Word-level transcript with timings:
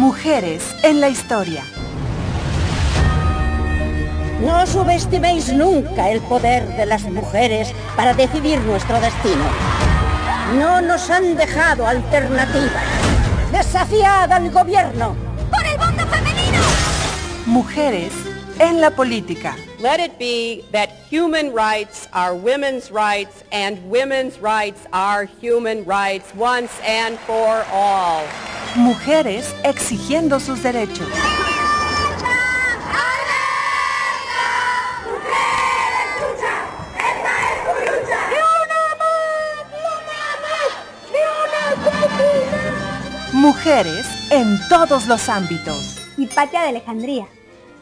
Mujeres 0.00 0.62
en 0.82 0.98
la 0.98 1.10
historia. 1.10 1.62
No 4.40 4.66
subestiméis 4.66 5.52
nunca 5.52 6.08
el 6.08 6.22
poder 6.22 6.66
de 6.78 6.86
las 6.86 7.02
mujeres 7.02 7.74
para 7.96 8.14
decidir 8.14 8.60
nuestro 8.60 8.98
destino. 8.98 9.44
No 10.58 10.80
nos 10.80 11.10
han 11.10 11.36
dejado 11.36 11.86
alternativas. 11.86 12.82
Desafiad 13.52 14.32
al 14.32 14.50
gobierno. 14.50 15.14
¡Por 15.50 15.66
el 15.66 15.78
mundo 15.78 16.06
femenino! 16.06 16.62
Mujeres 17.44 18.14
en 18.58 18.80
la 18.80 18.92
política. 18.92 19.54
Let 19.80 20.02
it 20.02 20.18
be 20.18 20.64
that 20.72 20.88
human 21.10 21.52
rights 21.52 22.08
are 22.12 22.34
women's 22.34 22.90
rights 22.90 23.44
and 23.52 23.78
women's 23.90 24.38
rights 24.40 24.80
are 24.94 25.28
human 25.42 25.84
rights 25.84 26.32
once 26.34 26.70
and 26.86 27.18
for 27.18 27.66
all. 27.70 28.22
Mujeres 28.76 29.52
exigiendo 29.64 30.38
sus 30.38 30.62
derechos. 30.62 31.08
Mujeres 43.32 44.06
en 44.30 44.60
todos 44.68 45.06
los 45.06 45.28
ámbitos. 45.28 45.98
Hipatia 46.16 46.62
de 46.62 46.68
Alejandría. 46.68 47.26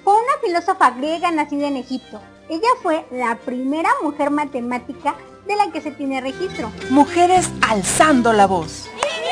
Fue 0.04 0.14
una 0.14 0.32
filósofa 0.42 0.90
griega 0.92 1.30
nacida 1.30 1.68
en 1.68 1.76
Egipto. 1.76 2.20
Ella 2.48 2.68
fue 2.82 3.04
la 3.10 3.36
primera 3.36 3.90
mujer 4.02 4.30
matemática 4.30 5.14
de 5.46 5.56
la 5.56 5.70
que 5.70 5.82
se 5.82 5.90
tiene 5.90 6.22
registro. 6.22 6.72
Mujeres 6.88 7.50
alzando 7.60 8.32
la 8.32 8.46
voz. 8.46 8.88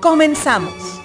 Comenzamos. 0.00 0.99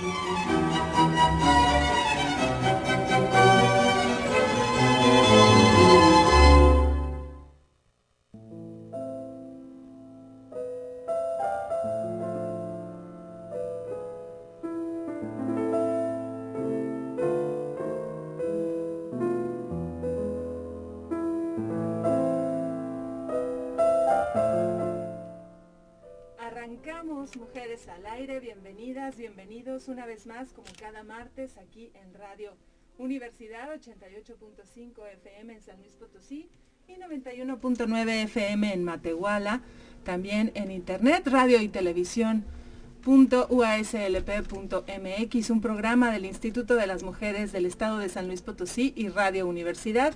Una 29.88 30.06
vez 30.06 30.26
más 30.26 30.52
como 30.54 30.68
cada 30.80 31.04
martes 31.04 31.58
aquí 31.58 31.92
en 31.94 32.14
Radio 32.14 32.54
Universidad 32.98 33.70
88.5 33.74 35.08
FM 35.14 35.54
en 35.54 35.62
San 35.62 35.78
Luis 35.80 35.94
Potosí 35.94 36.50
y 36.88 36.94
91.9 36.94 38.24
FM 38.24 38.74
en 38.74 38.84
Matehuala, 38.84 39.62
también 40.04 40.52
en 40.56 40.72
internet, 40.72 41.28
radio 41.28 41.62
y 41.62 41.68
televisión 41.68 42.46
.uaslp.mx, 43.06 43.80
un 45.50 45.62
programa 45.62 46.12
del 46.12 46.26
Instituto 46.26 46.76
de 46.76 46.88
las 46.88 47.04
Mujeres 47.04 47.52
del 47.52 47.68
Estado 47.68 48.00
de 48.00 48.10
San 48.10 48.28
Luis 48.28 48.42
Potosí 48.42 48.94
y 48.96 49.10
Radio 49.10 49.46
Universidad 49.48 50.16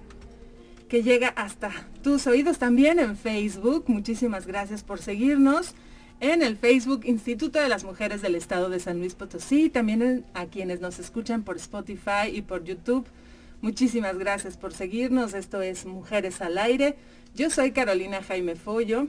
que 0.88 1.04
llega 1.04 1.28
hasta 1.30 1.72
tus 2.02 2.26
oídos 2.26 2.58
también 2.58 2.98
en 2.98 3.16
Facebook. 3.16 3.84
Muchísimas 3.88 4.48
gracias 4.48 4.84
por 4.84 5.00
seguirnos 5.00 5.76
en 6.22 6.42
el 6.44 6.58
Facebook 6.58 7.02
Instituto 7.06 7.60
de 7.60 7.70
las 7.70 7.84
Mujeres 7.84 8.22
del 8.22 8.36
Estado 8.36 8.70
de 8.70 8.80
San 8.80 9.00
Luis 9.00 9.16
Potosí, 9.16 9.70
también 9.70 10.26
a 10.34 10.48
quienes 10.48 10.82
nos 10.82 11.00
escuchan 11.00 11.44
por 11.44 11.56
Spotify 11.56 12.28
y 12.34 12.42
por 12.42 12.64
YouTube. 12.66 13.06
Muchísimas 13.62 14.18
gracias 14.18 14.58
por 14.58 14.74
seguirnos. 14.74 15.34
Esto 15.34 15.62
es 15.62 15.86
Mujeres 15.86 16.42
al 16.42 16.58
Aire. 16.58 16.96
Yo 17.36 17.50
soy 17.50 17.72
Carolina 17.72 18.22
Jaime 18.22 18.56
Follo. 18.56 19.08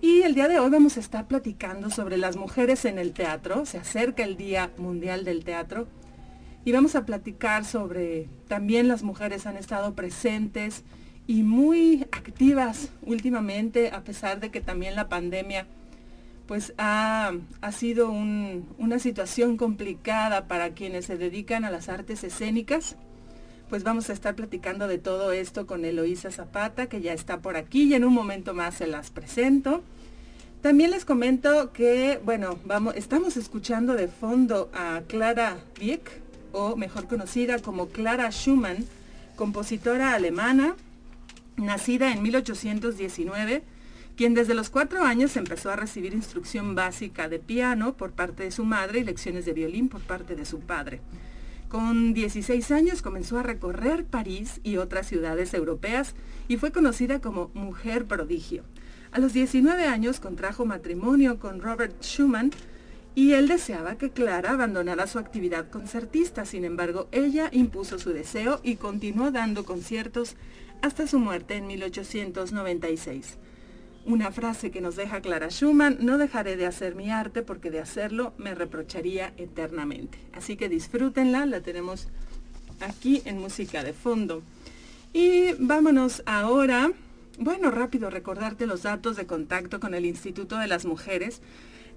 Y 0.00 0.22
el 0.22 0.36
día 0.36 0.46
de 0.46 0.60
hoy 0.60 0.70
vamos 0.70 0.96
a 0.96 1.00
estar 1.00 1.26
platicando 1.26 1.90
sobre 1.90 2.18
las 2.18 2.36
mujeres 2.36 2.84
en 2.84 3.00
el 3.00 3.12
teatro. 3.12 3.66
Se 3.66 3.78
acerca 3.78 4.22
el 4.22 4.36
Día 4.36 4.70
Mundial 4.78 5.24
del 5.24 5.44
Teatro. 5.44 5.88
Y 6.64 6.70
vamos 6.70 6.94
a 6.94 7.04
platicar 7.04 7.64
sobre 7.64 8.28
también 8.46 8.86
las 8.86 9.02
mujeres 9.02 9.46
han 9.46 9.56
estado 9.56 9.94
presentes 9.94 10.84
y 11.26 11.42
muy 11.42 12.06
activas 12.12 12.90
últimamente, 13.02 13.90
a 13.90 14.02
pesar 14.02 14.38
de 14.38 14.50
que 14.50 14.60
también 14.60 14.94
la 14.94 15.08
pandemia 15.08 15.66
pues 16.48 16.72
ha, 16.78 17.32
ha 17.60 17.72
sido 17.72 18.10
un- 18.10 18.66
una 18.78 18.98
situación 18.98 19.56
complicada 19.56 20.48
para 20.48 20.70
quienes 20.70 21.04
se 21.04 21.16
dedican 21.18 21.64
a 21.64 21.70
las 21.70 21.88
artes 21.88 22.24
escénicas. 22.24 22.96
Pues 23.68 23.84
vamos 23.84 24.08
a 24.08 24.14
estar 24.14 24.34
platicando 24.34 24.88
de 24.88 24.96
todo 24.96 25.30
esto 25.30 25.66
con 25.66 25.84
Eloísa 25.84 26.30
Zapata, 26.30 26.86
que 26.88 27.02
ya 27.02 27.12
está 27.12 27.40
por 27.40 27.56
aquí 27.56 27.82
y 27.84 27.94
en 27.94 28.04
un 28.04 28.14
momento 28.14 28.54
más 28.54 28.76
se 28.76 28.86
las 28.86 29.10
presento. 29.10 29.82
También 30.62 30.90
les 30.90 31.04
comento 31.04 31.70
que, 31.72 32.18
bueno, 32.24 32.58
vamos, 32.64 32.96
estamos 32.96 33.36
escuchando 33.36 33.92
de 33.94 34.08
fondo 34.08 34.70
a 34.74 35.02
Clara 35.06 35.58
Wieck, 35.80 36.10
o 36.52 36.76
mejor 36.76 37.06
conocida 37.08 37.58
como 37.58 37.88
Clara 37.88 38.30
Schumann, 38.32 38.86
compositora 39.36 40.14
alemana, 40.14 40.74
nacida 41.58 42.10
en 42.10 42.22
1819, 42.22 43.62
quien 44.18 44.34
desde 44.34 44.54
los 44.56 44.68
cuatro 44.68 45.04
años 45.04 45.36
empezó 45.36 45.70
a 45.70 45.76
recibir 45.76 46.12
instrucción 46.12 46.74
básica 46.74 47.28
de 47.28 47.38
piano 47.38 47.96
por 47.96 48.10
parte 48.10 48.42
de 48.42 48.50
su 48.50 48.64
madre 48.64 48.98
y 48.98 49.04
lecciones 49.04 49.44
de 49.44 49.52
violín 49.52 49.88
por 49.88 50.00
parte 50.00 50.34
de 50.34 50.44
su 50.44 50.58
padre. 50.58 51.00
Con 51.68 52.14
16 52.14 52.72
años 52.72 53.00
comenzó 53.00 53.38
a 53.38 53.44
recorrer 53.44 54.04
París 54.04 54.60
y 54.64 54.78
otras 54.78 55.06
ciudades 55.06 55.54
europeas 55.54 56.16
y 56.48 56.56
fue 56.56 56.72
conocida 56.72 57.20
como 57.20 57.52
mujer 57.54 58.06
prodigio. 58.06 58.64
A 59.12 59.20
los 59.20 59.34
19 59.34 59.84
años 59.86 60.18
contrajo 60.18 60.64
matrimonio 60.64 61.38
con 61.38 61.60
Robert 61.60 62.02
Schumann 62.02 62.50
y 63.14 63.34
él 63.34 63.46
deseaba 63.46 63.98
que 63.98 64.10
Clara 64.10 64.50
abandonara 64.50 65.06
su 65.06 65.20
actividad 65.20 65.70
concertista. 65.70 66.44
Sin 66.44 66.64
embargo, 66.64 67.06
ella 67.12 67.50
impuso 67.52 68.00
su 68.00 68.10
deseo 68.10 68.58
y 68.64 68.74
continuó 68.74 69.30
dando 69.30 69.64
conciertos 69.64 70.34
hasta 70.82 71.06
su 71.06 71.20
muerte 71.20 71.54
en 71.54 71.68
1896. 71.68 73.38
Una 74.08 74.32
frase 74.32 74.70
que 74.70 74.80
nos 74.80 74.96
deja 74.96 75.20
Clara 75.20 75.50
Schumann, 75.50 75.98
no 76.00 76.16
dejaré 76.16 76.56
de 76.56 76.64
hacer 76.64 76.94
mi 76.94 77.10
arte 77.10 77.42
porque 77.42 77.70
de 77.70 77.78
hacerlo 77.78 78.32
me 78.38 78.54
reprocharía 78.54 79.34
eternamente. 79.36 80.16
Así 80.32 80.56
que 80.56 80.70
disfrútenla, 80.70 81.44
la 81.44 81.60
tenemos 81.60 82.08
aquí 82.80 83.20
en 83.26 83.38
música 83.38 83.84
de 83.84 83.92
fondo. 83.92 84.42
Y 85.12 85.52
vámonos 85.58 86.22
ahora, 86.24 86.90
bueno, 87.38 87.70
rápido 87.70 88.08
recordarte 88.08 88.66
los 88.66 88.82
datos 88.84 89.14
de 89.14 89.26
contacto 89.26 89.78
con 89.78 89.92
el 89.92 90.06
Instituto 90.06 90.56
de 90.56 90.68
las 90.68 90.86
Mujeres. 90.86 91.42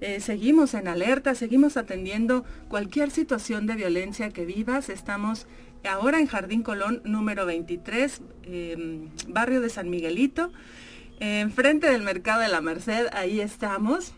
Eh, 0.01 0.19
seguimos 0.19 0.73
en 0.73 0.89
alerta, 0.89 1.33
seguimos 1.33 1.78
atendiendo 1.78 2.43
cualquier 2.67 3.09
situación 3.11 3.67
de 3.67 3.75
violencia 3.75 4.31
que 4.31 4.43
vivas. 4.43 4.90
Estamos 4.90 5.47
ahora 5.90 6.19
en 6.19 6.28
Jardín 6.28 6.61
Colón 6.61 7.02
número 7.05 7.46
23, 7.46 8.22
eh, 8.43 9.07
barrio 9.29 9.61
de 9.61 9.69
San 9.69 9.90
Miguelito, 9.90 10.52
enfrente 11.22 11.90
del 11.90 12.02
Mercado 12.02 12.41
de 12.41 12.47
la 12.47 12.62
Merced, 12.62 13.08
ahí 13.14 13.40
estamos. 13.40 14.14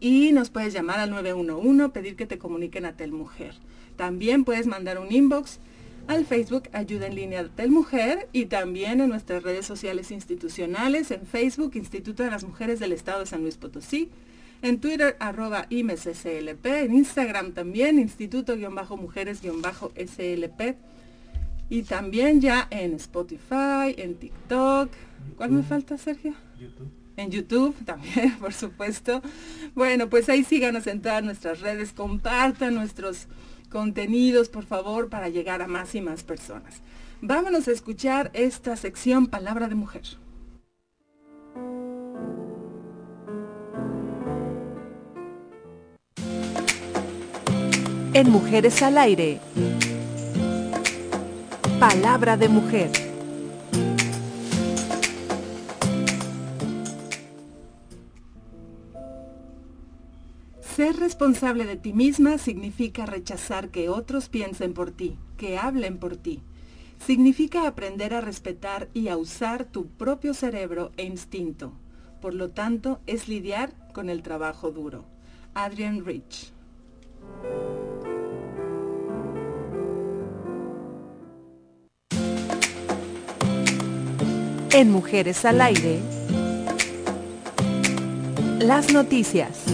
Y 0.00 0.32
nos 0.32 0.50
puedes 0.50 0.72
llamar 0.72 0.98
al 0.98 1.10
911, 1.10 1.90
pedir 1.90 2.16
que 2.16 2.26
te 2.26 2.38
comuniquen 2.38 2.84
a 2.84 2.96
Telmujer. 2.96 3.54
También 3.96 4.42
puedes 4.44 4.66
mandar 4.66 4.98
un 4.98 5.12
inbox 5.12 5.60
al 6.08 6.26
Facebook 6.26 6.64
Ayuda 6.72 7.06
en 7.06 7.14
Línea 7.14 7.44
de 7.44 7.50
Telmujer 7.50 8.28
y 8.32 8.46
también 8.46 9.00
en 9.00 9.10
nuestras 9.10 9.44
redes 9.44 9.66
sociales 9.66 10.10
institucionales, 10.10 11.12
en 11.12 11.26
Facebook 11.26 11.76
Instituto 11.76 12.24
de 12.24 12.30
las 12.30 12.44
Mujeres 12.44 12.80
del 12.80 12.92
Estado 12.92 13.20
de 13.20 13.26
San 13.26 13.42
Luis 13.42 13.56
Potosí, 13.56 14.08
en 14.62 14.80
Twitter 14.80 15.16
arroba 15.20 15.66
IMSCLP, 15.70 16.66
en 16.66 16.94
Instagram 16.94 17.52
también 17.52 18.00
Instituto-Mujeres-SLP 18.00 20.76
y 21.68 21.82
también 21.82 22.40
ya 22.40 22.66
en 22.70 22.94
Spotify, 22.94 23.94
en 23.96 24.16
TikTok. 24.16 24.90
¿Cuál 25.36 25.52
me 25.52 25.62
falta, 25.62 25.96
Sergio? 25.96 26.34
En 27.16 27.30
YouTube 27.30 27.74
también, 27.84 28.38
por 28.38 28.52
supuesto. 28.52 29.22
Bueno, 29.74 30.08
pues 30.08 30.28
ahí 30.28 30.44
síganos 30.44 30.86
en 30.86 31.00
todas 31.00 31.22
nuestras 31.22 31.60
redes, 31.60 31.92
compartan 31.92 32.74
nuestros 32.74 33.26
contenidos, 33.70 34.48
por 34.48 34.64
favor, 34.64 35.08
para 35.08 35.28
llegar 35.28 35.62
a 35.62 35.66
más 35.66 35.94
y 35.94 36.00
más 36.00 36.24
personas. 36.24 36.82
Vámonos 37.22 37.68
a 37.68 37.72
escuchar 37.72 38.30
esta 38.34 38.76
sección 38.76 39.26
Palabra 39.26 39.68
de 39.68 39.74
Mujer. 39.74 40.02
En 48.12 48.30
Mujeres 48.30 48.82
al 48.82 48.98
Aire. 48.98 49.40
Palabra 51.78 52.36
de 52.36 52.48
Mujer. 52.48 53.09
Ser 60.80 60.96
responsable 60.96 61.66
de 61.66 61.76
ti 61.76 61.92
misma 61.92 62.38
significa 62.38 63.04
rechazar 63.04 63.68
que 63.68 63.90
otros 63.90 64.30
piensen 64.30 64.72
por 64.72 64.90
ti, 64.90 65.18
que 65.36 65.58
hablen 65.58 65.98
por 65.98 66.16
ti. 66.16 66.40
Significa 67.04 67.66
aprender 67.66 68.14
a 68.14 68.22
respetar 68.22 68.88
y 68.94 69.08
a 69.08 69.18
usar 69.18 69.66
tu 69.66 69.88
propio 69.88 70.32
cerebro 70.32 70.90
e 70.96 71.04
instinto. 71.04 71.74
Por 72.22 72.32
lo 72.32 72.48
tanto, 72.52 72.98
es 73.06 73.28
lidiar 73.28 73.74
con 73.92 74.08
el 74.08 74.22
trabajo 74.22 74.70
duro. 74.70 75.04
Adrian 75.52 76.02
Rich. 76.02 76.50
En 84.72 84.90
Mujeres 84.90 85.44
al 85.44 85.60
Aire. 85.60 86.00
Las 88.60 88.90
noticias. 88.94 89.66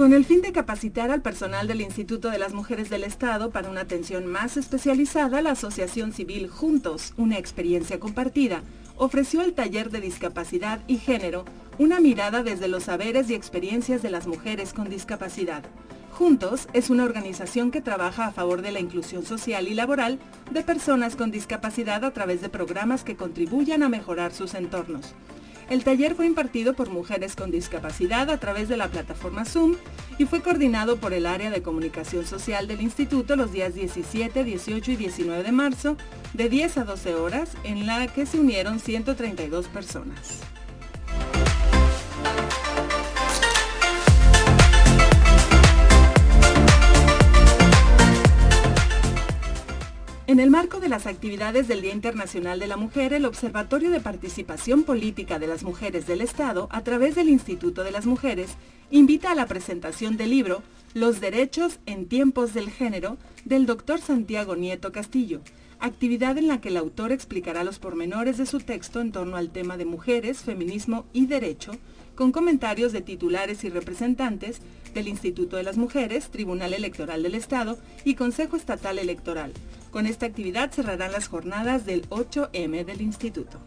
Con 0.00 0.14
el 0.14 0.24
fin 0.24 0.40
de 0.40 0.52
capacitar 0.52 1.10
al 1.10 1.20
personal 1.20 1.68
del 1.68 1.82
Instituto 1.82 2.30
de 2.30 2.38
las 2.38 2.54
Mujeres 2.54 2.88
del 2.88 3.04
Estado 3.04 3.50
para 3.50 3.68
una 3.68 3.82
atención 3.82 4.24
más 4.24 4.56
especializada, 4.56 5.42
la 5.42 5.50
Asociación 5.50 6.14
Civil 6.14 6.48
Juntos, 6.48 7.12
una 7.18 7.36
experiencia 7.36 8.00
compartida, 8.00 8.62
ofreció 8.96 9.42
el 9.42 9.52
taller 9.52 9.90
de 9.90 10.00
discapacidad 10.00 10.80
y 10.86 10.96
género, 10.96 11.44
una 11.76 12.00
mirada 12.00 12.42
desde 12.42 12.66
los 12.66 12.84
saberes 12.84 13.28
y 13.28 13.34
experiencias 13.34 14.00
de 14.00 14.08
las 14.08 14.26
mujeres 14.26 14.72
con 14.72 14.88
discapacidad. 14.88 15.64
Juntos 16.12 16.66
es 16.72 16.88
una 16.88 17.04
organización 17.04 17.70
que 17.70 17.82
trabaja 17.82 18.24
a 18.24 18.32
favor 18.32 18.62
de 18.62 18.72
la 18.72 18.80
inclusión 18.80 19.26
social 19.26 19.68
y 19.68 19.74
laboral 19.74 20.18
de 20.50 20.62
personas 20.62 21.14
con 21.14 21.30
discapacidad 21.30 22.06
a 22.06 22.12
través 22.14 22.40
de 22.40 22.48
programas 22.48 23.04
que 23.04 23.16
contribuyan 23.16 23.82
a 23.82 23.90
mejorar 23.90 24.32
sus 24.32 24.54
entornos. 24.54 25.14
El 25.70 25.84
taller 25.84 26.16
fue 26.16 26.26
impartido 26.26 26.74
por 26.74 26.90
mujeres 26.90 27.36
con 27.36 27.52
discapacidad 27.52 28.28
a 28.28 28.40
través 28.40 28.68
de 28.68 28.76
la 28.76 28.88
plataforma 28.88 29.44
Zoom 29.44 29.76
y 30.18 30.24
fue 30.24 30.42
coordinado 30.42 30.96
por 30.96 31.12
el 31.12 31.26
área 31.26 31.48
de 31.48 31.62
comunicación 31.62 32.26
social 32.26 32.66
del 32.66 32.80
instituto 32.80 33.36
los 33.36 33.52
días 33.52 33.72
17, 33.74 34.42
18 34.42 34.90
y 34.90 34.96
19 34.96 35.44
de 35.44 35.52
marzo 35.52 35.96
de 36.34 36.48
10 36.48 36.78
a 36.78 36.84
12 36.84 37.14
horas 37.14 37.50
en 37.62 37.86
la 37.86 38.08
que 38.08 38.26
se 38.26 38.40
unieron 38.40 38.80
132 38.80 39.68
personas. 39.68 40.40
En 50.30 50.38
el 50.38 50.48
marco 50.48 50.78
de 50.78 50.88
las 50.88 51.08
actividades 51.08 51.66
del 51.66 51.82
Día 51.82 51.92
Internacional 51.92 52.60
de 52.60 52.68
la 52.68 52.76
Mujer, 52.76 53.12
el 53.12 53.24
Observatorio 53.24 53.90
de 53.90 53.98
Participación 53.98 54.84
Política 54.84 55.40
de 55.40 55.48
las 55.48 55.64
Mujeres 55.64 56.06
del 56.06 56.20
Estado, 56.20 56.68
a 56.70 56.84
través 56.84 57.16
del 57.16 57.28
Instituto 57.28 57.82
de 57.82 57.90
las 57.90 58.06
Mujeres, 58.06 58.50
invita 58.92 59.32
a 59.32 59.34
la 59.34 59.46
presentación 59.46 60.16
del 60.16 60.30
libro 60.30 60.62
Los 60.94 61.20
Derechos 61.20 61.80
en 61.84 62.06
Tiempos 62.06 62.54
del 62.54 62.70
Género 62.70 63.16
del 63.44 63.66
doctor 63.66 64.00
Santiago 64.00 64.54
Nieto 64.54 64.92
Castillo, 64.92 65.40
actividad 65.80 66.38
en 66.38 66.46
la 66.46 66.60
que 66.60 66.68
el 66.68 66.76
autor 66.76 67.10
explicará 67.10 67.64
los 67.64 67.80
pormenores 67.80 68.38
de 68.38 68.46
su 68.46 68.60
texto 68.60 69.00
en 69.00 69.10
torno 69.10 69.36
al 69.36 69.50
tema 69.50 69.76
de 69.78 69.84
mujeres, 69.84 70.42
feminismo 70.42 71.06
y 71.12 71.26
derecho, 71.26 71.72
con 72.20 72.32
comentarios 72.32 72.92
de 72.92 73.00
titulares 73.00 73.64
y 73.64 73.70
representantes 73.70 74.60
del 74.92 75.08
Instituto 75.08 75.56
de 75.56 75.62
las 75.62 75.78
Mujeres, 75.78 76.28
Tribunal 76.28 76.74
Electoral 76.74 77.22
del 77.22 77.34
Estado 77.34 77.78
y 78.04 78.14
Consejo 78.14 78.58
Estatal 78.58 78.98
Electoral 78.98 79.54
con 79.90 80.04
esta 80.04 80.26
actividad 80.26 80.70
cerrarán 80.70 81.12
las 81.12 81.28
jornadas 81.28 81.86
del 81.86 82.06
8M 82.10 82.84
del 82.84 83.00
Instituto. 83.00 83.58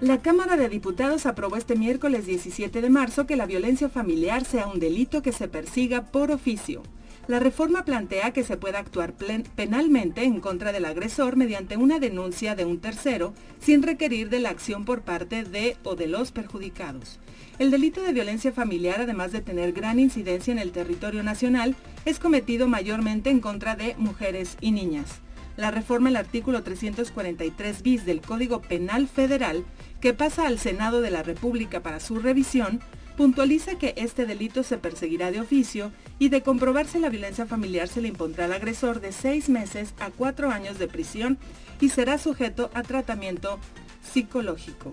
La 0.00 0.22
Cámara 0.22 0.56
de 0.56 0.68
Diputados 0.68 1.26
aprobó 1.26 1.56
este 1.56 1.74
miércoles 1.74 2.26
17 2.26 2.80
de 2.80 2.90
marzo 2.90 3.26
que 3.26 3.34
la 3.34 3.46
violencia 3.46 3.88
familiar 3.88 4.44
sea 4.44 4.68
un 4.68 4.78
delito 4.78 5.20
que 5.20 5.32
se 5.32 5.48
persiga 5.48 6.12
por 6.12 6.30
oficio. 6.30 6.84
La 7.28 7.38
reforma 7.38 7.84
plantea 7.84 8.32
que 8.32 8.42
se 8.42 8.56
pueda 8.56 8.80
actuar 8.80 9.14
penalmente 9.54 10.24
en 10.24 10.40
contra 10.40 10.72
del 10.72 10.84
agresor 10.84 11.36
mediante 11.36 11.76
una 11.76 12.00
denuncia 12.00 12.56
de 12.56 12.64
un 12.64 12.80
tercero 12.80 13.32
sin 13.60 13.84
requerir 13.84 14.28
de 14.28 14.40
la 14.40 14.50
acción 14.50 14.84
por 14.84 15.02
parte 15.02 15.44
de 15.44 15.76
o 15.84 15.94
de 15.94 16.08
los 16.08 16.32
perjudicados. 16.32 17.20
El 17.60 17.70
delito 17.70 18.02
de 18.02 18.12
violencia 18.12 18.50
familiar, 18.50 19.00
además 19.00 19.30
de 19.30 19.40
tener 19.40 19.72
gran 19.72 20.00
incidencia 20.00 20.50
en 20.50 20.58
el 20.58 20.72
territorio 20.72 21.22
nacional, 21.22 21.76
es 22.04 22.18
cometido 22.18 22.66
mayormente 22.66 23.30
en 23.30 23.38
contra 23.38 23.76
de 23.76 23.94
mujeres 23.98 24.56
y 24.60 24.72
niñas. 24.72 25.20
La 25.56 25.70
reforma 25.70 26.08
al 26.08 26.16
artículo 26.16 26.64
343 26.64 27.82
bis 27.82 28.04
del 28.04 28.20
Código 28.20 28.62
Penal 28.62 29.06
Federal, 29.06 29.64
que 30.00 30.12
pasa 30.12 30.48
al 30.48 30.58
Senado 30.58 31.02
de 31.02 31.10
la 31.10 31.22
República 31.22 31.80
para 31.84 32.00
su 32.00 32.18
revisión, 32.18 32.80
puntualiza 33.16 33.78
que 33.78 33.94
este 33.96 34.26
delito 34.26 34.62
se 34.62 34.78
perseguirá 34.78 35.30
de 35.30 35.40
oficio 35.40 35.92
y 36.18 36.28
de 36.28 36.42
comprobarse 36.42 36.98
la 36.98 37.08
violencia 37.08 37.46
familiar 37.46 37.88
se 37.88 38.00
le 38.00 38.08
impondrá 38.08 38.46
al 38.46 38.52
agresor 38.52 39.00
de 39.00 39.12
seis 39.12 39.48
meses 39.48 39.94
a 39.98 40.10
cuatro 40.10 40.50
años 40.50 40.78
de 40.78 40.88
prisión 40.88 41.38
y 41.80 41.88
será 41.88 42.18
sujeto 42.18 42.70
a 42.74 42.82
tratamiento 42.82 43.58
psicológico. 44.02 44.90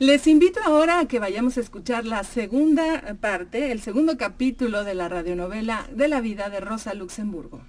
Les 0.00 0.26
invito 0.26 0.60
ahora 0.62 0.98
a 0.98 1.06
que 1.06 1.18
vayamos 1.18 1.56
a 1.56 1.60
escuchar 1.60 2.04
la 2.04 2.24
segunda 2.24 3.16
parte, 3.20 3.72
el 3.72 3.80
segundo 3.80 4.18
capítulo 4.18 4.84
de 4.84 4.94
la 4.94 5.08
radionovela 5.08 5.88
de 5.92 6.08
la 6.08 6.20
vida 6.20 6.50
de 6.50 6.60
Rosa 6.60 6.94
Luxemburgo. 6.94 7.62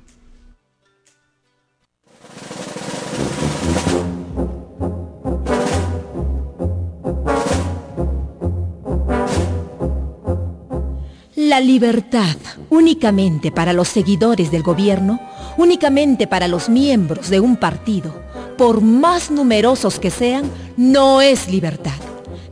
La 11.46 11.60
libertad 11.60 12.38
únicamente 12.72 13.52
para 13.52 13.72
los 13.72 13.88
seguidores 13.88 14.50
del 14.50 14.64
gobierno, 14.64 15.20
únicamente 15.58 16.26
para 16.26 16.48
los 16.48 16.70
miembros 16.70 17.30
de 17.30 17.40
un 17.40 17.58
partido, 17.58 18.20
por 18.58 18.82
más 18.82 19.30
numerosos 19.30 20.00
que 20.00 20.10
sean, 20.10 20.50
no 20.76 21.22
es 21.22 21.48
libertad. 21.48 21.94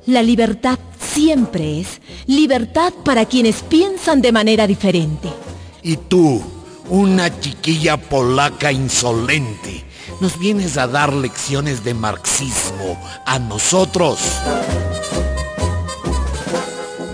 La 0.06 0.22
libertad 0.22 0.78
siempre 1.00 1.80
es 1.80 2.02
libertad 2.28 2.94
para 3.04 3.26
quienes 3.26 3.64
piensan 3.64 4.22
de 4.22 4.32
manera 4.32 4.68
diferente. 4.68 5.30
Y 5.82 5.98
tú, 5.98 6.40
una 6.88 7.40
chiquilla 7.40 7.98
polaca 7.98 8.72
insolente, 8.72 9.86
nos 10.22 10.38
vienes 10.38 10.78
a 10.78 10.86
dar 10.86 11.12
lecciones 11.14 11.84
de 11.84 11.96
marxismo 11.96 12.96
a 13.26 13.40
nosotros. 13.40 14.20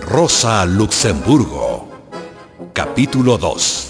Rosa 0.10 0.66
Luxemburgo, 0.66 1.69
capítulo 2.80 3.38
2. 3.38 3.90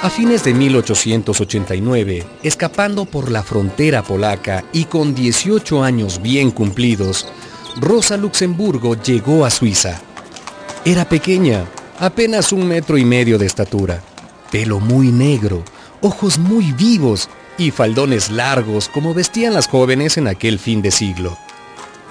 A 0.00 0.08
fines 0.08 0.42
de 0.42 0.54
1889, 0.54 2.24
escapando 2.42 3.04
por 3.04 3.30
la 3.30 3.42
frontera 3.42 4.02
polaca 4.02 4.64
y 4.72 4.86
con 4.86 5.14
18 5.14 5.84
años 5.84 6.22
bien 6.22 6.50
cumplidos, 6.50 7.28
Rosa 7.76 8.16
Luxemburgo 8.16 8.94
llegó 9.02 9.44
a 9.44 9.50
Suiza. 9.50 10.00
Era 10.86 11.06
pequeña, 11.06 11.66
apenas 12.00 12.52
un 12.52 12.66
metro 12.66 12.96
y 12.96 13.04
medio 13.04 13.36
de 13.36 13.44
estatura, 13.44 14.02
pelo 14.50 14.80
muy 14.80 15.12
negro, 15.12 15.62
ojos 16.00 16.38
muy 16.38 16.72
vivos 16.72 17.28
y 17.58 17.70
faldones 17.70 18.30
largos 18.30 18.88
como 18.88 19.14
vestían 19.14 19.54
las 19.54 19.68
jóvenes 19.68 20.16
en 20.16 20.28
aquel 20.28 20.58
fin 20.58 20.82
de 20.82 20.90
siglo. 20.90 21.36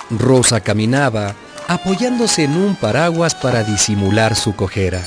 Rosa 0.09 0.61
caminaba 0.61 1.35
apoyándose 1.67 2.43
en 2.43 2.57
un 2.57 2.75
paraguas 2.75 3.35
para 3.35 3.63
disimular 3.63 4.35
su 4.35 4.55
cojera. 4.55 5.01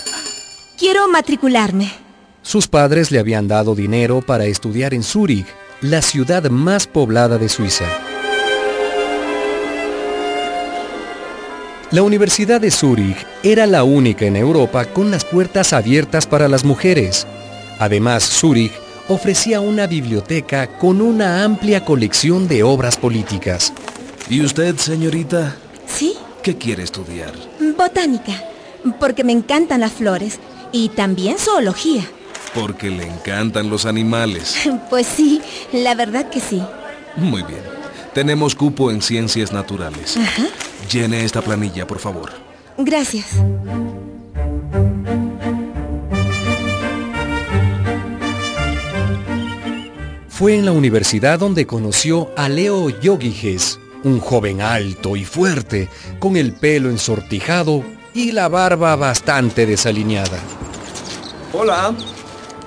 Quiero 0.78 1.08
matricularme. 1.08 1.92
Sus 2.42 2.68
padres 2.68 3.10
le 3.10 3.18
habían 3.18 3.48
dado 3.48 3.74
dinero 3.74 4.22
para 4.22 4.46
estudiar 4.46 4.94
en 4.94 5.02
Zúrich, 5.02 5.46
la 5.80 6.02
ciudad 6.02 6.50
más 6.50 6.86
poblada 6.86 7.38
de 7.38 7.48
Suiza. 7.48 7.84
La 11.90 12.02
Universidad 12.02 12.60
de 12.60 12.70
Zúrich 12.70 13.26
era 13.42 13.66
la 13.66 13.84
única 13.84 14.24
en 14.24 14.36
Europa 14.36 14.84
con 14.86 15.10
las 15.10 15.24
puertas 15.24 15.72
abiertas 15.72 16.26
para 16.26 16.48
las 16.48 16.64
mujeres. 16.64 17.26
Además, 17.78 18.24
Zúrich 18.24 18.72
ofrecía 19.08 19.60
una 19.60 19.86
biblioteca 19.86 20.66
con 20.78 21.00
una 21.00 21.44
amplia 21.44 21.84
colección 21.84 22.48
de 22.48 22.62
obras 22.62 22.96
políticas. 22.96 23.72
¿Y 24.28 24.42
usted, 24.42 24.76
señorita? 24.76 25.56
¿Sí? 25.86 26.14
¿Qué 26.42 26.56
quiere 26.56 26.82
estudiar? 26.82 27.32
Botánica, 27.76 28.42
porque 28.98 29.24
me 29.24 29.32
encantan 29.32 29.80
las 29.80 29.92
flores 29.92 30.38
y 30.72 30.88
también 30.90 31.38
zoología. 31.38 32.02
Porque 32.54 32.90
le 32.90 33.04
encantan 33.06 33.68
los 33.70 33.86
animales. 33.86 34.56
Pues 34.90 35.06
sí, 35.06 35.42
la 35.72 35.94
verdad 35.94 36.30
que 36.30 36.40
sí. 36.40 36.62
Muy 37.16 37.42
bien. 37.42 37.62
Tenemos 38.12 38.54
cupo 38.54 38.90
en 38.90 39.02
ciencias 39.02 39.52
naturales. 39.52 40.16
Ajá. 40.16 40.46
Llene 40.90 41.24
esta 41.24 41.42
planilla, 41.42 41.86
por 41.86 41.98
favor. 41.98 42.30
Gracias. 42.78 43.26
Fue 50.34 50.56
en 50.56 50.64
la 50.64 50.72
universidad 50.72 51.38
donde 51.38 51.64
conoció 51.64 52.32
a 52.36 52.48
Leo 52.48 52.90
Yogiges, 52.90 53.78
un 54.02 54.18
joven 54.18 54.60
alto 54.62 55.14
y 55.14 55.24
fuerte, 55.24 55.88
con 56.18 56.36
el 56.36 56.54
pelo 56.54 56.90
ensortijado 56.90 57.84
y 58.12 58.32
la 58.32 58.48
barba 58.48 58.96
bastante 58.96 59.64
desaliñada. 59.64 60.40
Hola, 61.52 61.94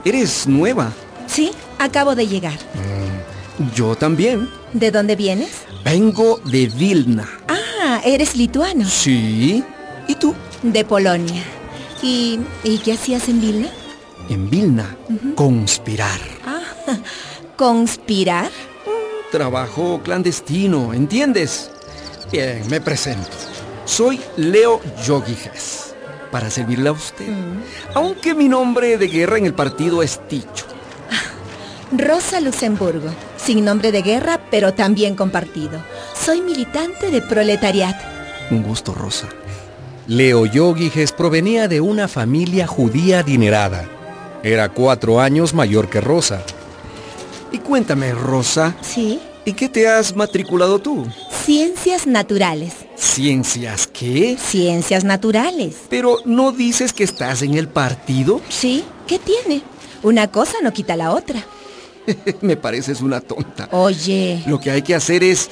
¿eres 0.06 0.48
nueva? 0.48 0.94
Sí, 1.28 1.52
acabo 1.78 2.16
de 2.16 2.26
llegar. 2.28 2.58
Yo 3.76 3.98
también. 3.98 4.48
¿De 4.72 4.90
dónde 4.90 5.18
vienes? 5.18 5.66
Vengo 5.84 6.40
de 6.46 6.68
Vilna. 6.68 7.28
Ah, 7.50 8.00
eres 8.06 8.38
lituano. 8.38 8.88
Sí. 8.88 9.62
¿Y 10.08 10.16
tú? 10.16 10.34
De 10.64 10.86
Polonia. 10.86 11.44
¿Y, 12.02 12.40
¿y 12.64 12.78
qué 12.78 12.94
hacías 12.94 13.28
en 13.28 13.42
Vilna? 13.42 13.68
En 14.30 14.50
Vilna. 14.50 14.96
Conspirar. 15.36 16.22
Ah, 16.46 16.62
¿conspirar? 17.58 18.50
Trabajo 19.32 20.00
clandestino, 20.04 20.94
¿entiendes? 20.94 21.70
Bien, 22.32 22.64
me 22.70 22.80
presento. 22.80 23.28
Soy 23.84 24.22
Leo 24.38 24.80
Yogiges, 25.06 25.96
para 26.32 26.50
servirle 26.50 26.90
a 26.90 26.94
usted. 26.94 27.28
Aunque 27.94 28.34
mi 28.36 28.48
nombre 28.48 28.98
de 28.98 29.08
guerra 29.08 29.38
en 29.38 29.46
el 29.46 29.54
partido 29.54 30.04
es 30.04 30.26
Ticho. 30.28 30.66
Rosa 31.92 32.40
Luxemburgo, 32.40 33.10
sin 33.38 33.66
nombre 33.66 33.92
de 33.92 34.02
guerra, 34.02 34.40
pero 34.52 34.74
también 34.74 35.16
compartido. 35.16 35.82
Soy 36.14 36.42
militante 36.42 37.12
de 37.12 37.22
proletariat. 37.22 37.96
Un 38.52 38.64
gusto, 38.64 38.94
Rosa. 38.94 39.28
Leo 40.08 40.46
Yogiges 40.46 41.12
provenía 41.12 41.68
de 41.68 41.82
una 41.82 42.08
familia 42.08 42.68
judía 42.68 43.20
adinerada. 43.20 43.90
Era 44.44 44.70
cuatro 44.70 45.20
años 45.20 45.54
mayor 45.54 45.90
que 45.90 46.00
Rosa. 46.00 46.44
Y 47.52 47.60
cuéntame, 47.60 48.14
Rosa. 48.14 48.76
Sí. 48.82 49.20
¿Y 49.46 49.54
qué 49.54 49.70
te 49.70 49.88
has 49.88 50.16
matriculado 50.16 50.80
tú? 50.80 51.08
Ciencias 51.46 52.06
naturales. 52.06 52.74
¿Ciencias 52.96 53.88
qué? 53.88 54.38
Ciencias 54.38 55.06
naturales. 55.06 55.76
Pero 55.90 56.18
¿no 56.26 56.52
dices 56.52 56.92
que 56.92 57.06
estás 57.06 57.42
en 57.42 57.56
el 57.56 57.70
partido? 57.70 58.42
Sí. 58.50 58.84
¿Qué 59.08 59.20
tiene? 59.20 59.62
Una 60.04 60.28
cosa 60.28 60.58
no 60.62 60.74
quita 60.74 60.98
la 60.98 61.12
otra. 61.12 61.46
Me 62.42 62.58
pareces 62.58 63.02
una 63.02 63.22
tonta. 63.22 63.70
Oye. 63.72 64.44
Lo 64.48 64.60
que 64.60 64.72
hay 64.72 64.82
que 64.82 64.96
hacer 64.96 65.24
es, 65.24 65.50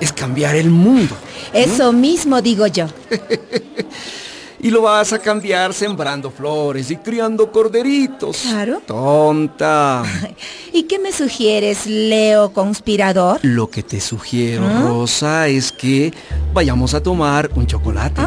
es 0.00 0.12
cambiar 0.12 0.54
el 0.54 0.70
mundo. 0.70 1.16
Eso 1.52 1.92
mismo 1.92 2.40
digo 2.42 2.68
yo. 2.68 2.86
y 4.62 4.70
lo 4.70 4.82
vas 4.82 5.12
a 5.12 5.18
cambiar 5.18 5.74
sembrando 5.74 6.30
flores 6.30 6.90
y 6.92 6.96
criando 6.96 7.50
corderitos. 7.50 8.38
Claro. 8.42 8.80
Tonta. 8.86 10.04
¿Y 10.72 10.84
qué 10.84 11.00
me 11.00 11.12
sugieres, 11.12 11.86
Leo 11.86 12.52
conspirador? 12.52 13.40
Lo 13.42 13.68
que 13.68 13.82
te 13.82 14.00
sugiero, 14.00 14.64
¿Ah? 14.64 14.82
Rosa, 14.82 15.48
es 15.48 15.72
que 15.72 16.14
vayamos 16.54 16.94
a 16.94 17.02
tomar 17.02 17.50
un 17.56 17.66
chocolate. 17.66 18.22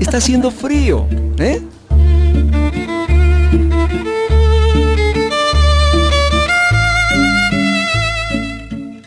Está 0.00 0.16
haciendo 0.16 0.50
frío, 0.50 1.06
¿eh? 1.38 1.62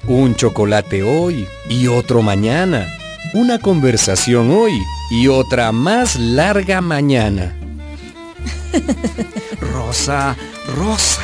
Un 0.07 0.35
chocolate 0.35 1.03
hoy 1.03 1.45
y 1.67 1.87
otro 1.87 2.21
mañana. 2.21 2.87
Una 3.33 3.59
conversación 3.59 4.51
hoy 4.51 4.79
y 5.09 5.27
otra 5.27 5.71
más 5.71 6.17
larga 6.17 6.81
mañana. 6.81 7.55
Rosa, 9.73 10.35
Rosa. 10.75 11.21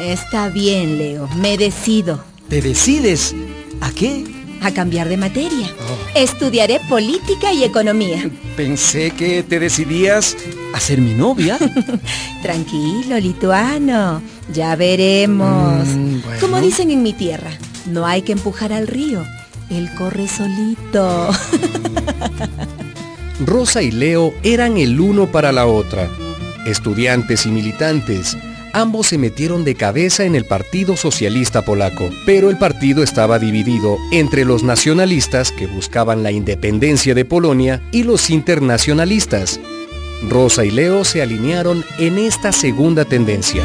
Está 0.00 0.48
bien, 0.48 0.98
Leo. 0.98 1.28
Me 1.36 1.56
decido. 1.56 2.24
¿Te 2.48 2.60
decides? 2.60 3.34
¿A 3.80 3.90
qué? 3.90 4.24
A 4.60 4.70
cambiar 4.70 5.08
de 5.08 5.16
materia. 5.16 5.68
Estudiaré 6.14 6.80
política 6.88 7.52
y 7.52 7.64
economía. 7.64 8.28
Pensé 8.56 9.10
que 9.10 9.42
te 9.42 9.60
decidías 9.60 10.36
a 10.74 10.80
ser 10.80 11.00
mi 11.00 11.14
novia. 11.14 11.58
Tranquilo, 12.42 13.18
lituano. 13.18 14.22
Ya 14.52 14.74
veremos. 14.76 15.86
Mm, 15.86 16.22
bueno. 16.22 16.40
Como 16.40 16.60
dicen 16.60 16.90
en 16.90 17.02
mi 17.02 17.12
tierra, 17.12 17.50
no 17.86 18.06
hay 18.06 18.22
que 18.22 18.32
empujar 18.32 18.72
al 18.72 18.86
río. 18.86 19.22
Él 19.70 19.90
corre 19.96 20.28
solito. 20.28 21.30
Rosa 23.46 23.82
y 23.82 23.90
Leo 23.90 24.34
eran 24.42 24.78
el 24.78 24.98
uno 25.00 25.30
para 25.30 25.52
la 25.52 25.66
otra. 25.66 26.08
Estudiantes 26.66 27.44
y 27.44 27.50
militantes, 27.50 28.38
ambos 28.72 29.08
se 29.08 29.18
metieron 29.18 29.64
de 29.64 29.74
cabeza 29.74 30.24
en 30.24 30.34
el 30.34 30.46
Partido 30.46 30.96
Socialista 30.96 31.62
Polaco, 31.62 32.08
pero 32.24 32.48
el 32.48 32.56
partido 32.56 33.02
estaba 33.02 33.38
dividido 33.38 33.98
entre 34.12 34.44
los 34.44 34.62
nacionalistas 34.62 35.52
que 35.52 35.66
buscaban 35.66 36.22
la 36.22 36.32
independencia 36.32 37.14
de 37.14 37.24
Polonia 37.24 37.82
y 37.92 38.04
los 38.04 38.30
internacionalistas. 38.30 39.60
Rosa 40.28 40.64
y 40.64 40.70
Leo 40.70 41.04
se 41.04 41.20
alinearon 41.20 41.84
en 41.98 42.18
esta 42.18 42.50
segunda 42.50 43.04
tendencia. 43.04 43.62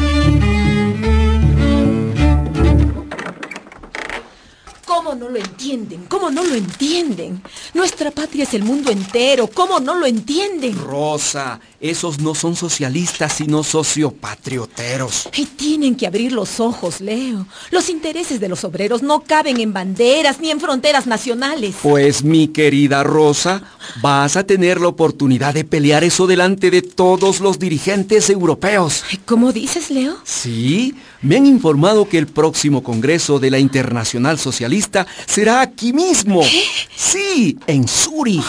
No 5.20 5.28
lo 5.28 5.36
entienden? 5.36 6.06
¿Cómo 6.08 6.30
no 6.30 6.42
lo 6.42 6.54
entienden? 6.54 7.42
Nuestra 7.74 8.10
patria 8.10 8.44
es 8.44 8.54
el 8.54 8.62
mundo 8.62 8.90
entero. 8.90 9.48
¿Cómo 9.48 9.78
no 9.78 9.94
lo 9.94 10.06
entienden? 10.06 10.74
Rosa, 10.78 11.60
esos 11.78 12.20
no 12.20 12.34
son 12.34 12.56
socialistas, 12.56 13.34
sino 13.34 13.62
sociopatrioteros. 13.62 15.28
Y 15.36 15.44
tienen 15.44 15.94
que 15.94 16.06
abrir 16.06 16.32
los 16.32 16.58
ojos, 16.58 17.02
Leo. 17.02 17.46
Los 17.70 17.90
intereses 17.90 18.40
de 18.40 18.48
los 18.48 18.64
obreros 18.64 19.02
no 19.02 19.20
caben 19.20 19.60
en 19.60 19.74
banderas 19.74 20.40
ni 20.40 20.50
en 20.50 20.58
fronteras 20.58 21.06
nacionales. 21.06 21.74
Pues 21.82 22.24
mi 22.24 22.48
querida 22.48 23.02
Rosa, 23.02 23.62
vas 24.00 24.38
a 24.38 24.44
tener 24.44 24.80
la 24.80 24.88
oportunidad 24.88 25.52
de 25.52 25.64
pelear 25.64 26.02
eso 26.02 26.26
delante 26.26 26.70
de 26.70 26.80
todos 26.80 27.40
los 27.40 27.58
dirigentes 27.58 28.30
europeos. 28.30 29.04
¿Cómo 29.26 29.52
dices, 29.52 29.90
Leo? 29.90 30.16
Sí, 30.24 30.94
me 31.22 31.36
han 31.36 31.46
informado 31.46 32.08
que 32.08 32.18
el 32.18 32.26
próximo 32.26 32.82
Congreso 32.82 33.38
de 33.38 33.50
la 33.50 33.58
Internacional 33.58 34.38
Socialista 34.38 35.06
será 35.26 35.60
aquí 35.60 35.92
mismo. 35.92 36.40
¿Qué? 36.40 36.64
Sí, 36.94 37.58
en 37.66 37.86
Zurich. 37.86 38.44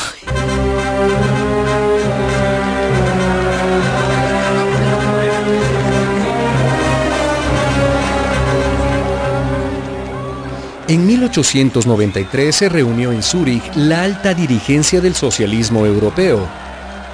En 10.88 11.06
1893 11.08 12.54
se 12.54 12.68
reunió 12.68 13.14
en 13.14 13.24
Zúrich 13.24 13.64
la 13.76 14.04
alta 14.04 14.34
dirigencia 14.34 15.00
del 15.00 15.16
socialismo 15.16 15.86
europeo. 15.86 16.46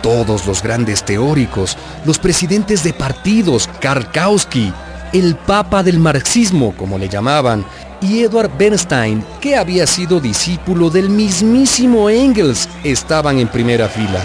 Todos 0.02 0.48
los 0.48 0.64
grandes 0.64 1.04
teóricos, 1.04 1.78
los 2.04 2.18
presidentes 2.18 2.84
de 2.84 2.94
partidos, 2.94 3.70
Karl 3.80 4.10
Kautsky, 4.12 4.74
el 5.14 5.36
papa 5.36 5.84
del 5.84 6.00
marxismo, 6.00 6.74
como 6.76 6.98
le 6.98 7.10
llamaban, 7.10 7.66
y 8.02 8.22
Edward 8.24 8.52
Bernstein, 8.58 9.24
que 9.42 9.56
había 9.56 9.88
sido 9.88 10.20
discípulo 10.20 10.90
del 10.90 11.10
mismísimo 11.10 12.10
Engels, 12.10 12.70
estaban 12.84 13.40
en 13.40 13.48
primera 13.48 13.88
fila. 13.88 14.22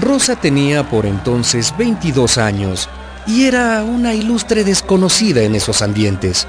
Rosa 0.00 0.36
tenía 0.36 0.88
por 0.88 1.06
entonces 1.06 1.74
22 1.76 2.38
años 2.38 2.88
y 3.26 3.44
era 3.44 3.82
una 3.82 4.14
ilustre 4.14 4.64
desconocida 4.64 5.42
en 5.42 5.54
esos 5.54 5.82
ambientes. 5.82 6.46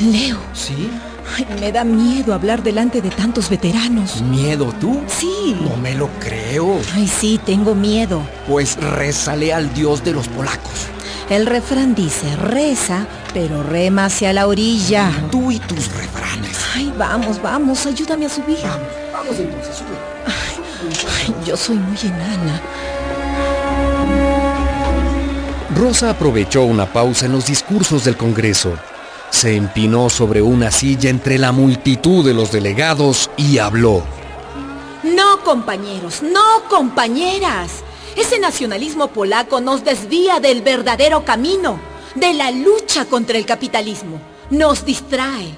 Leo, 0.00 0.38
¿Sí? 0.52 0.90
Ay, 1.34 1.46
me 1.60 1.72
da 1.72 1.84
miedo 1.84 2.34
hablar 2.34 2.62
delante 2.62 3.02
de 3.02 3.10
tantos 3.10 3.48
veteranos. 3.50 4.22
¿Miedo 4.22 4.72
tú? 4.80 5.00
Sí. 5.08 5.56
No 5.60 5.76
me 5.76 5.94
lo 5.94 6.08
creo. 6.20 6.78
Ay, 6.94 7.08
sí, 7.08 7.40
tengo 7.44 7.74
miedo. 7.74 8.22
Pues 8.46 8.76
rézale 8.76 9.52
al 9.52 9.72
dios 9.74 10.04
de 10.04 10.12
los 10.12 10.28
polacos. 10.28 10.88
El 11.28 11.46
refrán 11.46 11.94
dice, 11.94 12.36
reza, 12.36 13.06
pero 13.34 13.62
rema 13.62 14.04
hacia 14.04 14.32
la 14.32 14.46
orilla. 14.46 15.10
Tú 15.30 15.50
y 15.50 15.58
tus 15.58 15.92
refranes. 15.92 16.56
Ay, 16.74 16.92
vamos, 16.96 17.42
vamos, 17.42 17.84
ayúdame 17.86 18.26
a 18.26 18.28
subir. 18.28 18.58
Vamos, 18.62 18.86
vamos 19.12 19.38
entonces, 19.38 19.76
sube. 19.76 19.96
Ay, 21.18 21.34
yo 21.44 21.56
soy 21.56 21.76
muy 21.76 21.98
enana. 22.04 22.60
Rosa 25.74 26.10
aprovechó 26.10 26.62
una 26.62 26.86
pausa 26.86 27.26
en 27.26 27.32
los 27.32 27.46
discursos 27.46 28.04
del 28.04 28.16
Congreso. 28.16 28.74
Se 29.30 29.54
empinó 29.54 30.08
sobre 30.08 30.40
una 30.42 30.70
silla 30.70 31.10
entre 31.10 31.38
la 31.38 31.52
multitud 31.52 32.24
de 32.24 32.34
los 32.34 32.52
delegados 32.52 33.30
y 33.36 33.58
habló. 33.58 34.02
No, 35.02 35.42
compañeros, 35.44 36.22
no, 36.22 36.64
compañeras. 36.68 37.70
Ese 38.16 38.38
nacionalismo 38.38 39.08
polaco 39.08 39.60
nos 39.60 39.84
desvía 39.84 40.40
del 40.40 40.62
verdadero 40.62 41.24
camino, 41.24 41.78
de 42.14 42.32
la 42.32 42.50
lucha 42.50 43.04
contra 43.04 43.36
el 43.36 43.44
capitalismo. 43.44 44.20
Nos 44.50 44.84
distrae. 44.84 45.54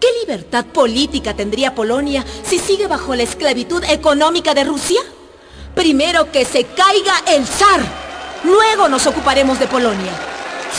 ¿Qué 0.00 0.08
libertad 0.20 0.64
política 0.64 1.34
tendría 1.34 1.76
Polonia 1.76 2.24
si 2.42 2.58
sigue 2.58 2.88
bajo 2.88 3.14
la 3.14 3.22
esclavitud 3.22 3.84
económica 3.84 4.52
de 4.52 4.64
Rusia? 4.64 5.00
Primero 5.76 6.32
que 6.32 6.44
se 6.44 6.64
caiga 6.64 7.14
el 7.28 7.46
zar. 7.46 7.80
Luego 8.42 8.88
nos 8.88 9.06
ocuparemos 9.06 9.60
de 9.60 9.68
Polonia. 9.68 10.12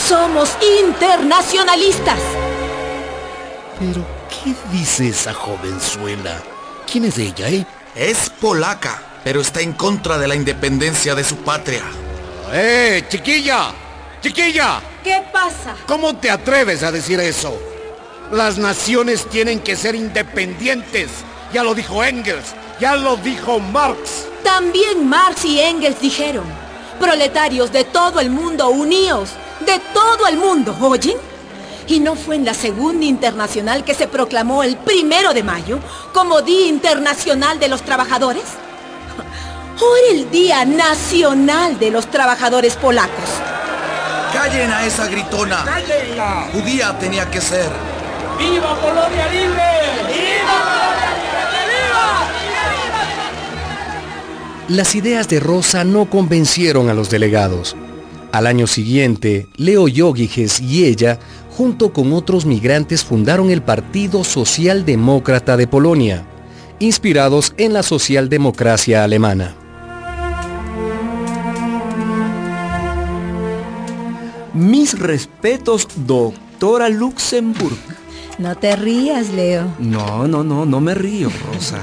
Somos 0.07 0.57
internacionalistas. 0.79 2.19
Pero, 3.79 4.05
¿qué 4.29 4.53
dice 4.71 5.09
esa 5.09 5.33
jovenzuela? 5.33 6.41
¿Quién 6.91 7.05
es 7.05 7.17
ella, 7.17 7.49
eh? 7.49 7.65
Es 7.95 8.29
polaca, 8.29 9.01
pero 9.23 9.41
está 9.41 9.61
en 9.61 9.73
contra 9.73 10.17
de 10.17 10.27
la 10.27 10.35
independencia 10.35 11.15
de 11.15 11.23
su 11.23 11.37
patria. 11.37 11.83
¡Eh, 12.51 13.05
chiquilla! 13.07 13.71
¡Chiquilla! 14.21 14.81
¿Qué 15.03 15.23
pasa? 15.31 15.75
¿Cómo 15.87 16.15
te 16.15 16.29
atreves 16.29 16.83
a 16.83 16.91
decir 16.91 17.19
eso? 17.19 17.57
Las 18.31 18.57
naciones 18.57 19.29
tienen 19.29 19.59
que 19.59 19.75
ser 19.75 19.95
independientes. 19.95 21.09
Ya 21.53 21.63
lo 21.63 21.75
dijo 21.75 22.03
Engels, 22.03 22.55
ya 22.79 22.95
lo 22.95 23.15
dijo 23.17 23.59
Marx. 23.59 24.25
También 24.43 25.07
Marx 25.07 25.45
y 25.45 25.59
Engels 25.59 25.99
dijeron, 26.01 26.45
proletarios 26.99 27.71
de 27.71 27.83
todo 27.83 28.19
el 28.19 28.29
mundo, 28.29 28.69
uníos, 28.69 29.29
de 29.65 29.79
todo 29.93 30.27
el 30.27 30.37
mundo, 30.37 30.75
¿oyen? 30.81 31.17
¿Y 31.87 31.99
no 31.99 32.15
fue 32.15 32.35
en 32.35 32.45
la 32.45 32.53
Segunda 32.53 33.05
Internacional 33.05 33.83
que 33.83 33.93
se 33.93 34.07
proclamó 34.07 34.63
el 34.63 34.77
primero 34.77 35.33
de 35.33 35.43
mayo 35.43 35.79
como 36.13 36.41
Día 36.41 36.67
Internacional 36.67 37.59
de 37.59 37.67
los 37.67 37.81
Trabajadores? 37.81 38.43
Ahora 39.79 40.01
el 40.11 40.29
Día 40.31 40.65
Nacional 40.65 41.77
de 41.79 41.91
los 41.91 42.07
Trabajadores 42.07 42.75
Polacos. 42.75 43.29
¡Callen 44.33 44.71
a 44.71 44.85
esa 44.85 45.07
gritona! 45.07 45.63
¡Cállenla! 45.65 46.47
Judía 46.53 46.97
tenía 46.99 47.29
que 47.29 47.41
ser. 47.41 47.69
¡Viva 48.39 48.75
Polonia 48.79 49.27
libre! 49.27 49.63
¡Viva 50.07 50.57
Polonia 50.63 51.51
libre! 51.51 51.73
Las 54.69 54.95
ideas 54.95 55.27
de 55.27 55.39
Rosa 55.39 55.83
no 55.83 56.05
convencieron 56.05 56.89
a 56.89 56.93
los 56.93 57.09
delegados. 57.09 57.75
Al 58.33 58.47
año 58.47 58.65
siguiente, 58.65 59.47
Leo 59.57 59.87
Yogiges 59.87 60.59
y 60.59 60.85
ella, 60.85 61.19
junto 61.55 61.93
con 61.93 62.13
otros 62.13 62.47
migrantes, 62.47 63.03
fundaron 63.03 63.51
el 63.51 63.61
Partido 63.61 64.23
Socialdemócrata 64.23 65.55
de 65.55 65.67
Polonia, 65.67 66.25
inspirados 66.79 67.53
en 67.57 67.73
la 67.73 67.83
socialdemocracia 67.83 69.03
alemana. 69.03 69.55
Mis 74.55 74.97
respetos, 74.97 75.87
doctora 76.07 76.89
Luxemburg. 76.89 77.77
No 78.39 78.55
te 78.55 78.75
rías, 78.75 79.29
Leo. 79.29 79.75
No, 79.77 80.27
no, 80.27 80.43
no, 80.43 80.65
no 80.65 80.81
me 80.81 80.95
río, 80.95 81.29
Rosa. 81.53 81.79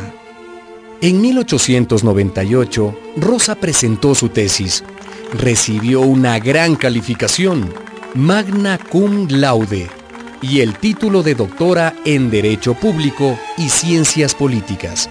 En 1.01 1.21
1898, 1.21 2.99
Rosa 3.19 3.55
presentó 3.55 4.17
su 4.17 4.31
tesis. 4.31 4.83
Recibió 5.33 6.01
una 6.01 6.41
gran 6.41 6.75
calificación, 6.75 7.73
magna 8.15 8.79
cum 8.79 9.29
laude, 9.29 9.89
y 10.43 10.61
el 10.61 10.77
título 10.77 11.23
de 11.23 11.37
doctora 11.37 11.95
en 12.05 12.31
Derecho 12.31 12.75
Público 12.75 13.39
y 13.57 13.69
Ciencias 13.69 14.35
Políticas. 14.35 15.09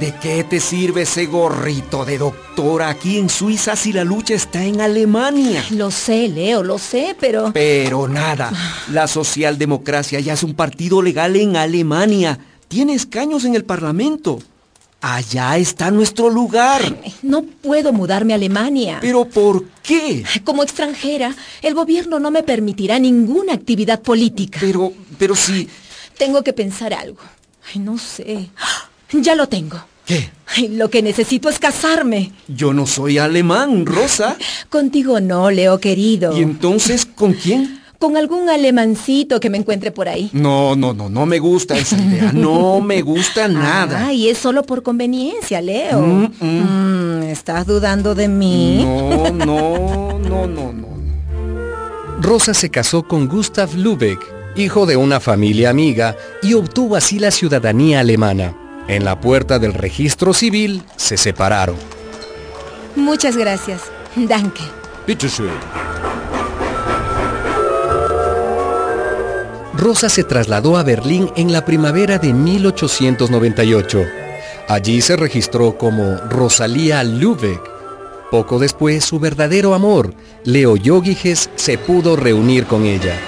¿De 0.00 0.14
qué 0.22 0.42
te 0.44 0.58
sirve 0.58 1.02
ese 1.02 1.26
gorrito 1.26 2.06
de 2.06 2.16
doctora 2.16 2.88
aquí 2.88 3.18
en 3.18 3.28
Suiza 3.28 3.76
si 3.76 3.92
la 3.92 4.04
lucha 4.04 4.32
está 4.32 4.64
en 4.64 4.80
Alemania? 4.80 5.62
Lo 5.70 5.90
sé, 5.90 6.28
Leo, 6.28 6.62
lo 6.62 6.78
sé, 6.78 7.14
pero... 7.20 7.52
Pero 7.52 8.08
nada, 8.08 8.50
la 8.90 9.06
socialdemocracia 9.06 10.18
ya 10.20 10.32
es 10.32 10.42
un 10.42 10.54
partido 10.54 11.02
legal 11.02 11.36
en 11.36 11.56
Alemania. 11.56 12.38
Tiene 12.68 12.94
escaños 12.94 13.44
en 13.44 13.54
el 13.54 13.64
Parlamento. 13.64 14.38
Allá 15.02 15.58
está 15.58 15.90
nuestro 15.90 16.30
lugar. 16.30 16.80
No 17.22 17.42
puedo 17.42 17.92
mudarme 17.92 18.34
a 18.34 18.36
Alemania. 18.36 18.98
¿Pero 19.00 19.24
por 19.24 19.64
qué? 19.82 20.24
Como 20.44 20.62
extranjera, 20.62 21.34
el 21.60 21.74
gobierno 21.74 22.20
no 22.20 22.30
me 22.30 22.44
permitirá 22.44 23.00
ninguna 23.00 23.52
actividad 23.52 24.00
política. 24.00 24.60
Pero, 24.60 24.92
pero 25.18 25.34
si... 25.34 25.68
Tengo 26.16 26.44
que 26.44 26.52
pensar 26.52 26.94
algo. 26.94 27.18
Ay, 27.74 27.80
no 27.80 27.98
sé. 27.98 28.50
Ya 29.12 29.34
lo 29.34 29.48
tengo. 29.48 29.84
¿Qué? 30.06 30.30
Ay, 30.46 30.68
lo 30.68 30.88
que 30.88 31.02
necesito 31.02 31.48
es 31.48 31.58
casarme. 31.58 32.30
Yo 32.46 32.72
no 32.72 32.86
soy 32.86 33.18
alemán, 33.18 33.84
Rosa. 33.86 34.36
Contigo 34.70 35.18
no, 35.18 35.50
Leo 35.50 35.80
querido. 35.80 36.38
¿Y 36.38 36.42
entonces 36.42 37.06
con 37.06 37.32
quién? 37.32 37.81
Con 38.02 38.16
algún 38.16 38.50
alemancito 38.50 39.38
que 39.38 39.48
me 39.48 39.58
encuentre 39.58 39.92
por 39.92 40.08
ahí. 40.08 40.28
No, 40.32 40.74
no, 40.74 40.92
no, 40.92 41.08
no 41.08 41.24
me 41.24 41.38
gusta 41.38 41.78
esa 41.78 41.96
idea. 41.96 42.32
No 42.32 42.80
me 42.80 43.00
gusta 43.00 43.46
nada. 43.66 44.06
Ay, 44.06 44.28
es 44.28 44.38
solo 44.38 44.64
por 44.64 44.82
conveniencia, 44.82 45.60
Leo. 45.60 46.00
Mm, 46.00 46.32
mm. 46.40 47.20
Mm, 47.20 47.22
¿Estás 47.22 47.64
dudando 47.64 48.16
de 48.16 48.26
mí? 48.26 48.82
No, 48.84 49.30
no, 49.30 50.18
no, 50.18 50.48
no, 50.48 50.72
no. 50.72 50.88
Rosa 52.20 52.54
se 52.54 52.70
casó 52.70 53.04
con 53.06 53.28
Gustav 53.28 53.72
Lübeck, 53.76 54.18
hijo 54.56 54.84
de 54.84 54.96
una 54.96 55.20
familia 55.20 55.70
amiga, 55.70 56.16
y 56.42 56.54
obtuvo 56.54 56.96
así 56.96 57.20
la 57.20 57.30
ciudadanía 57.30 58.00
alemana. 58.00 58.56
En 58.88 59.04
la 59.04 59.20
puerta 59.20 59.60
del 59.60 59.74
registro 59.74 60.34
civil 60.34 60.82
se 60.96 61.16
separaron. 61.16 61.76
Muchas 62.96 63.36
gracias. 63.36 63.82
Danke. 64.16 64.62
Bitte 65.06 65.28
schön. 65.28 66.11
Rosa 69.82 70.08
se 70.08 70.22
trasladó 70.22 70.76
a 70.76 70.84
Berlín 70.84 71.28
en 71.34 71.50
la 71.50 71.64
primavera 71.64 72.18
de 72.18 72.32
1898. 72.32 74.04
Allí 74.68 75.02
se 75.02 75.16
registró 75.16 75.76
como 75.76 76.18
Rosalía 76.30 77.02
Lübeck. 77.02 77.60
Poco 78.30 78.60
después, 78.60 79.04
su 79.04 79.18
verdadero 79.18 79.74
amor, 79.74 80.14
Leo 80.44 80.76
Yogiges, 80.76 81.50
se 81.56 81.78
pudo 81.78 82.14
reunir 82.14 82.66
con 82.66 82.86
ella. 82.86 83.18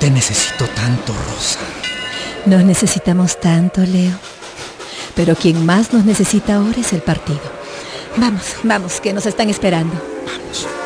Te 0.00 0.10
necesito 0.10 0.66
tanto, 0.74 1.12
Rosa. 1.12 1.60
Nos 2.46 2.64
necesitamos 2.64 3.38
tanto, 3.38 3.80
Leo. 3.82 4.18
Pero 5.14 5.36
quien 5.36 5.64
más 5.64 5.92
nos 5.92 6.04
necesita 6.04 6.56
ahora 6.56 6.80
es 6.80 6.92
el 6.94 7.00
partido. 7.00 7.38
Vamos, 8.16 8.56
vamos, 8.64 9.00
que 9.00 9.12
nos 9.12 9.24
están 9.24 9.50
esperando. 9.50 9.94
Vamos. 10.26 10.85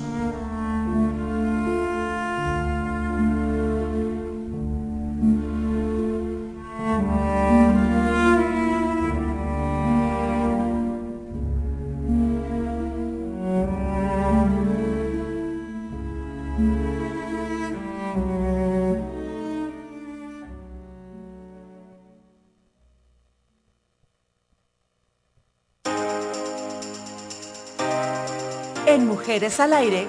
Mujeres 29.41 29.59
al 29.59 29.73
Aire, 29.73 30.07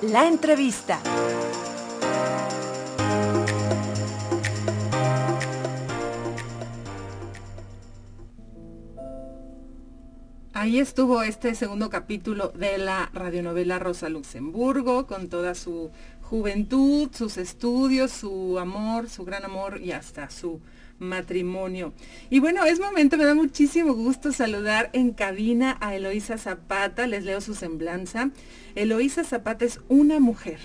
la 0.00 0.26
entrevista. 0.26 0.98
Ahí 10.54 10.78
estuvo 10.78 11.22
este 11.22 11.54
segundo 11.54 11.90
capítulo 11.90 12.52
de 12.56 12.78
la 12.78 13.10
radionovela 13.12 13.78
Rosa 13.78 14.08
Luxemburgo, 14.08 15.06
con 15.06 15.28
toda 15.28 15.54
su 15.54 15.90
juventud, 16.22 17.10
sus 17.12 17.36
estudios, 17.36 18.10
su 18.10 18.58
amor, 18.58 19.10
su 19.10 19.26
gran 19.26 19.44
amor 19.44 19.78
y 19.82 19.92
hasta 19.92 20.30
su 20.30 20.58
matrimonio. 21.00 21.92
Y 22.28 22.38
bueno, 22.38 22.64
es 22.64 22.78
momento, 22.78 23.16
me 23.16 23.24
da 23.24 23.34
muchísimo 23.34 23.94
gusto 23.94 24.32
saludar 24.32 24.90
en 24.92 25.12
cabina 25.12 25.76
a 25.80 25.96
Eloísa 25.96 26.38
Zapata, 26.38 27.08
les 27.08 27.24
leo 27.24 27.40
su 27.40 27.54
semblanza. 27.54 28.30
Eloísa 28.76 29.24
Zapata 29.24 29.64
es 29.64 29.80
una 29.88 30.20
mujer, 30.20 30.60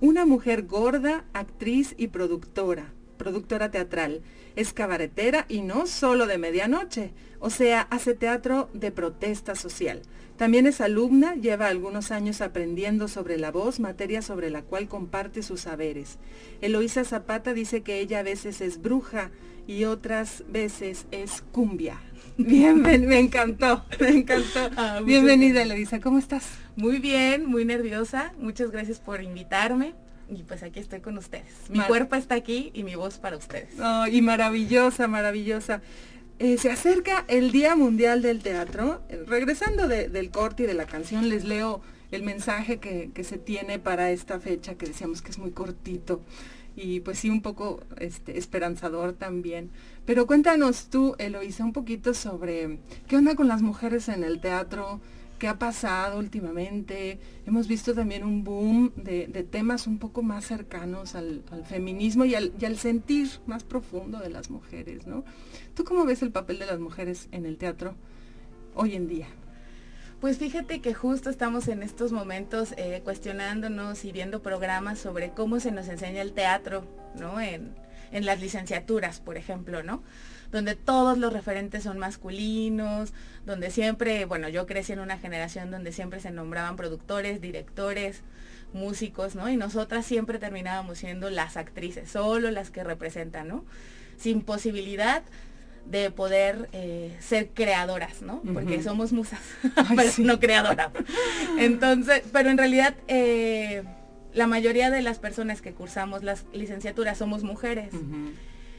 una 0.00 0.26
mujer 0.26 0.66
gorda, 0.66 1.24
actriz 1.32 1.94
y 1.96 2.08
productora, 2.08 2.92
productora 3.22 3.70
teatral. 3.70 4.20
Es 4.56 4.72
cabaretera 4.72 5.46
y 5.48 5.60
no 5.60 5.86
solo 5.86 6.26
de 6.26 6.38
medianoche, 6.38 7.12
o 7.38 7.50
sea, 7.50 7.82
hace 7.82 8.14
teatro 8.14 8.68
de 8.74 8.90
protesta 8.90 9.54
social. 9.54 10.02
También 10.36 10.66
es 10.66 10.80
alumna, 10.80 11.36
lleva 11.36 11.68
algunos 11.68 12.10
años 12.10 12.40
aprendiendo 12.40 13.06
sobre 13.06 13.38
la 13.38 13.52
voz, 13.52 13.78
materia 13.78 14.22
sobre 14.22 14.50
la 14.50 14.62
cual 14.62 14.88
comparte 14.88 15.44
sus 15.44 15.60
saberes. 15.60 16.18
Eloísa 16.60 17.04
Zapata 17.04 17.54
dice 17.54 17.82
que 17.82 18.00
ella 18.00 18.18
a 18.18 18.24
veces 18.24 18.60
es 18.60 18.82
bruja 18.82 19.30
y 19.68 19.84
otras 19.84 20.42
veces 20.48 21.06
es 21.12 21.42
cumbia. 21.52 22.00
Bien, 22.36 22.82
me, 22.82 23.20
encantó, 23.20 23.84
me 24.00 24.08
encantó. 24.08 24.68
Ah, 24.76 25.00
Bienvenida, 25.04 25.62
Eloísa, 25.62 26.00
¿cómo 26.00 26.18
estás? 26.18 26.58
Muy 26.74 26.98
bien, 26.98 27.46
muy 27.46 27.64
nerviosa. 27.64 28.32
Muchas 28.38 28.72
gracias 28.72 28.98
por 28.98 29.22
invitarme. 29.22 29.94
Y 30.34 30.42
pues 30.44 30.62
aquí 30.62 30.80
estoy 30.80 31.00
con 31.00 31.18
ustedes. 31.18 31.68
Mi 31.68 31.80
cuerpo 31.80 32.16
está 32.16 32.34
aquí 32.34 32.70
y 32.74 32.84
mi 32.84 32.94
voz 32.94 33.18
para 33.18 33.36
ustedes. 33.36 33.74
y 34.10 34.22
maravillosa, 34.22 35.06
maravillosa. 35.08 35.82
Eh, 36.38 36.58
se 36.58 36.70
acerca 36.70 37.24
el 37.28 37.52
Día 37.52 37.76
Mundial 37.76 38.22
del 38.22 38.42
Teatro. 38.42 39.02
Eh, 39.08 39.22
regresando 39.26 39.86
del 39.88 40.30
corte 40.30 40.64
y 40.64 40.66
de 40.66 40.74
la 40.74 40.86
canción, 40.86 41.28
les 41.28 41.44
leo 41.44 41.82
el 42.10 42.22
mensaje 42.22 42.78
que, 42.78 43.10
se 43.24 43.38
tiene 43.38 43.78
para 43.78 44.10
esta 44.10 44.40
fecha, 44.40 44.74
que 44.74 44.86
decíamos 44.86 45.22
que 45.22 45.30
es 45.30 45.38
muy 45.38 45.50
cortito 45.50 46.20
y 46.74 47.00
pues 47.00 47.18
sí 47.18 47.28
un 47.28 47.42
poco 47.42 47.80
este, 47.98 48.38
esperanzador 48.38 49.12
también. 49.12 49.70
Pero 50.06 50.26
cuéntanos 50.26 50.88
tú, 50.88 51.14
Eloisa, 51.18 51.64
un 51.64 51.72
poquito 51.72 52.14
sobre 52.14 52.78
qué 53.08 53.16
onda 53.16 53.34
con 53.34 53.48
las 53.48 53.62
mujeres 53.62 54.08
en 54.08 54.24
el 54.24 54.40
teatro, 54.40 55.00
qué 55.42 55.48
ha 55.48 55.58
pasado 55.58 56.20
últimamente. 56.20 57.18
Hemos 57.46 57.66
visto 57.66 57.94
también 57.94 58.22
un 58.22 58.44
boom 58.44 58.92
de, 58.94 59.26
temas 59.50 59.88
un 59.88 59.98
poco 59.98 60.22
más 60.22 60.46
cercanos 60.46 61.16
al, 61.16 61.42
feminismo 61.68 62.24
y 62.24 62.36
al, 62.36 62.78
sentir 62.78 63.28
más 63.46 63.64
profundo 63.64 64.20
de 64.20 64.30
las 64.30 64.50
mujeres, 64.50 65.08
¿no? 65.08 65.24
¿Tú 65.74 65.82
cómo 65.82 66.04
ves 66.04 66.22
el 66.22 66.30
papel 66.30 66.60
de 66.60 66.66
las 66.66 66.78
mujeres 66.78 67.26
en 67.32 67.44
el 67.44 67.58
teatro 67.58 67.96
hoy 68.76 68.94
en 68.94 69.08
día? 69.08 69.26
Pues 70.20 70.38
fíjate 70.38 70.80
que 70.80 70.94
justo 70.94 71.28
estamos 71.28 71.66
en 71.66 71.82
estos 71.82 72.12
momentos 72.12 72.72
eh, 72.76 73.00
cuestionándonos 73.02 74.04
y 74.04 74.12
viendo 74.12 74.42
programas 74.42 75.00
sobre 75.00 75.30
cómo 75.30 75.58
se 75.58 75.72
nos 75.72 75.88
enseña 75.88 76.22
el 76.22 76.34
teatro, 76.34 76.86
¿no? 77.18 77.40
En 77.40 77.74
las 78.12 78.40
licenciaturas, 78.40 79.18
por 79.18 79.36
ejemplo, 79.36 79.82
¿no? 79.82 80.04
Donde 80.52 80.76
todos 80.76 81.18
los 81.18 81.32
referentes 81.32 81.82
son 81.82 81.98
masculinos, 81.98 83.12
donde 83.46 83.70
siempre, 83.70 84.26
bueno, 84.26 84.48
yo 84.48 84.66
crecí 84.66 84.92
en 84.92 85.00
una 85.00 85.18
generación 85.18 85.70
donde 85.70 85.92
siempre 85.92 86.20
se 86.20 86.30
nombraban 86.30 86.76
productores, 86.76 87.40
directores, 87.40 88.20
músicos, 88.74 89.34
¿no? 89.34 89.48
Y 89.48 89.56
nosotras 89.56 90.06
siempre 90.06 90.38
terminábamos 90.38 90.98
siendo 90.98 91.30
las 91.30 91.56
actrices, 91.56 92.10
solo 92.10 92.50
las 92.50 92.70
que 92.70 92.84
representan, 92.84 93.48
¿no? 93.48 93.64
Sin 94.16 94.42
posibilidad 94.42 95.22
de 95.86 96.10
poder 96.10 96.68
eh, 96.72 97.16
ser 97.20 97.48
creadoras, 97.48 98.22
¿no? 98.22 98.40
Porque 98.54 98.82
somos 98.82 99.12
musas, 99.12 99.40
pero 99.96 100.10
no 100.18 100.38
creadoras. 100.38 100.90
Entonces, 101.58 102.22
pero 102.30 102.50
en 102.50 102.58
realidad 102.58 102.94
eh, 103.08 103.82
la 104.32 104.46
mayoría 104.46 104.90
de 104.90 105.02
las 105.02 105.18
personas 105.18 105.60
que 105.60 105.72
cursamos 105.72 106.22
las 106.22 106.44
licenciaturas 106.52 107.18
somos 107.18 107.42
mujeres. 107.42 107.92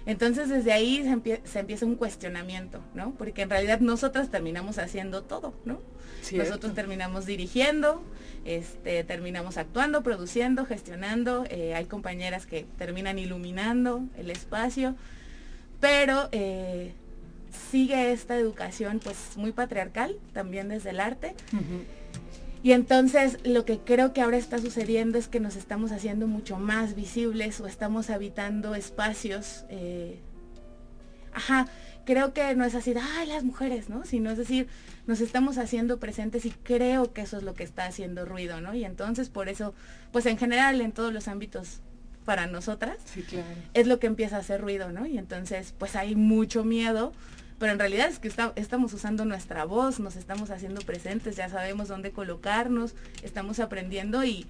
Entonces 0.05 0.49
desde 0.49 0.73
ahí 0.73 1.03
se, 1.45 1.59
empieza 1.59 1.85
un 1.85 1.95
cuestionamiento, 1.95 2.81
¿no? 2.93 3.11
Porque 3.11 3.43
en 3.43 3.49
realidad 3.49 3.79
nosotras 3.79 4.29
terminamos 4.29 4.77
haciendo 4.77 5.23
todo, 5.23 5.53
¿no? 5.65 5.79
Nosotros 6.31 6.73
terminamos 6.73 7.25
dirigiendo, 7.25 8.01
este, 8.45 9.03
terminamos 9.03 9.57
actuando, 9.57 10.03
produciendo, 10.03 10.65
gestionando, 10.65 11.45
eh, 11.49 11.75
hay 11.75 11.85
compañeras 11.85 12.45
que 12.45 12.65
terminan 12.77 13.19
iluminando 13.19 14.03
el 14.17 14.29
espacio, 14.29 14.95
pero 15.81 16.29
eh, 16.31 16.93
sigue 17.71 18.11
esta 18.13 18.37
educación 18.37 18.99
pues 19.03 19.17
muy 19.35 19.51
patriarcal, 19.51 20.17
también 20.33 20.69
desde 20.69 20.91
el 20.91 20.99
arte. 20.99 21.35
Y 22.63 22.71
entonces 22.71 23.37
lo 23.43 23.65
que 23.65 23.79
creo 23.79 24.13
que 24.13 24.21
ahora 24.21 24.37
está 24.37 24.57
sucediendo 24.57 25.17
es 25.17 25.27
que 25.27 25.41
nos 25.41 25.57
estamos 25.57 25.91
haciendo 25.91 26.27
mucho 26.27 26.57
más 26.57 26.95
visibles 26.95 27.59
o 27.59 27.67
estamos 27.67 28.09
habitando 28.09 28.73
espacios. 28.73 29.65
Eh, 29.67 30.21
ajá, 31.33 31.67
creo 32.05 32.33
que 32.33 32.55
no 32.55 32.63
es 32.63 32.73
así, 32.73 32.93
ay, 33.17 33.27
las 33.27 33.43
mujeres, 33.43 33.89
¿no? 33.89 34.05
Sino 34.05 34.31
es 34.31 34.37
decir, 34.37 34.69
nos 35.07 35.19
estamos 35.19 35.57
haciendo 35.57 35.99
presentes 35.99 36.45
y 36.45 36.51
creo 36.51 37.11
que 37.11 37.21
eso 37.21 37.35
es 37.35 37.43
lo 37.43 37.53
que 37.53 37.63
está 37.63 37.85
haciendo 37.85 38.23
ruido, 38.23 38.61
¿no? 38.61 38.73
Y 38.73 38.85
entonces 38.85 39.27
por 39.27 39.49
eso, 39.49 39.73
pues 40.13 40.25
en 40.25 40.37
general 40.37 40.79
en 40.79 40.93
todos 40.93 41.11
los 41.11 41.27
ámbitos 41.27 41.81
para 42.23 42.47
nosotras, 42.47 42.95
es 43.73 43.87
lo 43.87 43.99
que 43.99 44.07
empieza 44.07 44.37
a 44.37 44.39
hacer 44.39 44.61
ruido, 44.61 44.89
¿no? 44.93 45.05
Y 45.05 45.17
entonces 45.17 45.73
pues 45.77 45.97
hay 45.97 46.15
mucho 46.15 46.63
miedo 46.63 47.11
pero 47.63 47.71
en 47.71 47.79
realidad 47.79 48.09
es 48.09 48.19
que 48.19 48.29
estamos 48.57 48.91
usando 48.91 49.23
nuestra 49.23 49.63
voz, 49.63 50.01
nos 50.01 50.17
estamos 50.17 50.49
haciendo 50.49 50.81
presentes, 50.81 51.37
ya 51.37 51.47
sabemos 51.47 51.87
dónde 51.87 52.11
colocarnos, 52.11 52.93
estamos 53.21 53.61
aprendiendo 53.61 54.25
y 54.25 54.47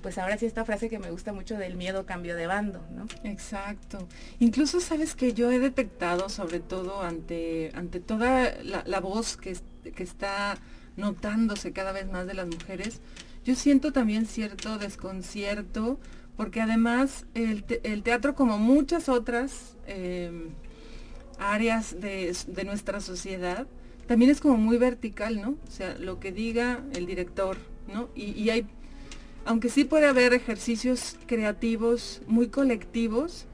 pues 0.00 0.16
ahora 0.16 0.38
sí 0.38 0.46
esta 0.46 0.64
frase 0.64 0.88
que 0.88 0.98
me 0.98 1.10
gusta 1.10 1.34
mucho 1.34 1.58
del 1.58 1.76
miedo 1.76 2.06
cambio 2.06 2.34
de 2.34 2.46
bando, 2.46 2.82
¿no? 2.96 3.08
Exacto. 3.24 4.08
Incluso 4.38 4.80
sabes 4.80 5.14
que 5.14 5.34
yo 5.34 5.50
he 5.50 5.58
detectado, 5.58 6.30
sobre 6.30 6.60
todo 6.60 7.02
ante, 7.02 7.72
ante 7.74 8.00
toda 8.00 8.54
la, 8.62 9.00
voz 9.00 9.36
que, 9.36 9.54
que 9.94 10.02
está 10.02 10.56
notándose 10.96 11.74
cada 11.74 11.92
vez 11.92 12.10
más 12.10 12.26
de 12.26 12.32
las 12.32 12.46
mujeres, 12.46 13.02
yo 13.44 13.54
siento 13.54 13.92
también 13.92 14.24
cierto 14.24 14.78
desconcierto, 14.78 16.00
porque 16.38 16.62
además 16.62 17.26
el, 17.34 17.64
teatro, 18.02 18.34
como 18.34 18.56
muchas 18.56 19.10
otras 19.10 19.76
eh, 19.86 20.48
áreas 21.38 22.00
de, 22.00 22.34
nuestra 22.64 23.00
sociedad, 23.00 23.66
también 24.06 24.30
es 24.30 24.40
como 24.40 24.56
muy 24.56 24.78
vertical, 24.78 25.40
¿no? 25.40 25.56
O 25.66 25.70
sea, 25.70 25.96
lo 25.98 26.20
que 26.20 26.32
diga 26.32 26.82
el 26.94 27.06
director, 27.06 27.56
¿no? 27.92 28.08
Y, 28.14 28.48
hay, 28.50 28.66
aunque 29.44 29.68
sí 29.68 29.84
puede 29.84 30.06
haber 30.06 30.32
ejercicios 30.32 31.16
creativos 31.26 32.22
muy 32.26 32.48
colectivos, 32.48 33.46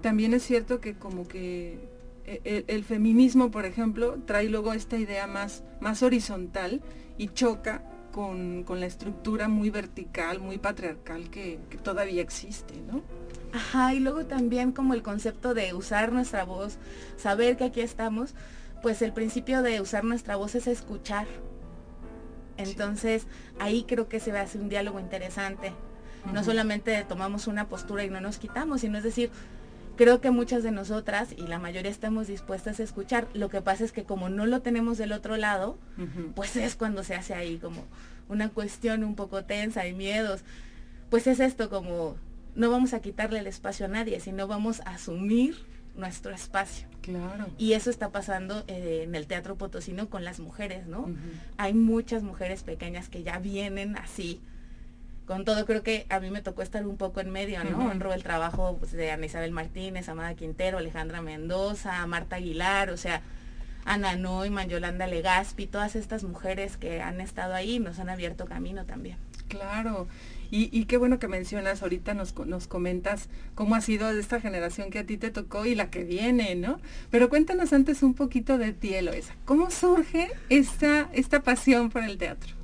también 0.00 0.34
es 0.34 0.42
cierto 0.42 0.80
que 0.80 0.94
como 0.94 1.28
que 1.28 1.78
e, 2.26 2.64
el, 2.66 2.84
feminismo, 2.84 3.50
por 3.50 3.64
ejemplo, 3.64 4.18
trae 4.26 4.48
luego 4.48 4.72
esta 4.72 4.96
idea 4.98 5.26
más, 5.26 5.62
más 5.80 6.02
horizontal 6.02 6.82
y 7.18 7.28
choca 7.28 7.84
con, 8.12 8.64
la 8.68 8.86
estructura 8.86 9.48
muy 9.48 9.70
vertical, 9.70 10.40
muy 10.40 10.58
patriarcal 10.58 11.30
que, 11.30 11.58
que 11.70 11.78
todavía 11.78 12.22
existe, 12.22 12.74
¿no? 12.86 13.02
Ajá, 13.52 13.94
y 13.94 14.00
luego 14.00 14.24
también 14.24 14.72
como 14.72 14.94
el 14.94 15.02
concepto 15.02 15.54
de 15.54 15.74
usar 15.74 16.12
nuestra 16.12 16.44
voz, 16.44 16.78
saber 17.16 17.56
que 17.56 17.64
aquí 17.64 17.80
estamos, 17.80 18.34
pues 18.82 19.02
el 19.02 19.12
principio 19.12 19.62
de 19.62 19.80
usar 19.80 20.04
nuestra 20.04 20.36
voz 20.36 20.54
es 20.54 20.66
escuchar. 20.66 21.26
Entonces 22.56 23.26
ahí 23.58 23.84
creo 23.86 24.08
que 24.08 24.20
se 24.20 24.36
hace 24.36 24.58
un 24.58 24.68
diálogo 24.68 25.00
interesante. 25.00 25.72
No 26.32 26.44
solamente 26.44 27.04
tomamos 27.04 27.46
una 27.46 27.68
postura 27.68 28.04
y 28.04 28.10
no 28.10 28.20
nos 28.20 28.38
quitamos, 28.38 28.82
sino 28.82 28.98
es 28.98 29.04
decir, 29.04 29.30
creo 29.96 30.20
que 30.20 30.30
muchas 30.30 30.62
de 30.62 30.70
nosotras 30.70 31.32
y 31.36 31.46
la 31.46 31.58
mayoría 31.58 31.90
estamos 31.90 32.28
dispuestas 32.28 32.80
a 32.80 32.84
escuchar. 32.84 33.26
Lo 33.34 33.48
que 33.48 33.60
pasa 33.60 33.84
es 33.84 33.92
que 33.92 34.04
como 34.04 34.28
no 34.28 34.46
lo 34.46 34.62
tenemos 34.62 34.98
del 34.98 35.12
otro 35.12 35.36
lado, 35.36 35.78
pues 36.34 36.56
es 36.56 36.76
cuando 36.76 37.02
se 37.02 37.14
hace 37.14 37.34
ahí 37.34 37.58
como 37.58 37.84
una 38.28 38.48
cuestión 38.48 39.04
un 39.04 39.14
poco 39.14 39.44
tensa 39.44 39.86
y 39.86 39.92
miedos. 39.92 40.42
Pues 41.10 41.26
es 41.26 41.40
esto 41.40 41.68
como 41.68 42.16
no 42.54 42.70
vamos 42.70 42.94
a 42.94 43.00
quitarle 43.00 43.38
el 43.38 43.46
espacio 43.46 43.86
a 43.86 43.88
nadie, 43.88 44.20
sino 44.20 44.46
vamos 44.46 44.80
a 44.80 44.90
asumir 44.90 45.56
nuestro 45.96 46.34
espacio. 46.34 46.88
Claro. 47.00 47.48
Y 47.58 47.72
eso 47.72 47.90
está 47.90 48.10
pasando 48.10 48.64
eh, 48.68 49.02
en 49.04 49.14
el 49.14 49.26
teatro 49.26 49.56
potosino 49.56 50.08
con 50.08 50.24
las 50.24 50.40
mujeres, 50.40 50.86
¿no? 50.86 51.10
Hay 51.56 51.74
muchas 51.74 52.22
mujeres 52.22 52.62
pequeñas 52.62 53.08
que 53.08 53.22
ya 53.22 53.38
vienen 53.38 53.96
así. 53.96 54.40
Con 55.26 55.44
todo, 55.44 55.66
creo 55.66 55.82
que 55.82 56.06
a 56.10 56.20
mí 56.20 56.30
me 56.30 56.42
tocó 56.42 56.62
estar 56.62 56.86
un 56.86 56.96
poco 56.96 57.20
en 57.20 57.30
medio, 57.30 57.62
¿no? 57.64 57.90
Honro 57.90 58.12
el 58.12 58.22
trabajo 58.22 58.76
pues, 58.78 58.92
de 58.92 59.10
Ana 59.10 59.26
Isabel 59.26 59.50
Martínez, 59.50 60.08
Amada 60.08 60.34
Quintero, 60.34 60.78
Alejandra 60.78 61.22
Mendoza, 61.22 62.06
Marta 62.06 62.36
Aguilar, 62.36 62.90
o 62.90 62.96
sea, 62.96 63.22
Ana 63.84 64.16
Noy, 64.16 64.50
Yolanda 64.68 65.06
Legaspi, 65.06 65.66
todas 65.66 65.96
estas 65.96 66.22
mujeres 66.24 66.76
que 66.76 67.00
han 67.00 67.20
estado 67.20 67.54
ahí 67.54 67.78
nos 67.78 67.98
han 67.98 68.10
abierto 68.10 68.46
camino 68.46 68.84
también. 68.84 69.16
Claro. 69.52 70.08
Y, 70.54 70.84
qué 70.84 70.98
bueno 70.98 71.18
que 71.18 71.28
mencionas, 71.28 71.82
ahorita 71.82 72.12
nos, 72.12 72.36
nos 72.46 72.66
comentas 72.66 73.30
cómo 73.54 73.74
ha 73.74 73.80
sido 73.80 74.10
esta 74.10 74.38
generación 74.38 74.90
que 74.90 74.98
a 74.98 75.06
ti 75.06 75.16
te 75.16 75.30
tocó 75.30 75.64
y 75.64 75.74
la 75.74 75.88
que 75.88 76.04
viene, 76.04 76.54
¿no? 76.56 76.78
Pero 77.10 77.30
cuéntanos 77.30 77.72
antes 77.72 78.02
un 78.02 78.12
poquito 78.12 78.58
de 78.58 78.74
ti, 78.74 78.92
Eloisa. 78.92 79.34
¿Cómo 79.46 79.70
surge 79.70 80.30
esta, 80.50 81.08
esta 81.14 81.42
pasión 81.42 81.88
por 81.88 82.02
el 82.02 82.18
teatro? 82.18 82.54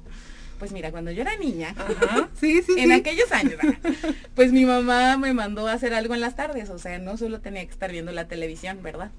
Pues 0.59 0.73
mira, 0.73 0.91
cuando 0.91 1.11
yo 1.11 1.23
era 1.23 1.37
niña, 1.37 1.75
en 2.43 2.93
aquellos 2.93 3.31
años, 3.33 3.55
pues 4.35 4.53
mi 4.53 4.65
mamá 4.65 5.17
me 5.17 5.33
mandó 5.33 5.69
a 5.69 5.73
hacer 5.73 5.95
algo 5.95 6.15
en 6.15 6.21
las 6.21 6.37
tardes, 6.37 6.71
o 6.71 6.79
sea, 6.79 6.99
no 6.99 7.17
solo 7.17 7.41
tenía 7.41 7.65
que 7.65 7.71
estar 7.71 7.93
viendo 7.93 8.13
la 8.13 8.27
televisión, 8.27 8.83
¿verdad? 8.83 9.11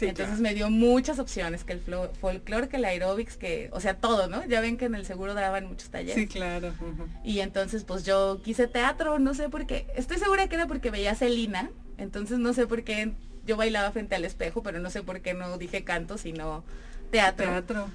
Entonces 0.00 0.40
me 0.40 0.54
dio 0.54 0.70
muchas 0.70 1.18
opciones, 1.18 1.64
que 1.64 1.74
el 1.74 1.80
folclore, 2.20 2.68
que 2.68 2.76
el 2.76 2.84
aeróbics, 2.84 3.36
que, 3.36 3.70
o 3.72 3.80
sea, 3.80 3.94
todo, 3.94 4.28
¿no? 4.28 4.44
Ya 4.46 4.60
ven 4.60 4.76
que 4.76 4.86
en 4.86 4.94
el 4.94 5.06
seguro 5.06 5.34
daban 5.34 5.66
muchos 5.66 5.90
talleres. 5.90 6.16
Sí, 6.16 6.26
claro. 6.26 6.72
Y 7.24 7.40
entonces, 7.40 7.84
pues 7.84 8.04
yo 8.04 8.40
quise 8.42 8.66
teatro, 8.66 9.18
no 9.18 9.34
sé 9.34 9.48
por 9.48 9.66
qué, 9.66 9.86
estoy 9.96 10.18
segura 10.18 10.48
que 10.48 10.56
era 10.56 10.66
porque 10.66 10.90
veía 10.90 11.12
a 11.12 11.14
Celina, 11.14 11.70
entonces 11.98 12.38
no 12.38 12.52
sé 12.52 12.66
por 12.66 12.82
qué 12.82 13.12
yo 13.46 13.56
bailaba 13.56 13.90
frente 13.92 14.14
al 14.14 14.24
espejo, 14.24 14.62
pero 14.62 14.80
no 14.80 14.90
sé 14.90 15.02
por 15.02 15.20
qué 15.20 15.34
no 15.34 15.58
dije 15.58 15.84
canto, 15.84 16.18
sino 16.18 16.64
teatro. 17.10 17.46
Teatro. 17.46 17.90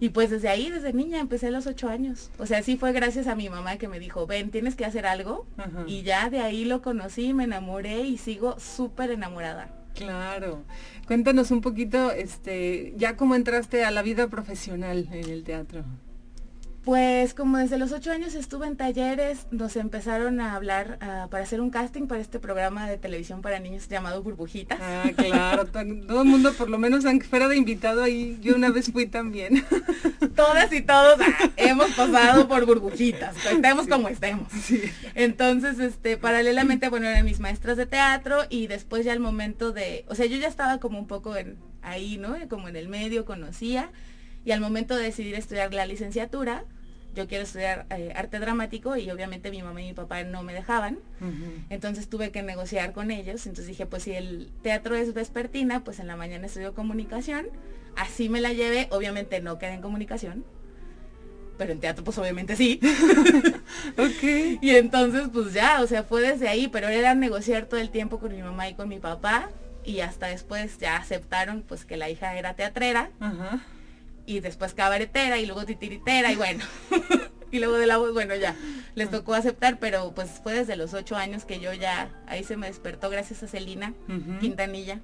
Y 0.00 0.10
pues 0.10 0.30
desde 0.30 0.48
ahí, 0.48 0.70
desde 0.70 0.92
niña, 0.92 1.20
empecé 1.20 1.48
a 1.48 1.50
los 1.50 1.66
ocho 1.66 1.88
años. 1.88 2.30
O 2.38 2.46
sea, 2.46 2.62
sí 2.62 2.76
fue 2.76 2.92
gracias 2.92 3.26
a 3.26 3.34
mi 3.34 3.48
mamá 3.48 3.76
que 3.76 3.88
me 3.88 3.98
dijo, 3.98 4.26
ven, 4.26 4.50
tienes 4.50 4.74
que 4.74 4.84
hacer 4.84 5.06
algo. 5.06 5.46
Y 5.86 6.02
ya 6.02 6.30
de 6.30 6.40
ahí 6.40 6.64
lo 6.64 6.82
conocí, 6.82 7.34
me 7.34 7.44
enamoré 7.44 8.00
y 8.00 8.18
sigo 8.18 8.58
súper 8.58 9.10
enamorada. 9.10 9.70
Claro. 9.94 10.62
Cuéntanos 11.06 11.50
un 11.50 11.60
poquito, 11.60 12.12
este, 12.12 12.94
ya 12.96 13.16
cómo 13.16 13.34
entraste 13.34 13.84
a 13.84 13.90
la 13.90 14.02
vida 14.02 14.28
profesional 14.28 15.08
en 15.12 15.28
el 15.28 15.44
teatro. 15.44 15.84
Pues 16.84 17.32
como 17.32 17.58
desde 17.58 17.78
los 17.78 17.92
ocho 17.92 18.10
años 18.10 18.34
estuve 18.34 18.66
en 18.66 18.76
talleres, 18.76 19.46
nos 19.52 19.76
empezaron 19.76 20.40
a 20.40 20.56
hablar 20.56 20.98
ah, 21.00 21.28
para 21.30 21.44
hacer 21.44 21.60
un 21.60 21.70
casting 21.70 22.08
para 22.08 22.20
este 22.20 22.40
programa 22.40 22.90
de 22.90 22.98
televisión 22.98 23.40
para 23.40 23.60
niños 23.60 23.88
llamado 23.88 24.20
Burbujitas. 24.20 24.80
Ah, 24.82 25.08
claro, 25.14 25.66
todo 25.66 25.82
el 26.22 26.28
mundo, 26.28 26.52
por 26.54 26.68
lo 26.68 26.78
menos 26.78 27.04
aunque 27.04 27.28
fuera 27.28 27.46
de 27.46 27.56
invitado 27.56 28.02
ahí, 28.02 28.36
yo 28.40 28.56
una 28.56 28.70
vez 28.70 28.90
fui 28.90 29.06
también. 29.06 29.64
Todas 30.34 30.72
y 30.72 30.80
todos 30.80 31.20
ah, 31.20 31.50
hemos 31.56 31.92
pasado 31.92 32.48
por 32.48 32.64
burbujitas, 32.64 33.36
estemos 33.44 33.86
como 33.86 34.08
estemos. 34.08 34.48
Entonces, 35.14 35.78
este, 35.78 36.16
paralelamente, 36.16 36.88
bueno, 36.88 37.06
eran 37.06 37.24
mis 37.24 37.38
maestras 37.38 37.76
de 37.76 37.86
teatro 37.86 38.40
y 38.48 38.66
después 38.66 39.04
ya 39.04 39.12
el 39.12 39.20
momento 39.20 39.72
de, 39.72 40.04
o 40.08 40.14
sea, 40.14 40.26
yo 40.26 40.36
ya 40.38 40.48
estaba 40.48 40.78
como 40.78 40.98
un 40.98 41.06
poco 41.06 41.36
en, 41.36 41.58
ahí, 41.82 42.16
¿no? 42.16 42.34
Como 42.48 42.68
en 42.68 42.76
el 42.76 42.88
medio, 42.88 43.24
conocía 43.24 43.90
y 44.44 44.52
al 44.52 44.60
momento 44.60 44.96
de 44.96 45.04
decidir 45.04 45.34
estudiar 45.34 45.72
la 45.72 45.86
licenciatura, 45.86 46.64
yo 47.14 47.28
quiero 47.28 47.44
estudiar 47.44 47.86
eh, 47.90 48.12
arte 48.16 48.38
dramático 48.38 48.96
y 48.96 49.10
obviamente 49.10 49.50
mi 49.50 49.62
mamá 49.62 49.82
y 49.82 49.86
mi 49.86 49.92
papá 49.92 50.22
no 50.24 50.42
me 50.42 50.54
dejaban. 50.54 50.98
Entonces 51.68 52.08
tuve 52.08 52.30
que 52.30 52.42
negociar 52.42 52.92
con 52.92 53.10
ellos. 53.10 53.46
Entonces 53.46 53.66
dije, 53.66 53.86
pues 53.86 54.04
si 54.04 54.12
el 54.12 54.50
teatro 54.62 54.94
es 54.94 55.12
vespertina, 55.12 55.84
pues 55.84 56.00
en 56.00 56.06
la 56.06 56.16
mañana 56.16 56.46
estudio 56.46 56.74
comunicación. 56.74 57.46
Así 57.96 58.28
me 58.28 58.40
la 58.40 58.52
llevé. 58.52 58.88
Obviamente 58.90 59.40
no 59.40 59.58
quedé 59.58 59.74
en 59.74 59.82
comunicación. 59.82 60.44
Pero 61.58 61.72
en 61.72 61.80
teatro 61.80 62.02
pues 62.02 62.16
obviamente 62.16 62.56
sí. 62.56 62.80
ok. 63.98 64.58
Y 64.62 64.70
entonces 64.70 65.28
pues 65.32 65.52
ya, 65.52 65.82
o 65.82 65.86
sea, 65.86 66.04
fue 66.04 66.22
desde 66.22 66.48
ahí. 66.48 66.68
Pero 66.68 66.88
era 66.88 67.14
negociar 67.14 67.66
todo 67.66 67.78
el 67.78 67.90
tiempo 67.90 68.18
con 68.18 68.34
mi 68.34 68.42
mamá 68.42 68.68
y 68.70 68.74
con 68.74 68.88
mi 68.88 68.98
papá. 68.98 69.50
Y 69.84 70.00
hasta 70.00 70.28
después 70.28 70.78
ya 70.78 70.96
aceptaron 70.96 71.62
pues 71.62 71.84
que 71.84 71.98
la 71.98 72.08
hija 72.08 72.38
era 72.38 72.54
teatrera. 72.54 73.10
Ajá 73.20 73.60
y 74.26 74.40
después 74.40 74.74
cabaretera 74.74 75.38
y 75.38 75.46
luego 75.46 75.64
titiritera 75.64 76.32
y 76.32 76.36
bueno. 76.36 76.64
y 77.50 77.58
luego 77.58 77.76
de 77.76 77.86
la 77.86 77.98
voz, 77.98 78.12
bueno, 78.12 78.34
ya 78.34 78.56
les 78.94 79.10
tocó 79.10 79.34
aceptar, 79.34 79.78
pero 79.78 80.12
pues 80.14 80.40
fue 80.42 80.54
desde 80.54 80.76
los 80.76 80.94
ocho 80.94 81.16
años 81.16 81.44
que 81.44 81.60
yo 81.60 81.72
ya, 81.72 82.10
ahí 82.26 82.44
se 82.44 82.56
me 82.56 82.66
despertó 82.66 83.10
gracias 83.10 83.42
a 83.42 83.48
Celina 83.48 83.94
Quintanilla. 84.40 85.00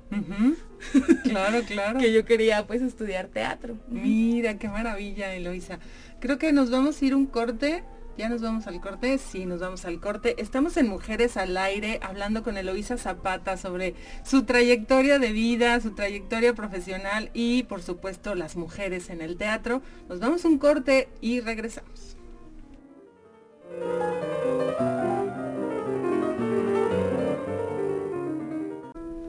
claro, 1.25 1.63
claro. 1.63 1.99
que 2.01 2.13
yo 2.13 2.25
quería 2.25 2.67
pues 2.67 2.83
estudiar 2.83 3.29
teatro. 3.29 3.77
Mira, 3.89 4.59
qué 4.59 4.69
maravilla, 4.69 5.35
Eloisa. 5.35 5.79
Creo 6.21 6.39
que 6.39 6.53
nos 6.53 6.71
vamos 6.71 7.01
a 7.01 7.05
ir 7.05 7.15
un 7.15 7.27
corte 7.27 7.85
ya 8.19 8.29
nos 8.29 8.43
vamos 8.43 8.67
al 8.67 8.81
corte, 8.81 9.17
sí, 9.17 9.47
nos 9.47 9.61
vamos 9.61 9.85
al 9.85 10.01
corte. 10.01 10.35
Estamos 10.43 10.77
en 10.77 10.89
Mujeres 10.89 11.37
al 11.37 11.57
Aire 11.57 12.01
hablando 12.03 12.43
con 12.43 12.59
Eloisa 12.59 12.99
Zapata 12.99 13.57
sobre 13.57 13.95
su 14.25 14.43
trayectoria 14.43 15.21
de 15.21 15.31
vida, 15.31 15.81
su 15.81 15.93
trayectoria 15.93 16.53
profesional 16.53 17.31
y 17.33 17.63
por 17.63 17.81
supuesto 17.81 18.35
las 18.35 18.57
mujeres 18.57 19.09
en 19.11 19.21
el 19.21 19.37
teatro. 19.37 19.83
Nos 20.09 20.19
vamos 20.19 20.45
a 20.45 20.49
un 20.49 20.59
corte 20.59 21.09
y 21.21 21.41
regresamos. 21.41 22.17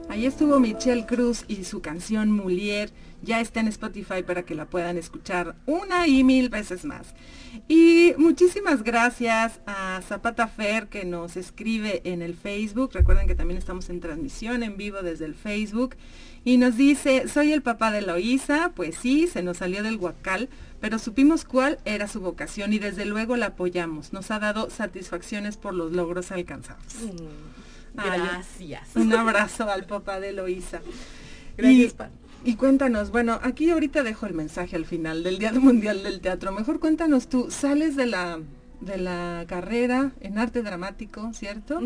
Ahí 0.08 0.26
estuvo 0.26 0.58
Michelle 0.58 1.06
Cruz 1.06 1.44
y 1.46 1.62
su 1.62 1.80
canción 1.80 2.32
Mulier. 2.32 2.90
Ya 3.22 3.40
está 3.40 3.60
en 3.60 3.68
Spotify 3.68 4.22
para 4.26 4.44
que 4.44 4.54
la 4.54 4.66
puedan 4.66 4.96
escuchar 4.96 5.54
una 5.66 6.06
y 6.06 6.24
mil 6.24 6.48
veces 6.48 6.84
más. 6.84 7.14
Y 7.68 8.14
muchísimas 8.16 8.82
gracias 8.82 9.60
a 9.66 10.00
Zapata 10.02 10.48
Fer 10.48 10.88
que 10.88 11.04
nos 11.04 11.36
escribe 11.36 12.00
en 12.04 12.22
el 12.22 12.34
Facebook. 12.34 12.90
Recuerden 12.94 13.26
que 13.26 13.34
también 13.34 13.58
estamos 13.58 13.90
en 13.90 14.00
transmisión 14.00 14.62
en 14.62 14.76
vivo 14.76 15.02
desde 15.02 15.26
el 15.26 15.34
Facebook. 15.34 15.96
Y 16.44 16.56
nos 16.56 16.76
dice, 16.76 17.28
soy 17.28 17.52
el 17.52 17.62
papá 17.62 17.90
de 17.90 18.02
Loisa. 18.02 18.72
Pues 18.74 18.96
sí, 18.96 19.26
se 19.26 19.42
nos 19.42 19.58
salió 19.58 19.82
del 19.82 19.96
huacal, 19.96 20.48
pero 20.80 20.98
supimos 20.98 21.44
cuál 21.44 21.78
era 21.84 22.08
su 22.08 22.20
vocación 22.20 22.72
y 22.72 22.78
desde 22.78 23.04
luego 23.04 23.36
la 23.36 23.46
apoyamos. 23.46 24.12
Nos 24.12 24.30
ha 24.30 24.38
dado 24.38 24.70
satisfacciones 24.70 25.56
por 25.56 25.74
los 25.74 25.92
logros 25.92 26.32
alcanzados. 26.32 26.94
Mm, 27.02 27.94
gracias. 27.94 28.96
un 28.96 29.12
abrazo 29.12 29.68
al 29.68 29.84
papá 29.84 30.20
de 30.20 30.32
Loisa. 30.32 30.80
Gracias, 31.58 31.92
y 31.92 32.19
cuéntanos, 32.56 33.10
bueno, 33.10 33.38
aquí 33.42 33.70
ahorita 33.70 34.02
dejo 34.02 34.26
el 34.26 34.34
mensaje 34.34 34.76
al 34.76 34.86
final 34.86 35.22
del 35.22 35.38
Día 35.38 35.52
Mundial 35.54 36.02
del 36.02 36.20
Teatro. 36.20 36.52
Mejor 36.52 36.80
cuéntanos 36.80 37.28
tú, 37.28 37.50
sales 37.50 37.96
de 37.96 38.06
la, 38.06 38.40
de 38.80 38.96
la 38.98 39.44
carrera 39.46 40.12
en 40.20 40.38
arte 40.38 40.62
dramático, 40.62 41.32
¿cierto? 41.32 41.80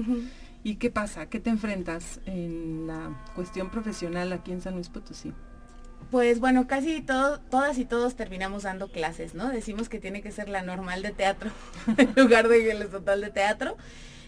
¿Y 0.63 0.77
qué 0.77 0.91
pasa? 0.91 1.27
¿Qué 1.27 1.41
te 1.41 1.51
enfrentas 1.51 2.21
en 2.27 2.87
la 2.87 3.11
cuestión 3.35 3.71
profesional 3.71 4.33
aquí 4.33 4.53
en 4.53 4.63
San 4.63 4.75
Luis 4.75 4.89
Potosí? 4.89 5.33
Pues 6.11 6.39
bueno, 6.39 6.67
casi 6.67 7.01
todo, 7.01 7.41
todas 7.41 7.79
y 7.79 7.85
todos 7.85 8.15
terminamos 8.15 8.63
dando 8.63 8.89
clases, 8.89 9.35
¿no? 9.35 9.49
Decimos 9.49 9.89
que 9.89 9.99
tiene 9.99 10.23
que 10.23 10.31
ser 10.31 10.49
la 10.49 10.63
normal 10.63 11.03
de 11.03 11.11
teatro 11.11 11.51
en 11.97 12.15
lugar 12.17 12.49
de 12.49 12.71
el 12.71 12.89
total 12.89 13.21
de 13.21 13.31
teatro. 13.31 13.77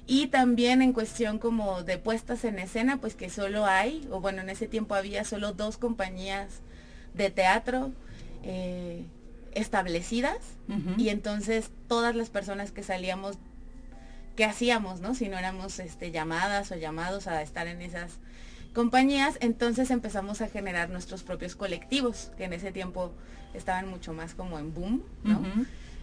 Y 0.06 0.28
también 0.28 0.82
en 0.82 0.92
cuestión 0.92 1.38
como 1.38 1.82
de 1.82 1.98
puestas 1.98 2.44
en 2.44 2.58
escena, 2.60 2.98
pues 2.98 3.16
que 3.16 3.28
solo 3.28 3.66
hay, 3.66 4.06
o 4.10 4.20
bueno, 4.20 4.40
en 4.42 4.50
ese 4.50 4.68
tiempo 4.68 4.94
había 4.94 5.24
solo 5.24 5.52
dos 5.52 5.78
compañías 5.78 6.60
de 7.14 7.30
teatro 7.30 7.92
eh, 8.44 9.04
establecidas 9.54 10.36
y 10.98 11.08
entonces 11.08 11.70
todas 11.88 12.14
las 12.14 12.28
personas 12.28 12.70
que 12.70 12.82
salíamos, 12.82 13.38
¿qué 14.36 14.44
hacíamos, 14.44 15.00
no? 15.00 15.14
Si 15.14 15.28
no 15.28 15.38
éramos 15.38 15.78
este, 15.78 16.10
llamadas 16.10 16.70
o 16.70 16.76
llamados 16.76 17.26
a 17.26 17.42
estar 17.42 17.66
en 17.66 17.80
esas 17.80 18.18
compañías, 18.74 19.38
entonces 19.40 19.90
empezamos 19.90 20.40
a 20.42 20.48
generar 20.48 20.90
nuestros 20.90 21.22
propios 21.22 21.56
colectivos, 21.56 22.30
que 22.36 22.44
en 22.44 22.52
ese 22.52 22.70
tiempo 22.70 23.12
estaban 23.54 23.88
mucho 23.88 24.12
más 24.12 24.34
como 24.34 24.58
en 24.58 24.74
boom, 24.74 25.02
¿no? 25.24 25.40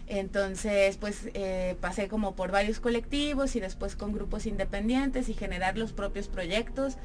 Entonces, 0.06 0.96
pues 0.98 1.30
eh, 1.34 1.76
pasé 1.80 2.08
como 2.08 2.34
por 2.34 2.50
varios 2.50 2.78
colectivos 2.80 3.56
y 3.56 3.60
después 3.60 3.96
con 3.96 4.12
grupos 4.12 4.46
independientes 4.46 5.28
y 5.28 5.34
generar 5.34 5.78
los 5.78 5.92
propios 5.92 6.28
proyectos. 6.28 6.96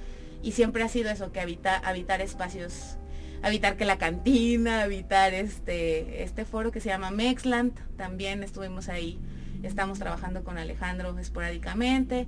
Y 0.41 0.51
siempre 0.51 0.83
ha 0.83 0.89
sido 0.89 1.09
eso, 1.09 1.31
que 1.31 1.39
habitar 1.39 2.21
espacios, 2.21 2.97
habitar 3.41 3.77
que 3.77 3.85
la 3.85 3.97
cantina, 3.97 4.83
habitar 4.83 5.33
este, 5.33 6.23
este 6.23 6.45
foro 6.45 6.71
que 6.71 6.79
se 6.79 6.89
llama 6.89 7.11
Mexland, 7.11 7.73
también 7.97 8.43
estuvimos 8.43 8.87
ahí, 8.89 9.19
estamos 9.63 9.99
trabajando 9.99 10.43
con 10.43 10.57
Alejandro 10.57 11.17
esporádicamente. 11.19 12.27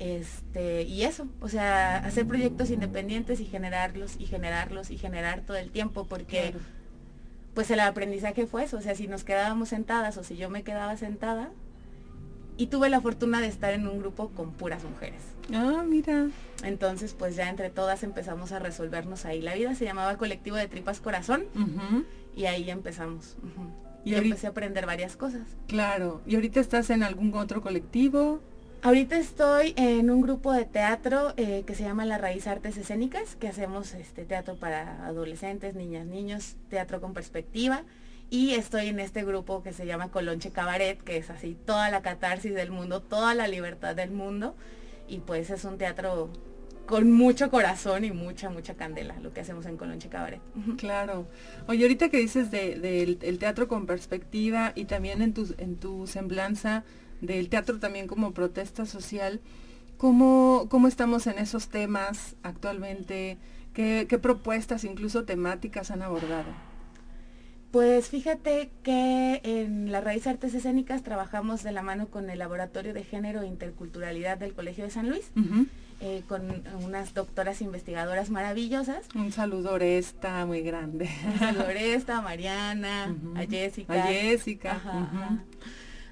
Este, 0.00 0.84
y 0.84 1.02
eso, 1.02 1.28
o 1.40 1.48
sea, 1.48 1.98
hacer 1.98 2.26
proyectos 2.26 2.70
independientes 2.70 3.38
y 3.38 3.44
generarlos 3.44 4.16
y 4.18 4.24
generarlos 4.26 4.90
y 4.90 4.96
generar 4.96 5.42
todo 5.42 5.58
el 5.58 5.70
tiempo, 5.70 6.06
porque 6.06 6.54
pues 7.54 7.70
el 7.70 7.80
aprendizaje 7.80 8.46
fue 8.46 8.64
eso, 8.64 8.78
o 8.78 8.80
sea, 8.80 8.94
si 8.94 9.08
nos 9.08 9.24
quedábamos 9.24 9.70
sentadas 9.70 10.16
o 10.16 10.24
si 10.24 10.36
yo 10.36 10.50
me 10.50 10.62
quedaba 10.62 10.96
sentada, 10.96 11.50
y 12.56 12.66
tuve 12.66 12.90
la 12.90 13.00
fortuna 13.00 13.40
de 13.40 13.46
estar 13.46 13.72
en 13.72 13.88
un 13.88 13.98
grupo 14.00 14.28
con 14.30 14.52
puras 14.52 14.84
mujeres. 14.84 15.22
Ah, 15.50 15.82
mira. 15.88 16.28
Entonces, 16.62 17.14
pues 17.14 17.34
ya 17.34 17.48
entre 17.48 17.70
todas 17.70 18.02
empezamos 18.02 18.52
a 18.52 18.58
resolvernos 18.58 19.24
ahí. 19.24 19.40
La 19.40 19.54
vida 19.54 19.74
se 19.74 19.86
llamaba 19.86 20.18
Colectivo 20.18 20.56
de 20.56 20.68
Tripas 20.68 21.00
Corazón 21.00 21.44
y 22.36 22.44
ahí 22.44 22.68
empezamos. 22.68 23.38
Y, 24.04 24.12
y 24.12 24.14
empecé 24.14 24.46
a 24.46 24.50
aprender 24.50 24.84
varias 24.84 25.16
cosas. 25.16 25.42
Claro. 25.68 26.20
¿Y 26.26 26.34
ahorita 26.34 26.60
estás 26.60 26.90
en 26.90 27.02
algún 27.02 27.32
otro 27.34 27.62
colectivo? 27.62 28.40
Ahorita 28.82 29.18
estoy 29.18 29.74
en 29.76 30.08
un 30.10 30.22
grupo 30.22 30.54
de 30.54 30.64
teatro 30.64 31.34
eh, 31.36 31.64
que 31.66 31.74
se 31.74 31.82
llama 31.82 32.06
La 32.06 32.16
Raíz 32.16 32.46
Artes 32.46 32.78
Escénicas, 32.78 33.36
que 33.36 33.46
hacemos 33.46 33.92
este 33.92 34.24
teatro 34.24 34.56
para 34.56 35.04
adolescentes, 35.04 35.74
niñas, 35.74 36.06
niños, 36.06 36.56
teatro 36.70 36.98
con 37.02 37.12
perspectiva. 37.12 37.82
Y 38.30 38.54
estoy 38.54 38.86
en 38.86 38.98
este 38.98 39.22
grupo 39.22 39.62
que 39.62 39.74
se 39.74 39.84
llama 39.84 40.10
Colonche 40.10 40.50
Cabaret, 40.50 40.98
que 41.02 41.18
es 41.18 41.28
así 41.28 41.58
toda 41.66 41.90
la 41.90 42.00
catarsis 42.00 42.54
del 42.54 42.70
mundo, 42.70 43.02
toda 43.02 43.34
la 43.34 43.48
libertad 43.48 43.94
del 43.94 44.12
mundo. 44.12 44.56
Y 45.06 45.18
pues 45.18 45.50
es 45.50 45.64
un 45.66 45.76
teatro 45.76 46.30
con 46.86 47.12
mucho 47.12 47.50
corazón 47.50 48.06
y 48.06 48.12
mucha, 48.12 48.48
mucha 48.48 48.76
candela, 48.76 49.20
lo 49.20 49.34
que 49.34 49.42
hacemos 49.42 49.66
en 49.66 49.76
Colonche 49.76 50.08
Cabaret. 50.08 50.40
Claro. 50.78 51.26
Oye, 51.68 51.82
ahorita 51.82 52.08
que 52.08 52.16
dices 52.16 52.50
del 52.50 52.80
de, 52.80 53.02
el 53.02 53.38
teatro 53.38 53.68
con 53.68 53.84
perspectiva 53.84 54.72
y 54.74 54.86
también 54.86 55.20
en 55.20 55.34
tu, 55.34 55.54
en 55.58 55.76
tu 55.76 56.06
semblanza 56.06 56.82
del 57.20 57.48
teatro 57.48 57.78
también 57.78 58.06
como 58.06 58.32
protesta 58.32 58.86
social, 58.86 59.40
¿cómo, 59.96 60.66
cómo 60.70 60.88
estamos 60.88 61.26
en 61.26 61.38
esos 61.38 61.68
temas 61.68 62.36
actualmente? 62.42 63.38
¿Qué, 63.74 64.06
¿Qué 64.08 64.18
propuestas, 64.18 64.84
incluso 64.84 65.24
temáticas, 65.24 65.90
han 65.90 66.02
abordado? 66.02 66.52
Pues 67.70 68.08
fíjate 68.08 68.70
que 68.82 69.40
en 69.44 69.92
la 69.92 70.00
Raíz 70.00 70.26
Artes 70.26 70.54
Escénicas 70.54 71.04
trabajamos 71.04 71.62
de 71.62 71.70
la 71.70 71.82
mano 71.82 72.08
con 72.08 72.28
el 72.28 72.40
Laboratorio 72.40 72.92
de 72.92 73.04
Género 73.04 73.42
e 73.42 73.46
Interculturalidad 73.46 74.38
del 74.38 74.54
Colegio 74.54 74.84
de 74.84 74.90
San 74.90 75.08
Luis. 75.08 75.30
Eh, 76.02 76.22
con 76.26 76.42
unas 76.82 77.12
doctoras 77.12 77.60
investigadoras 77.60 78.30
maravillosas. 78.30 79.06
Un 79.14 79.32
saludo 79.32 79.74
Oresta 79.74 80.46
muy 80.46 80.62
grande. 80.62 81.10
Un 81.30 81.38
saludo 81.38 81.66
Oresta, 81.66 82.16
a 82.16 82.22
Mariana, 82.22 83.14
a 83.36 83.44
Jessica. 83.44 83.92
A 83.92 84.06
Jessica. 84.06 84.80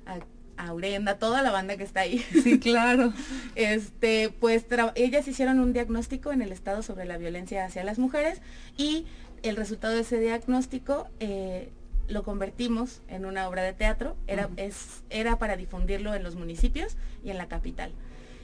A, 0.07 0.19
Aurenda, 0.59 1.19
toda 1.19 1.43
la 1.43 1.51
banda 1.51 1.77
que 1.77 1.85
está 1.85 2.01
ahí. 2.01 2.19
Sí, 2.43 2.59
claro. 2.59 3.13
este, 3.55 4.31
pues 4.41 4.65
ellas 4.95 5.27
hicieron 5.29 5.61
un 5.61 5.73
diagnóstico 5.73 6.33
en 6.33 6.43
el 6.43 6.53
Estado 6.53 6.83
sobre 6.83 7.05
la 7.05 7.19
violencia 7.19 7.65
hacia 7.65 7.85
las 7.85 7.99
mujeres 7.99 8.41
y 8.77 9.07
el 9.43 9.57
resultado 9.57 9.95
de 9.95 10.01
ese 10.01 10.19
diagnóstico 10.19 11.09
eh, 11.21 11.71
lo 12.09 12.23
convertimos 12.23 13.03
en 13.09 13.27
una 13.27 13.49
obra 13.49 13.63
de 13.63 13.73
teatro, 13.73 14.17
era, 14.27 14.49
es, 14.57 15.03
era 15.11 15.39
para 15.39 15.57
difundirlo 15.57 16.15
en 16.15 16.23
los 16.23 16.37
municipios 16.37 16.97
y 17.23 17.31
en 17.31 17.39
la 17.39 17.49
capital. 17.49 17.93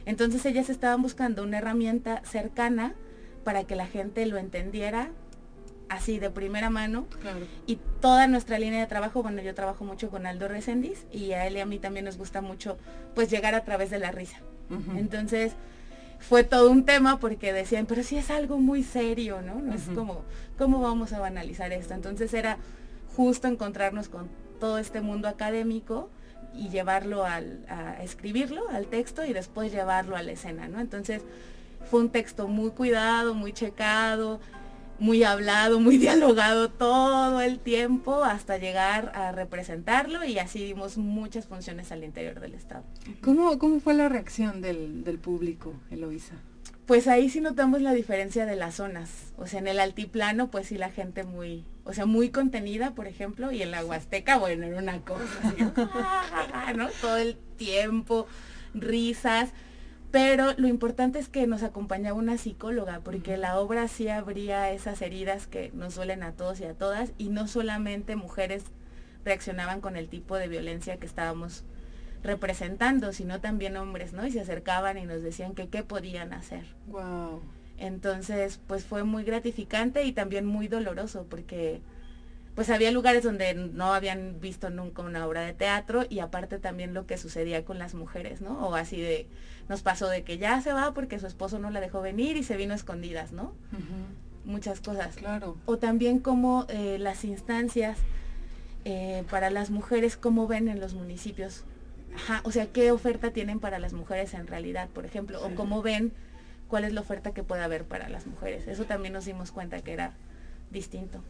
Entonces 0.07 0.45
ellas 0.45 0.69
estaban 0.69 1.03
buscando 1.03 1.43
una 1.43 1.59
herramienta 1.59 2.23
cercana 2.25 2.95
para 3.43 3.65
que 3.65 3.77
la 3.77 3.87
gente 3.87 4.27
lo 4.27 4.37
entendiera 4.39 5.11
así 5.89 6.19
de 6.19 6.31
primera 6.31 6.71
mano. 6.71 7.07
Y 7.67 7.79
toda 8.01 8.27
nuestra 8.27 8.59
línea 8.59 8.81
de 8.81 8.87
trabajo, 8.87 9.23
bueno, 9.23 9.43
yo 9.43 9.55
trabajo 9.55 9.85
mucho 9.85 10.11
con 10.11 10.27
Aldo 10.27 10.49
Resendiz 10.49 11.07
y 11.13 11.33
a 11.33 11.47
él 11.47 11.57
y 11.57 11.61
a 11.61 11.67
mí 11.67 11.79
también 11.79 12.05
nos 12.05 12.19
gusta 12.19 12.41
mucho 12.41 12.79
pues 13.15 13.31
llegar 13.31 13.55
a 13.55 13.65
través 13.65 13.91
de 13.91 13.99
la 13.99 14.11
risa. 14.11 14.39
Entonces 14.97 15.53
fue 16.19 16.43
todo 16.43 16.71
un 16.71 16.85
tema 16.85 17.21
porque 17.21 17.53
decían, 17.53 17.87
pero 17.87 18.03
sí 18.03 18.17
es 18.17 18.31
algo 18.31 18.59
muy 18.59 18.83
serio, 18.83 19.43
¿no? 19.43 19.61
No 19.61 19.75
es 19.75 19.83
como, 19.95 20.25
¿cómo 20.57 20.81
vamos 20.81 21.13
a 21.13 21.21
banalizar 21.21 21.73
esto? 21.73 21.95
Entonces 21.95 22.33
era 22.33 22.59
justo 23.15 23.47
encontrarnos 23.47 24.09
con 24.09 24.29
todo 24.59 24.79
este 24.79 25.01
mundo 25.01 25.29
académico 25.29 26.09
y 26.55 26.69
llevarlo 26.69 27.25
al, 27.25 27.65
a 27.69 28.03
escribirlo, 28.03 28.69
al 28.71 28.87
texto 28.87 29.25
y 29.25 29.33
después 29.33 29.73
llevarlo 29.73 30.17
a 30.17 30.23
la 30.23 30.33
escena, 30.33 30.69
¿no? 30.69 30.81
Entonces 30.81 31.23
fue 31.91 32.01
un 32.01 32.11
texto 32.11 32.49
muy 32.49 32.71
cuidado, 32.71 33.35
muy 33.35 33.53
checado, 33.53 34.41
muy 34.99 35.25
hablado, 35.25 35.81
muy 35.81 35.99
dialogado 35.99 36.71
todo 36.71 37.41
el 37.41 37.59
tiempo 37.59 38.25
hasta 38.25 38.59
llegar 38.59 39.13
a 39.15 39.33
representarlo 39.33 40.25
y 40.25 40.39
así 40.39 40.65
dimos 40.65 40.97
muchas 40.99 41.47
funciones 41.47 41.93
al 41.93 42.05
interior 42.05 42.41
del 42.41 42.55
Estado. 42.55 42.85
¿Cómo, 43.23 43.59
cómo 43.59 43.81
fue 43.81 43.95
la 43.95 44.09
reacción 44.09 44.61
del, 44.61 45.05
del 45.05 45.19
público, 45.19 45.75
Eloisa? 45.91 46.35
Pues 46.87 47.09
ahí 47.09 47.31
sí 47.31 47.41
notamos 47.41 47.81
la 47.81 47.95
diferencia 47.95 48.45
de 48.45 48.57
las 48.57 48.75
zonas. 48.75 49.33
O 49.39 49.47
sea, 49.47 49.59
en 49.59 49.69
el 49.69 49.81
altiplano, 49.81 50.51
pues 50.51 50.67
sí 50.67 50.77
la 50.77 50.91
gente 50.91 51.25
muy, 51.25 51.65
o 51.85 51.95
sea, 51.95 52.05
muy 52.05 52.29
contenida, 52.29 52.95
por 52.95 53.07
ejemplo, 53.07 53.53
y 53.53 53.63
en 53.63 53.71
la 53.71 53.83
Huasteca, 53.85 54.37
bueno, 54.37 54.67
era 54.67 54.79
una 54.79 55.01
cosa, 55.01 55.55
¿no? 56.77 56.89
Todo 57.01 57.17
el 57.17 57.37
tiempo, 57.57 58.27
risas. 58.75 59.51
Pero 60.15 60.53
lo 60.59 60.69
importante 60.69 61.19
es 61.19 61.29
que 61.29 61.49
nos 61.49 61.65
acompañaba 61.65 62.17
una 62.17 62.39
psicóloga, 62.39 63.01
porque 63.01 63.37
la 63.37 63.59
obra 63.59 63.89
sí 63.89 64.09
abría 64.09 64.71
esas 64.71 65.03
heridas 65.03 65.49
que 65.49 65.73
nos 65.75 65.97
duelen 65.97 66.23
a 66.23 66.31
todos 66.31 66.61
y 66.61 66.65
a 66.67 66.75
todas, 66.75 67.11
y 67.19 67.31
no 67.31 67.49
solamente 67.49 68.15
mujeres 68.15 68.63
reaccionaban 69.25 69.81
con 69.81 69.97
el 69.97 70.07
tipo 70.07 70.37
de 70.37 70.47
violencia 70.47 70.99
que 70.99 71.07
estábamos 71.07 71.65
representando, 72.23 73.13
sino 73.13 73.41
también 73.41 73.77
hombres, 73.77 74.13
¿no? 74.13 74.25
Y 74.25 74.31
se 74.31 74.39
acercaban 74.39 74.99
y 74.99 75.05
nos 75.05 75.21
decían 75.21 75.57
que 75.57 75.67
qué 75.67 75.83
podían 75.83 76.33
hacer. 76.33 76.65
Wow. 76.87 77.43
Entonces, 77.77 78.61
pues 78.69 78.85
fue 78.85 79.03
muy 79.03 79.25
gratificante 79.25 80.05
y 80.05 80.13
también 80.13 80.47
muy 80.47 80.69
doloroso 80.69 81.27
porque 81.29 81.83
pues 82.55 82.71
había 82.71 82.91
lugares 82.91 83.25
donde 83.25 83.55
no 83.55 83.93
habían 83.95 84.41
visto 84.41 84.71
nunca 84.71 85.03
una 85.03 85.27
obra 85.27 85.43
de 85.43 85.55
teatro 85.55 86.05
y 86.09 86.21
aparte 86.21 86.59
también 86.59 86.95
lo 86.95 87.07
que 87.07 87.19
sucedía 87.19 87.65
con 87.65 87.79
las 87.79 87.95
mujeres, 87.95 88.41
¿no? 88.41 88.69
O 88.69 88.75
así 88.75 89.01
de, 89.01 89.27
nos 89.69 89.83
pasó 89.83 90.09
de 90.09 90.23
que 90.23 90.39
ya 90.39 90.61
se 90.61 90.73
va 90.73 90.95
porque 90.95 91.19
su 91.19 91.27
esposo 91.27 91.59
no 91.59 91.71
la 91.71 91.81
dejó 91.81 92.01
venir 92.01 92.37
y 92.37 92.45
se 92.45 92.57
vino 92.57 92.75
escondidas, 92.75 93.33
¿no? 93.33 93.53
Muchas 94.45 94.81
cosas. 94.81 95.17
Claro. 95.17 95.57
O 95.67 95.79
también 95.79 96.21
como 96.21 96.67
eh, 96.69 96.99
las 96.99 97.25
instancias 97.25 97.99
eh, 98.85 99.25
para 99.31 99.51
las 99.51 99.71
mujeres, 99.71 100.17
cómo 100.17 100.47
ven 100.47 100.69
en 100.69 100.81
los 100.81 100.95
municipios 100.95 101.65
Ajá, 102.15 102.41
o 102.45 102.53
sea, 102.53 102.67
¿qué 102.67 102.93
oferta 102.93 103.33
tienen 103.33 103.59
para 103.59 103.79
las 103.79 103.93
mujeres 103.93 104.35
en 104.35 104.47
realidad, 104.47 104.89
por 104.89 105.05
ejemplo? 105.05 105.45
O 105.45 105.55
cómo 105.55 105.83
ven 105.83 106.13
cuál 106.69 106.85
es 106.85 106.93
la 106.93 107.01
oferta 107.01 107.33
que 107.33 107.43
puede 107.43 107.63
haber 107.63 107.85
para 107.85 108.09
las 108.09 108.27
mujeres. 108.27 108.69
Eso 108.69 108.85
también 108.85 109.13
nos 109.13 109.25
dimos 109.25 109.51
cuenta 109.51 109.81
que 109.81 109.93
era 109.93 110.15
distinto. 110.75 111.23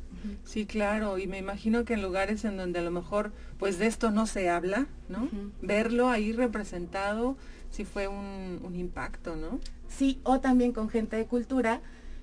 Sí, 0.42 0.66
claro, 0.66 1.18
y 1.18 1.28
me 1.28 1.38
imagino 1.38 1.84
que 1.84 1.94
en 1.94 2.02
lugares 2.02 2.44
en 2.44 2.56
donde 2.56 2.80
a 2.80 2.82
lo 2.82 2.90
mejor 2.90 3.30
pues 3.58 3.78
de 3.78 3.86
esto 3.86 4.10
no 4.10 4.26
se 4.26 4.50
habla, 4.50 4.86
¿no? 5.08 5.28
Verlo 5.62 6.08
ahí 6.08 6.32
representado 6.32 7.36
sí 7.70 7.84
fue 7.84 8.08
un, 8.08 8.60
un, 8.62 8.76
impacto, 8.76 9.36
¿no? 9.36 9.60
Sí, 9.88 10.20
o 10.22 10.40
también 10.40 10.72
con 10.72 10.88
gente 10.88 11.16
de 11.16 11.26
cultura 11.26 11.80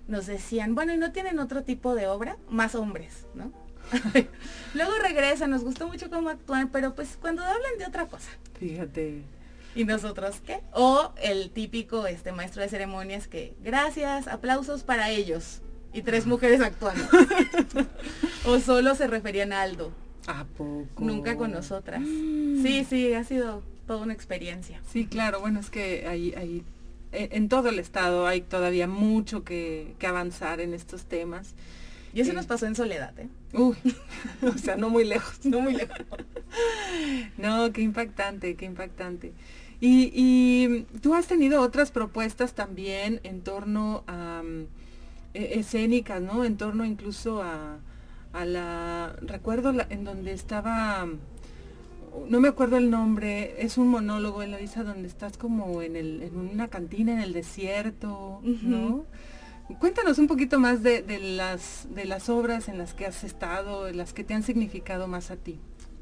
nos 0.07 0.25
decían, 0.25 0.75
bueno, 0.75 0.93
¿y 0.93 0.97
no 0.97 1.11
tienen 1.11 1.39
otro 1.39 1.63
tipo 1.63 1.93
de 1.93 2.07
obra? 2.07 2.37
Más 2.49 2.73
hombres, 2.75 3.27
¿no? 3.35 3.51
Luego 4.73 4.91
regresan, 5.01 5.51
nos 5.51 5.63
gustó 5.63 5.87
mucho 5.87 6.09
cómo 6.09 6.29
actúan, 6.29 6.69
pero 6.69 6.95
pues 6.95 7.17
cuando 7.19 7.43
hablan 7.43 7.77
de 7.77 7.85
otra 7.85 8.07
cosa. 8.07 8.29
Fíjate. 8.59 9.23
¿Y 9.75 9.85
nosotros 9.85 10.41
qué? 10.45 10.61
O 10.73 11.13
el 11.21 11.49
típico 11.51 12.05
este 12.07 12.31
maestro 12.31 12.61
de 12.61 12.69
ceremonias 12.69 13.27
que, 13.27 13.55
gracias, 13.63 14.27
aplausos 14.27 14.83
para 14.83 15.09
ellos. 15.09 15.61
Y 15.93 16.01
tres 16.03 16.25
mujeres 16.25 16.61
actuando. 16.61 17.03
o 18.45 18.59
solo 18.59 18.95
se 18.95 19.07
referían 19.07 19.53
a 19.53 19.61
Aldo. 19.61 19.91
¿A 20.27 20.45
poco? 20.45 20.87
Nunca 21.03 21.35
con 21.35 21.51
nosotras. 21.51 22.01
Sí, 22.03 22.85
sí, 22.87 23.13
ha 23.13 23.23
sido 23.23 23.63
toda 23.87 24.03
una 24.03 24.13
experiencia. 24.13 24.79
Sí, 24.91 25.05
claro, 25.05 25.39
bueno, 25.41 25.59
es 25.59 25.69
que 25.69 26.07
ahí, 26.07 26.33
ahí 26.37 26.63
en 27.11 27.49
todo 27.49 27.69
el 27.69 27.79
estado 27.79 28.27
hay 28.27 28.41
todavía 28.41 28.87
mucho 28.87 29.43
que, 29.43 29.95
que 29.99 30.07
avanzar 30.07 30.61
en 30.61 30.73
estos 30.73 31.05
temas. 31.05 31.55
Y 32.13 32.21
eso 32.21 32.33
nos 32.33 32.45
pasó 32.45 32.65
en 32.65 32.75
Soledad, 32.75 33.17
¿eh? 33.19 33.29
Uy, 33.53 33.75
o 34.41 34.57
sea, 34.57 34.75
no 34.75 34.89
muy 34.89 35.05
lejos. 35.05 35.45
No 35.45 35.61
muy 35.61 35.73
lejos. 35.73 35.97
no, 37.37 37.71
qué 37.71 37.81
impactante, 37.81 38.55
qué 38.55 38.65
impactante. 38.65 39.33
Y, 39.79 40.11
y, 40.13 40.85
tú 41.01 41.15
has 41.15 41.27
tenido 41.27 41.61
otras 41.61 41.91
propuestas 41.91 42.53
también 42.53 43.19
en 43.23 43.41
torno 43.41 44.03
a 44.07 44.41
um, 44.43 44.67
escénicas, 45.33 46.21
¿no? 46.21 46.43
En 46.43 46.57
torno 46.57 46.85
incluso 46.85 47.41
a, 47.41 47.79
a 48.33 48.45
la... 48.45 49.15
Recuerdo 49.21 49.71
la, 49.71 49.87
en 49.89 50.03
donde 50.03 50.33
estaba... 50.33 51.07
No 52.27 52.41
me 52.41 52.49
acuerdo 52.49 52.75
el 52.75 52.89
nombre, 52.89 53.63
es 53.63 53.77
un 53.77 53.87
monólogo 53.87 54.43
en 54.43 54.51
la 54.51 54.57
visa 54.57 54.83
donde 54.83 55.07
estás 55.07 55.37
como 55.37 55.81
en, 55.81 55.95
el, 55.95 56.21
en 56.23 56.35
una 56.35 56.67
cantina 56.67 57.13
en 57.13 57.19
el 57.19 57.31
desierto, 57.31 58.41
¿no? 58.43 59.05
Cuéntanos 59.79 60.19
un 60.19 60.27
poquito 60.27 60.59
más 60.59 60.83
de, 60.83 61.03
las, 61.37 61.87
de 61.95 62.03
las 62.03 62.27
obras 62.27 62.67
en 62.67 62.77
las 62.77 62.93
que 62.93 63.05
has 63.05 63.23
estado, 63.23 63.87
en 63.87 63.95
las 63.95 64.11
que 64.11 64.25
te 64.25 64.33
han 64.33 64.43
significado 64.43 65.07
más 65.07 65.31
a 65.31 65.37
ti. 65.37 65.59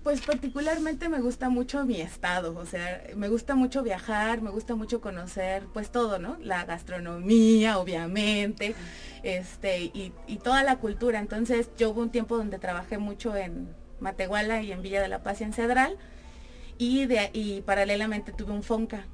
Pues 0.10 0.22
particularmente 0.22 1.08
me 1.08 1.22
gusta 1.22 1.50
mucho 1.50 1.86
mi 1.86 2.02
estado, 2.02 2.58
o 2.58 2.66
sea, 2.66 3.04
me 3.16 3.30
gusta 3.30 3.54
mucho 3.54 3.84
viajar, 3.84 4.42
me 4.42 4.50
gusta 4.50 4.74
mucho 4.74 5.02
conocer 5.02 5.68
pues 5.72 5.92
todo, 5.92 6.18
¿no? 6.18 6.36
La 6.42 6.66
gastronomía, 6.66 7.78
obviamente, 7.78 8.74
este, 9.22 9.84
y, 9.84 10.12
toda 10.44 10.64
la 10.64 10.78
cultura. 10.78 11.20
Entonces 11.20 11.70
yo 11.78 11.92
hubo 11.92 12.02
un 12.02 12.10
tiempo 12.10 12.38
donde 12.38 12.58
trabajé 12.58 12.98
mucho 12.98 13.36
en 13.36 13.70
Matehuala 14.00 14.64
y 14.64 14.72
en 14.72 14.82
Villa 14.82 15.00
de 15.00 15.10
la 15.10 15.22
Paz 15.22 15.42
y 15.42 15.44
en 15.44 15.54
Cedral, 15.54 15.96
y, 16.80 17.06
de, 17.06 17.30
y 17.32 17.62
paralelamente 17.62 18.32
tuve 18.32 18.52
un 18.52 18.64
FONCA, 18.64 19.06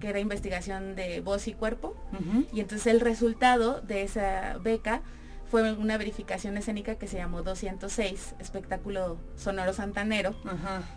que 0.00 0.08
era 0.08 0.18
investigación 0.18 0.96
de 0.96 1.20
voz 1.20 1.46
y 1.46 1.52
cuerpo. 1.52 1.94
Y 2.52 2.58
entonces 2.58 2.88
el 2.88 2.98
resultado 2.98 3.80
de 3.80 4.02
esa 4.02 4.58
beca 4.60 5.02
fue 5.52 5.70
una 5.74 5.98
verificación 5.98 6.56
escénica 6.56 6.94
que 6.94 7.06
se 7.06 7.18
llamó 7.18 7.42
206, 7.42 8.36
espectáculo 8.38 9.18
sonoro 9.36 9.74
santanero. 9.74 10.34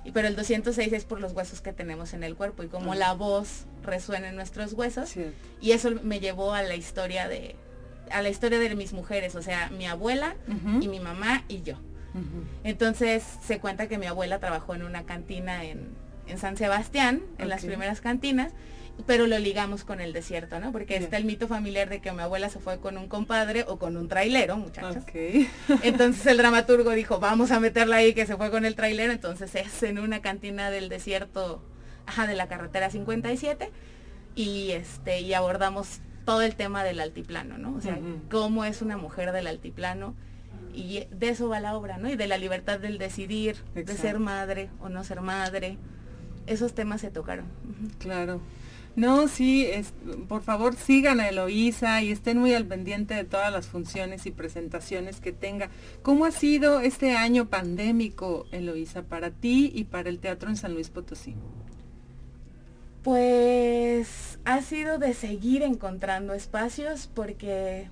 Y, 0.06 0.12
pero 0.12 0.30
el 0.30 0.38
206 0.38 0.94
es 0.94 1.04
por 1.04 1.20
los 1.20 1.34
huesos 1.34 1.60
que 1.60 1.74
tenemos 1.74 2.14
en 2.14 2.24
el 2.24 2.38
cuerpo 2.38 2.64
y 2.64 2.70
como 2.70 2.96
la 2.96 3.12
voz 3.12 3.66
resuena 3.84 4.30
en 4.30 4.38
nuestros 4.38 4.72
huesos. 4.72 5.14
Y 5.60 5.72
eso 5.74 5.92
me 6.04 6.22
llevó 6.22 6.54
a 6.54 6.64
la 6.64 6.76
historia 6.76 7.28
de 7.28 7.58
a 8.10 8.22
la 8.22 8.30
historia 8.30 8.58
de 8.58 8.74
mis 8.76 8.94
mujeres, 8.94 9.36
o 9.36 9.42
sea, 9.42 9.70
mi 9.72 9.88
abuela 9.88 10.38
y 10.80 10.88
mi 10.88 11.02
mamá 11.02 11.44
y 11.50 11.62
yo. 11.62 11.76
Entonces 12.64 13.26
se 13.46 13.60
cuenta 13.60 13.90
que 13.90 13.98
mi 13.98 14.06
abuela 14.06 14.40
trabajó 14.40 14.74
en 14.74 14.84
una 14.84 15.04
cantina 15.04 15.66
en, 15.66 15.90
en 16.28 16.38
San 16.38 16.58
Sebastián, 16.58 17.22
en 17.38 17.50
las 17.50 17.64
primeras 17.66 18.02
cantinas, 18.02 18.54
pero 19.06 19.28
lo 19.28 19.38
ligamos 19.40 19.84
con 19.84 20.00
el 20.00 20.14
desierto, 20.14 20.60
¿no? 20.60 20.72
Porque 20.72 20.96
está 20.96 21.18
el 21.18 21.26
mito 21.26 21.48
familiar 21.48 21.90
de 21.90 22.00
que 22.00 22.12
mi 22.12 22.22
abuela 22.22 22.50
se 22.50 22.60
fue 22.60 22.80
con 22.80 22.98
un 22.98 23.08
compadre 23.08 23.66
o 23.68 23.78
con 23.78 23.98
un 23.98 24.08
trailero, 24.08 24.58
muchachos. 24.58 25.04
Entonces 25.84 26.26
el 26.28 26.38
dramaturgo 26.38 26.92
dijo, 26.92 27.20
vamos 27.20 27.52
a 27.52 27.60
meterla 27.60 27.98
ahí 27.98 28.14
que 28.14 28.26
se 28.26 28.38
fue 28.38 28.52
con 28.52 28.66
el 28.66 28.76
trailero, 28.76 29.12
entonces 29.12 29.54
es 29.56 29.84
en 29.84 30.00
una 30.00 30.22
cantina 30.22 30.70
del 30.70 30.88
desierto, 30.88 31.62
ajá, 32.06 32.26
de 32.26 32.36
la 32.36 32.48
carretera 32.48 32.90
57 32.90 33.70
y 34.36 34.72
este 34.72 35.22
y 35.22 35.34
abordamos 35.34 36.00
todo 36.26 36.42
el 36.42 36.56
tema 36.56 36.84
del 36.84 37.00
altiplano, 37.00 37.58
¿no? 37.58 37.76
O 37.76 37.82
sea, 37.82 38.00
cómo 38.32 38.66
es 38.66 38.82
una 38.82 38.98
mujer 38.98 39.32
del 39.32 39.48
altiplano 39.48 40.16
y 40.74 41.06
de 41.12 41.30
eso 41.30 41.48
va 41.50 41.60
la 41.60 41.76
obra, 41.76 41.98
¿no? 41.98 42.10
Y 42.10 42.16
de 42.16 42.28
la 42.28 42.38
libertad 42.38 42.80
del 42.80 42.98
decidir, 42.98 43.58
de 43.74 43.86
ser 43.96 44.20
madre 44.20 44.70
o 44.80 44.90
no 44.90 45.04
ser 45.04 45.22
madre. 45.22 45.78
Esos 46.48 46.74
temas 46.74 47.02
se 47.02 47.12
tocaron. 47.12 47.46
Claro. 48.00 48.42
No, 48.96 49.28
sí, 49.28 49.66
es, 49.66 49.94
por 50.30 50.42
favor 50.42 50.76
sigan 50.76 51.20
a 51.20 51.28
Eloísa 51.28 52.02
y 52.02 52.12
estén 52.12 52.38
muy 52.38 52.54
al 52.54 52.66
pendiente 52.66 53.14
de 53.14 53.26
todas 53.26 53.52
las 53.52 53.68
funciones 53.68 54.26
y 54.26 54.32
presentaciones 54.32 55.20
que 55.20 55.34
tenga. 55.34 55.70
¿Cómo 56.02 56.26
ha 56.26 56.32
sido 56.32 56.80
este 56.80 57.18
año 57.18 57.50
pandémico, 57.50 58.46
Eloísa, 58.52 59.04
para 59.04 59.32
ti 59.32 59.70
y 59.76 59.84
para 59.84 60.08
el 60.10 60.20
teatro 60.20 60.50
en 60.50 60.56
San 60.56 60.74
Luis 60.74 60.90
Potosí? 60.90 61.36
Pues 63.04 64.40
ha 64.46 64.62
sido 64.62 64.98
de 64.98 65.14
seguir 65.14 65.62
encontrando 65.62 66.34
espacios 66.34 67.10
porque 67.14 67.90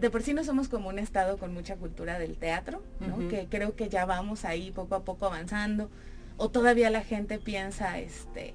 de 0.00 0.10
por 0.10 0.22
sí 0.22 0.32
no 0.32 0.44
somos 0.44 0.68
como 0.68 0.88
un 0.88 0.98
estado 0.98 1.38
con 1.38 1.52
mucha 1.52 1.76
cultura 1.76 2.18
del 2.18 2.36
teatro, 2.36 2.82
que 3.28 3.48
creo 3.50 3.74
que 3.74 3.88
ya 3.88 4.04
vamos 4.04 4.44
ahí 4.44 4.70
poco 4.70 4.94
a 4.94 5.04
poco 5.04 5.26
avanzando. 5.26 5.90
O 6.36 6.50
todavía 6.50 6.90
la 6.90 7.02
gente 7.02 7.38
piensa 7.38 7.98
este 7.98 8.54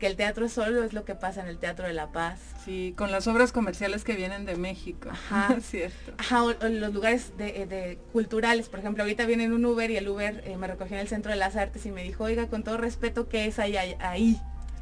que 0.00 0.06
el 0.06 0.16
teatro 0.16 0.48
solo 0.48 0.82
es 0.82 0.94
lo 0.94 1.04
que 1.04 1.14
pasa 1.14 1.42
en 1.42 1.48
el 1.48 1.58
Teatro 1.58 1.86
de 1.86 1.92
la 1.92 2.10
Paz. 2.10 2.40
Sí, 2.64 2.94
con 2.96 3.12
las 3.12 3.26
obras 3.28 3.52
comerciales 3.52 4.02
que 4.02 4.16
vienen 4.16 4.46
de 4.46 4.56
México. 4.56 5.10
Ajá. 5.10 5.60
Cierto. 5.60 6.14
Ajá, 6.16 6.42
o, 6.42 6.48
o 6.48 6.68
los 6.68 6.92
lugares 6.92 7.36
de, 7.36 7.66
de 7.66 7.98
culturales, 8.12 8.68
por 8.70 8.80
ejemplo, 8.80 9.04
ahorita 9.04 9.26
viene 9.26 9.44
en 9.44 9.52
un 9.52 9.64
Uber 9.64 9.90
y 9.90 9.98
el 9.98 10.08
Uber 10.08 10.42
eh, 10.46 10.56
me 10.56 10.66
recogió 10.66 10.96
en 10.96 11.02
el 11.02 11.08
Centro 11.08 11.30
de 11.30 11.36
las 11.36 11.54
Artes 11.54 11.84
y 11.84 11.92
me 11.92 12.02
dijo, 12.02 12.24
oiga, 12.24 12.48
con 12.48 12.64
todo 12.64 12.78
respeto, 12.78 13.28
¿qué 13.28 13.44
es 13.44 13.58
ahí? 13.58 13.76
ahí? 13.76 13.94
ahí?". 14.00 14.40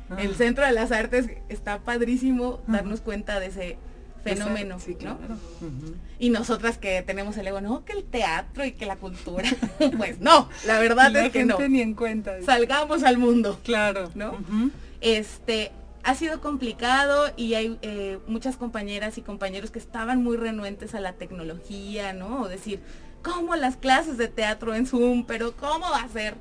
Ah. 0.09 0.23
El 0.23 0.37
Centro 0.37 0.65
de 0.65 0.73
las 0.73 0.93
Artes 0.93 1.29
está 1.49 1.81
padrísimo 1.81 2.61
darnos 2.69 3.01
cuenta 3.01 3.41
de 3.41 3.47
ese 3.47 3.77
fenómeno, 4.23 4.79
Sí, 4.81 4.97
¿no? 5.03 5.19
Y 6.19 6.31
nosotras 6.31 6.79
que 6.79 7.03
tenemos 7.03 7.37
el 7.37 7.47
ego, 7.47 7.61
no, 7.61 7.85
que 7.85 7.93
el 7.93 8.05
teatro 8.05 8.65
y 8.65 8.73
que 8.73 8.87
la 8.87 8.97
cultura. 8.97 9.49
pues 9.97 10.21
no, 10.21 10.49
la 10.67 10.79
verdad 10.79 11.11
La 11.11 11.27
es 11.27 11.33
que 11.33 11.41
gente 11.41 11.55
no. 11.59 11.69
ni 11.69 11.81
en 11.81 11.95
cuenta. 11.95 12.43
Salgamos 12.43 13.03
al 13.05 13.19
mundo. 13.19 13.59
Claro. 13.65 14.11
¿No? 14.15 14.37
Este, 15.01 15.71
ha 16.03 16.15
sido 16.15 16.41
complicado 16.41 17.31
y 17.37 17.55
hay 17.55 17.79
eh, 17.83 18.19
muchas 18.27 18.57
compañeras 18.57 19.19
y 19.19 19.23
compañeros 19.23 19.71
que 19.71 19.79
estaban 19.79 20.23
muy 20.23 20.37
renuentes 20.37 20.95
a 20.95 21.01
la 21.01 21.13
tecnología, 21.13 22.13
¿no? 22.13 22.43
O 22.43 22.49
decir, 22.49 22.81
¿cómo 23.23 23.55
las 23.57 23.77
clases 23.77 24.17
de 24.19 24.29
teatro 24.29 24.75
en 24.75 24.87
Zoom? 24.87 25.25
Pero 25.25 25.53
¿cómo 25.57 25.91
va 25.91 26.03
a 26.03 26.09
ser? 26.09 26.35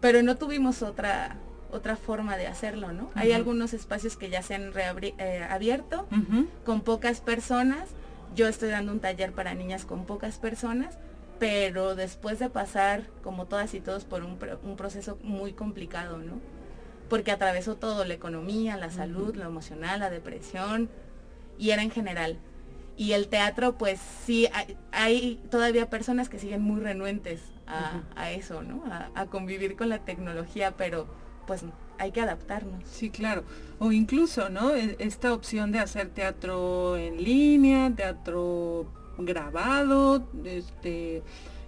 Pero 0.00 0.22
no 0.22 0.36
tuvimos 0.36 0.82
otra 0.82 1.36
otra 1.70 1.96
forma 1.96 2.36
de 2.36 2.46
hacerlo, 2.46 2.92
¿no? 2.92 3.10
Hay 3.14 3.32
algunos 3.32 3.72
espacios 3.74 4.16
que 4.16 4.28
ya 4.30 4.42
se 4.42 4.54
han 4.54 4.72
eh, 4.76 5.46
abierto 5.48 6.06
con 6.64 6.80
pocas 6.82 7.20
personas. 7.20 7.88
Yo 8.34 8.48
estoy 8.48 8.70
dando 8.70 8.92
un 8.92 9.00
taller 9.00 9.32
para 9.32 9.54
niñas 9.54 9.84
con 9.84 10.04
pocas 10.04 10.38
personas, 10.38 10.98
pero 11.38 11.94
después 11.94 12.38
de 12.38 12.48
pasar, 12.50 13.02
como 13.22 13.46
todas 13.46 13.74
y 13.74 13.80
todos, 13.80 14.04
por 14.04 14.22
un, 14.24 14.36
pro- 14.38 14.58
un 14.62 14.76
proceso 14.76 15.18
muy 15.22 15.52
complicado, 15.52 16.18
¿no? 16.18 16.40
Porque 17.08 17.30
atravesó 17.30 17.76
todo, 17.76 18.04
la 18.04 18.14
economía, 18.14 18.76
la 18.76 18.90
salud, 18.90 19.36
lo 19.36 19.44
emocional, 19.44 20.00
la 20.00 20.10
depresión, 20.10 20.88
y 21.58 21.70
era 21.70 21.82
en 21.82 21.90
general. 21.90 22.38
Y 22.96 23.12
el 23.12 23.28
teatro, 23.28 23.76
pues 23.76 24.00
sí, 24.24 24.48
hay, 24.52 24.76
hay 24.92 25.40
todavía 25.50 25.90
personas 25.90 26.28
que 26.28 26.38
siguen 26.38 26.62
muy 26.62 26.80
renuentes 26.80 27.42
a, 27.66 28.02
a 28.16 28.30
eso, 28.30 28.62
¿no? 28.62 28.82
A, 28.90 29.10
a 29.14 29.26
convivir 29.26 29.76
con 29.76 29.88
la 29.88 29.98
tecnología, 29.98 30.72
pero 30.76 31.06
pues 31.46 31.62
hay 31.98 32.12
que 32.12 32.20
adaptarnos. 32.20 32.82
Sí, 32.84 33.10
claro. 33.10 33.44
O 33.78 33.92
incluso, 33.92 34.48
¿no? 34.50 34.74
E- 34.74 34.96
Esta 34.98 35.32
opción 35.32 35.72
de 35.72 35.78
hacer 35.78 36.08
teatro 36.08 36.96
en 36.96 37.22
línea, 37.22 37.90
teatro 37.94 38.86
grabado, 39.18 40.28
este, 40.44 41.22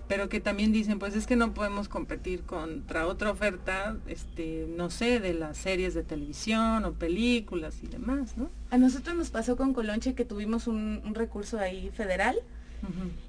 pero 0.06 0.28
que 0.28 0.40
también 0.40 0.72
dicen, 0.72 0.98
pues 0.98 1.14
es 1.14 1.26
que 1.26 1.36
no 1.36 1.54
podemos 1.54 1.88
competir 1.88 2.42
contra 2.42 3.06
otra 3.06 3.30
oferta, 3.30 3.96
este, 4.06 4.66
no 4.68 4.90
sé, 4.90 5.20
de 5.20 5.34
las 5.34 5.56
series 5.58 5.94
de 5.94 6.02
televisión 6.02 6.84
o 6.84 6.92
películas 6.92 7.76
y 7.82 7.86
demás, 7.86 8.36
¿no? 8.36 8.50
A 8.70 8.76
nosotros 8.78 9.16
nos 9.16 9.30
pasó 9.30 9.56
con 9.56 9.72
Colonche 9.74 10.14
que 10.14 10.24
tuvimos 10.24 10.66
un, 10.66 11.00
un 11.04 11.14
recurso 11.14 11.58
ahí 11.58 11.90
federal 11.90 12.36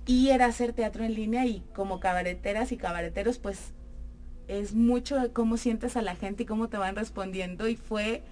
y 0.06 0.30
era 0.30 0.45
hacer 0.45 0.74
teatro 0.74 1.04
en 1.04 1.16
línea 1.16 1.45
y 1.47 1.64
como 1.74 2.00
cabareteras 2.00 2.72
y 2.72 2.78
cabareteros 2.78 3.39
pues 3.39 3.74
es 4.50 4.74
mucho 4.74 5.16
cómo 5.32 5.56
sientes 5.58 5.95
a 5.95 6.02
la 6.02 6.16
gente 6.16 6.43
y 6.43 6.45
cómo 6.45 6.68
te 6.68 6.78
van 6.78 6.95
respondiendo 6.97 7.68
y 7.70 7.76
fue 7.78 8.24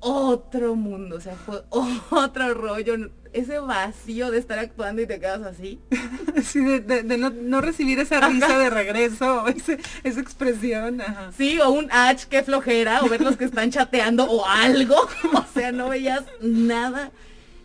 otro 0.00 0.74
mundo, 0.74 1.16
o 1.16 1.20
sea, 1.20 1.34
fue 1.36 1.62
otro 2.10 2.54
rollo, 2.54 2.96
ese 3.32 3.60
vacío 3.60 4.30
de 4.32 4.38
estar 4.38 4.58
actuando 4.58 5.00
y 5.00 5.06
te 5.06 5.18
quedas 5.20 5.42
así. 5.42 5.80
Sí, 6.42 6.60
de, 6.64 6.80
de- 6.80 7.02
de 7.02 7.18
no, 7.18 7.28
no 7.30 7.60
recibir 7.60 7.98
esa 8.00 8.26
risa 8.26 8.58
de 8.58 8.70
regreso, 8.70 9.46
ese- 9.48 9.78
esa 10.02 10.20
expresión, 10.20 11.00
ajá. 11.00 11.30
Sí, 11.36 11.60
o 11.60 11.70
un 11.70 11.88
ach, 11.92 12.24
qué 12.24 12.42
flojera, 12.42 13.02
o 13.02 13.08
ver 13.08 13.20
los 13.20 13.36
que 13.36 13.44
están 13.44 13.70
chateando 13.70 14.24
o 14.24 14.44
algo, 14.46 14.96
o 15.34 15.44
sea, 15.54 15.72
no 15.72 15.90
veías 15.90 16.24
nada 16.40 17.12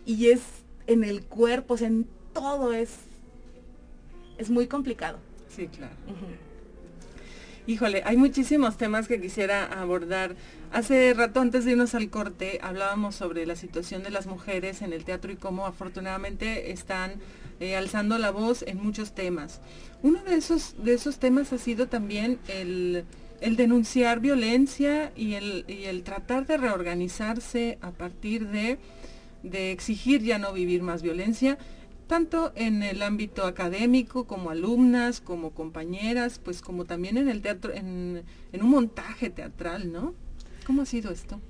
y 0.06 0.28
es 0.28 0.40
en 0.86 1.02
el 1.02 1.22
cuerpo, 1.24 1.74
o 1.74 1.76
sea, 1.76 1.88
en 1.88 2.06
todo 2.34 2.72
es, 2.72 2.90
es 4.36 4.48
muy 4.50 4.66
complicado. 4.68 5.18
Sí, 5.48 5.66
claro. 5.66 5.94
Híjole, 7.68 8.00
hay 8.06 8.16
muchísimos 8.16 8.78
temas 8.78 9.08
que 9.08 9.20
quisiera 9.20 9.66
abordar. 9.66 10.36
Hace 10.72 11.12
rato, 11.12 11.40
antes 11.40 11.66
de 11.66 11.72
irnos 11.72 11.94
al 11.94 12.08
corte, 12.08 12.58
hablábamos 12.62 13.14
sobre 13.14 13.44
la 13.44 13.56
situación 13.56 14.02
de 14.02 14.08
las 14.08 14.26
mujeres 14.26 14.80
en 14.80 14.94
el 14.94 15.04
teatro 15.04 15.32
y 15.32 15.36
cómo 15.36 15.66
afortunadamente 15.66 16.72
están 16.72 17.16
eh, 17.60 17.76
alzando 17.76 18.16
la 18.16 18.30
voz 18.30 18.64
en 18.66 18.82
muchos 18.82 19.14
temas. 19.14 19.60
Uno 20.02 20.24
de 20.24 20.36
esos, 20.36 20.82
de 20.82 20.94
esos 20.94 21.18
temas 21.18 21.52
ha 21.52 21.58
sido 21.58 21.88
también 21.88 22.38
el, 22.48 23.04
denunciar 23.42 24.20
violencia 24.20 25.12
y 25.14 25.34
el, 25.34 26.02
tratar 26.04 26.46
de 26.46 26.56
reorganizarse 26.56 27.76
a 27.82 27.90
partir 27.90 28.48
de 28.48 28.78
exigir 29.72 30.22
ya 30.22 30.38
no 30.38 30.54
vivir 30.54 30.80
más 30.80 31.02
violencia 31.02 31.58
tanto 32.08 32.52
en 32.56 32.82
el 32.82 33.02
ámbito 33.02 33.44
académico 33.44 34.24
como 34.24 34.50
alumnas, 34.50 35.20
como 35.20 35.50
compañeras, 35.50 36.40
pues 36.42 36.60
como 36.62 36.86
también 36.86 37.18
en 37.18 37.28
el 37.28 37.42
teatro, 37.42 37.72
en, 37.72 38.24
un 38.52 38.70
montaje 38.70 39.30
teatral, 39.30 39.92
¿no? 39.92 40.14
¿Cómo 40.66 40.82
ha 40.82 40.86
sido 40.86 41.12
esto? 41.12 41.40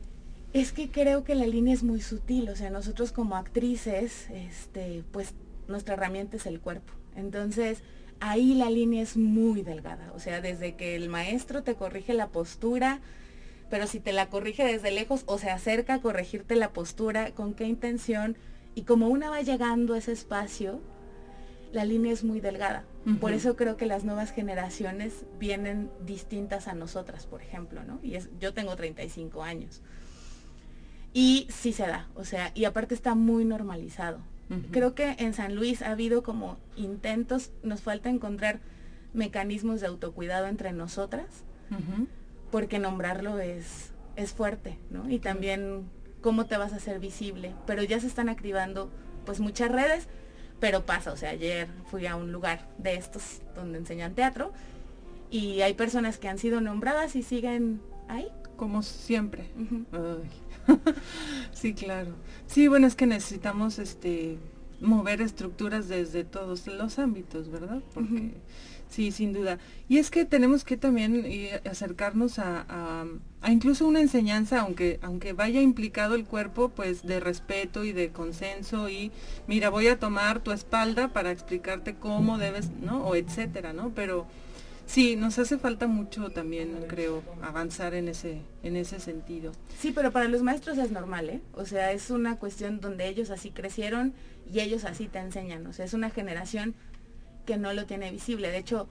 Es 0.52 0.72
que 0.72 0.90
creo 0.90 1.24
que 1.24 1.34
la 1.34 1.46
línea 1.46 1.72
es 1.72 1.82
muy 1.82 2.00
sutil, 2.00 2.48
o 2.50 2.56
sea, 2.56 2.70
nosotros 2.70 3.12
como 3.12 3.36
actrices, 3.36 4.28
este, 4.30 5.04
pues 5.12 5.34
nuestra 5.68 5.94
herramienta 5.94 6.36
es 6.36 6.46
el 6.46 6.60
cuerpo. 6.60 6.92
Entonces, 7.16 7.82
ahí 8.20 8.54
la 8.54 8.68
línea 8.68 9.02
es 9.02 9.16
muy 9.16 9.62
delgada, 9.62 10.12
o 10.14 10.18
sea, 10.18 10.40
desde 10.40 10.74
que 10.74 10.96
el 10.96 11.08
maestro 11.08 11.62
te 11.62 11.74
corrige 11.74 12.14
la 12.14 12.28
postura, 12.28 13.00
pero 13.70 13.86
si 13.86 14.00
te 14.00 14.12
la 14.12 14.28
corrige 14.28 14.64
desde 14.64 14.90
lejos 14.90 15.22
o 15.26 15.38
se 15.38 15.50
acerca 15.50 15.94
a 15.94 16.00
corregirte 16.00 16.56
la 16.56 16.70
postura, 16.70 17.30
con 17.32 17.54
qué 17.54 17.64
intención, 17.64 18.36
y 18.74 18.82
como 18.82 19.08
una 19.08 19.30
va 19.30 19.42
llegando 19.42 19.94
a 19.94 19.98
ese 19.98 20.12
espacio, 20.12 20.80
la 21.72 21.84
línea 21.84 22.12
es 22.12 22.24
muy 22.24 22.40
delgada. 22.40 22.84
Por 23.20 23.32
eso 23.32 23.56
creo 23.56 23.78
que 23.78 23.86
las 23.86 24.04
nuevas 24.04 24.32
generaciones 24.32 25.24
vienen 25.38 25.90
distintas 26.04 26.68
a 26.68 26.74
nosotras, 26.74 27.24
por 27.24 27.40
ejemplo, 27.40 27.82
¿no? 27.82 28.00
Y 28.02 28.16
es, 28.16 28.28
yo 28.38 28.52
tengo 28.52 28.76
35 28.76 29.42
años. 29.42 29.80
Y 31.14 31.46
sí 31.50 31.72
se 31.72 31.86
da, 31.86 32.06
o 32.14 32.24
sea, 32.26 32.52
y 32.54 32.66
aparte 32.66 32.94
está 32.94 33.14
muy 33.14 33.46
normalizado. 33.46 34.18
Creo 34.70 34.94
que 34.94 35.14
en 35.18 35.34
San 35.34 35.54
Luis 35.54 35.82
ha 35.82 35.90
habido 35.90 36.22
como 36.22 36.58
intentos, 36.76 37.50
nos 37.62 37.82
falta 37.82 38.08
encontrar 38.08 38.60
mecanismos 39.12 39.80
de 39.80 39.86
autocuidado 39.88 40.46
entre 40.46 40.72
nosotras, 40.72 41.26
porque 42.50 42.78
nombrarlo 42.78 43.38
es, 43.38 43.92
es 44.16 44.32
fuerte, 44.32 44.78
¿no? 44.90 45.08
Y 45.10 45.18
también 45.18 45.84
cómo 46.20 46.46
te 46.46 46.56
vas 46.56 46.72
a 46.72 46.76
hacer 46.76 46.98
visible, 47.00 47.54
pero 47.66 47.82
ya 47.82 48.00
se 48.00 48.06
están 48.06 48.28
activando 48.28 48.90
pues 49.24 49.40
muchas 49.40 49.70
redes, 49.70 50.08
pero 50.60 50.86
pasa, 50.86 51.12
o 51.12 51.16
sea, 51.16 51.30
ayer 51.30 51.68
fui 51.90 52.06
a 52.06 52.16
un 52.16 52.32
lugar 52.32 52.68
de 52.78 52.94
estos 52.94 53.42
donde 53.54 53.78
enseñan 53.78 54.14
teatro 54.14 54.52
y 55.30 55.60
hay 55.60 55.74
personas 55.74 56.18
que 56.18 56.28
han 56.28 56.38
sido 56.38 56.60
nombradas 56.60 57.14
y 57.16 57.22
siguen 57.22 57.80
ahí. 58.08 58.28
Como 58.56 58.82
siempre. 58.82 59.44
Ay. 59.92 60.30
sí, 61.52 61.74
claro. 61.74 62.14
Sí, 62.46 62.68
bueno, 62.68 62.86
es 62.86 62.96
que 62.96 63.06
necesitamos 63.06 63.78
este 63.78 64.38
mover 64.80 65.20
estructuras 65.20 65.88
desde 65.88 66.24
todos 66.24 66.66
los 66.66 66.98
ámbitos, 66.98 67.50
¿verdad? 67.50 67.82
Porque 67.94 68.34
sí, 68.88 69.12
sin 69.12 69.32
duda. 69.32 69.58
Y 69.88 69.98
es 69.98 70.10
que 70.10 70.24
tenemos 70.24 70.64
que 70.64 70.76
también 70.76 71.22
eh, 71.24 71.60
acercarnos 71.68 72.38
a, 72.38 72.64
a, 72.68 73.06
incluso 73.46 73.86
una 73.86 74.00
enseñanza, 74.00 74.60
aunque, 74.60 74.98
aunque 75.02 75.32
vaya 75.32 75.60
implicado 75.60 76.14
el 76.14 76.24
cuerpo, 76.24 76.70
pues 76.70 77.06
de 77.06 77.20
respeto 77.20 77.84
y 77.84 77.92
de 77.92 78.10
consenso 78.10 78.88
y 78.88 79.12
mira, 79.46 79.70
voy 79.70 79.86
a 79.88 79.98
tomar 79.98 80.40
tu 80.40 80.52
espalda 80.52 81.08
para 81.08 81.30
explicarte 81.30 81.94
cómo 81.94 82.38
debes, 82.38 82.70
¿no? 82.70 83.06
O 83.06 83.14
etcétera, 83.14 83.72
¿no? 83.72 83.92
Pero 83.94 84.26
Sí, 84.88 85.16
nos 85.16 85.38
hace 85.38 85.58
falta 85.58 85.86
mucho 85.86 86.30
también, 86.30 86.86
creo, 86.88 87.22
avanzar 87.42 87.92
en 87.92 88.08
ese, 88.08 88.40
en 88.62 88.74
ese 88.74 89.00
sentido. 89.00 89.52
Sí, 89.78 89.92
pero 89.94 90.12
para 90.12 90.28
los 90.28 90.42
maestros 90.42 90.78
es 90.78 90.90
normal, 90.90 91.28
¿eh? 91.28 91.42
O 91.52 91.66
sea, 91.66 91.92
es 91.92 92.08
una 92.08 92.36
cuestión 92.38 92.80
donde 92.80 93.06
ellos 93.06 93.28
así 93.28 93.50
crecieron 93.50 94.14
y 94.50 94.60
ellos 94.60 94.86
así 94.86 95.06
te 95.06 95.18
enseñan. 95.18 95.66
O 95.66 95.74
sea, 95.74 95.84
es 95.84 95.92
una 95.92 96.08
generación 96.08 96.74
que 97.44 97.58
no 97.58 97.74
lo 97.74 97.84
tiene 97.84 98.10
visible. 98.10 98.50
De 98.50 98.56
hecho, 98.56 98.88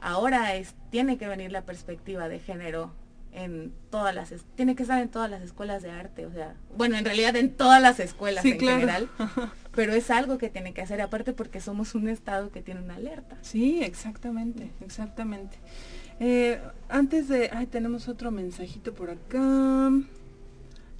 ahora 0.00 0.56
es, 0.56 0.74
tiene 0.90 1.18
que 1.18 1.28
venir 1.28 1.52
la 1.52 1.62
perspectiva 1.62 2.28
de 2.28 2.40
género 2.40 2.92
en 3.32 3.72
todas 3.90 4.14
las 4.14 4.32
tiene 4.54 4.74
que 4.74 4.82
estar 4.82 5.00
en 5.00 5.08
todas 5.08 5.30
las 5.30 5.42
escuelas 5.42 5.82
de 5.82 5.90
arte 5.90 6.26
o 6.26 6.32
sea 6.32 6.54
bueno 6.76 6.96
en 6.96 7.04
realidad 7.04 7.36
en 7.36 7.54
todas 7.54 7.80
las 7.80 8.00
escuelas 8.00 8.44
en 8.44 8.58
general 8.58 9.08
pero 9.74 9.92
es 9.92 10.10
algo 10.10 10.38
que 10.38 10.48
tiene 10.48 10.72
que 10.74 10.82
hacer 10.82 11.00
aparte 11.00 11.32
porque 11.32 11.60
somos 11.60 11.94
un 11.94 12.08
estado 12.08 12.50
que 12.50 12.62
tiene 12.62 12.80
una 12.80 12.96
alerta 12.96 13.36
sí 13.42 13.82
exactamente 13.82 14.70
exactamente 14.80 15.58
eh, 16.20 16.60
antes 16.88 17.28
de 17.28 17.50
ay 17.52 17.66
tenemos 17.66 18.08
otro 18.08 18.30
mensajito 18.30 18.94
por 18.94 19.10
acá 19.10 19.90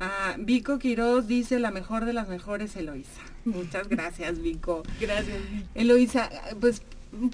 Ah, 0.00 0.36
Vico 0.38 0.78
Quiroz 0.78 1.26
dice 1.26 1.58
la 1.58 1.72
mejor 1.72 2.04
de 2.04 2.12
las 2.12 2.28
mejores 2.28 2.76
Eloisa. 2.76 3.20
Muchas 3.44 3.88
gracias, 3.88 4.40
Vico. 4.40 4.82
Gracias. 5.00 5.38
Eloisa, 5.74 6.30
pues 6.60 6.82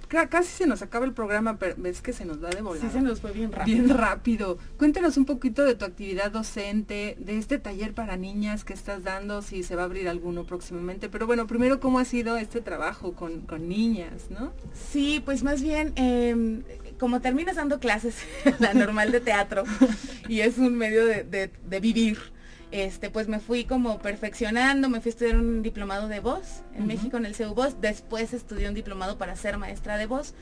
casi 0.07 0.49
se 0.49 0.67
nos 0.67 0.83
acaba 0.83 1.05
el 1.05 1.13
programa, 1.13 1.59
pero 1.59 1.75
ves 1.77 2.01
que 2.01 2.13
se 2.13 2.25
nos 2.25 2.43
va 2.43 2.51
de 2.51 2.63
volar. 2.63 2.83
Sí, 2.83 2.89
se 2.93 3.01
nos 3.01 3.21
fue 3.21 3.33
bien 3.33 3.53
rápido. 3.53 3.77
Bien 3.77 3.97
rápido. 3.97 4.59
Cuéntanos 4.79 5.17
un 5.17 5.25
poquito 5.25 5.65
de 5.65 5.75
tu 5.75 5.85
actividad 5.85 6.31
docente, 6.31 7.17
de 7.19 7.39
este 7.39 7.59
taller 7.59 7.95
para 7.95 8.17
niñas 8.17 8.65
que 8.65 8.73
estás 8.73 9.03
dando, 9.03 9.43
si 9.43 9.63
se 9.63 9.77
va 9.77 9.83
a 9.83 9.85
abrir 9.87 10.09
alguno 10.09 10.45
próximamente. 10.45 11.09
Pero 11.09 11.27
bueno, 11.27 11.47
primero, 11.47 11.81
¿cómo 11.81 11.99
ha 11.99 12.05
sido 12.05 12.37
este 12.37 12.61
trabajo 12.61 13.15
con, 13.15 13.45
niñas, 13.69 14.31
no? 14.31 14.53
Sí, 14.73 15.23
pues 15.25 15.43
más 15.43 15.63
bien, 15.63 15.93
em, 15.97 16.63
como 16.99 17.21
terminas 17.21 17.57
dando 17.57 17.79
clases, 17.79 18.17
la 18.59 18.75
normal 18.75 19.13
de 19.13 19.21
teatro, 19.21 19.65
y 20.29 20.41
es 20.41 20.59
un 20.59 20.77
medio 20.77 21.05
de 21.07 21.81
vivir 21.81 22.34
este, 22.75 23.09
pues 23.09 23.29
me 23.29 23.39
fui 23.39 23.65
como 23.65 24.01
perfeccionando, 24.01 24.89
me 24.89 25.01
fui 25.01 25.11
a 25.11 25.13
estudiar 25.13 25.37
un 25.37 25.63
diplomado 25.63 26.09
de 26.09 26.19
voz 26.19 26.65
en 26.75 26.89
México 26.89 27.17
en 27.17 27.25
el 27.25 27.37
CEU 27.37 27.55
Voz, 27.55 27.81
después 27.81 28.35
estudié 28.35 28.69
un 28.69 28.75
diplomado 28.75 29.17
para 29.17 29.37
ser 29.37 29.59
maestra 29.59 29.97
de 29.97 30.07
voz 30.07 30.35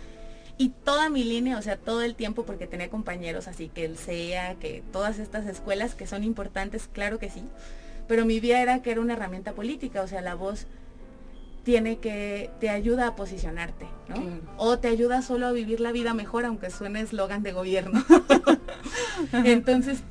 y 0.57 0.71
toda 0.71 1.11
mi 1.11 1.25
línea, 1.25 1.59
o 1.59 1.63
sea, 1.63 1.77
todo 1.77 2.01
el 2.01 2.15
tiempo 2.15 2.47
porque 2.47 2.67
tenía 2.67 2.89
compañeros, 2.89 3.49
así 3.49 3.69
que 3.69 3.85
el 3.85 3.99
CEA, 3.99 4.55
que 4.55 4.83
todas 4.93 5.19
estas 5.19 5.45
escuelas 5.47 5.95
que 5.95 6.07
son 6.07 6.25
importantes, 6.25 6.89
claro 6.91 7.19
que 7.19 7.29
sí, 7.29 7.45
pero 8.09 8.25
mi 8.25 8.41
vida 8.41 8.63
era 8.63 8.81
que 8.81 8.93
era 8.93 9.03
una 9.03 9.13
herramienta 9.13 9.53
política, 9.53 10.01
o 10.01 10.09
sea, 10.09 10.23
la 10.23 10.35
voz 10.35 10.67
tiene 11.65 11.99
que, 11.99 12.51
te 12.61 12.71
ayuda 12.71 13.09
a 13.09 13.15
posicionarte, 13.15 13.87
¿no? 14.09 14.41
O 14.57 14.79
te 14.79 14.89
ayuda 14.89 15.21
solo 15.21 15.47
a 15.47 15.53
vivir 15.53 15.81
la 15.81 15.93
vida 15.93 16.15
mejor, 16.15 16.47
aunque 16.47 16.71
suene 16.71 17.03
eslogan 17.03 17.43
de 17.43 17.53
gobierno. 17.53 18.03
Entonces, 19.45 20.03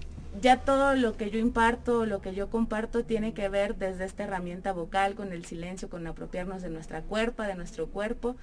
ya 0.41 0.57
todo 0.57 0.95
lo 0.95 1.15
que 1.15 1.29
yo 1.29 1.39
imparto, 1.39 2.05
lo 2.05 2.21
que 2.21 2.33
yo 2.33 2.49
comparto 2.49 3.05
tiene 3.05 3.33
que 3.33 3.47
ver 3.47 3.75
desde 3.75 4.05
esta 4.05 4.23
herramienta 4.23 4.73
vocal, 4.73 5.15
con 5.15 5.31
el 5.31 5.45
silencio, 5.45 5.89
con 5.89 6.05
apropiarnos 6.07 6.61
de 6.61 6.69
nuestra 6.69 7.01
cuerpo, 7.03 7.43
de 7.43 7.55
nuestro 7.55 7.87
cuerpo. 7.87 8.35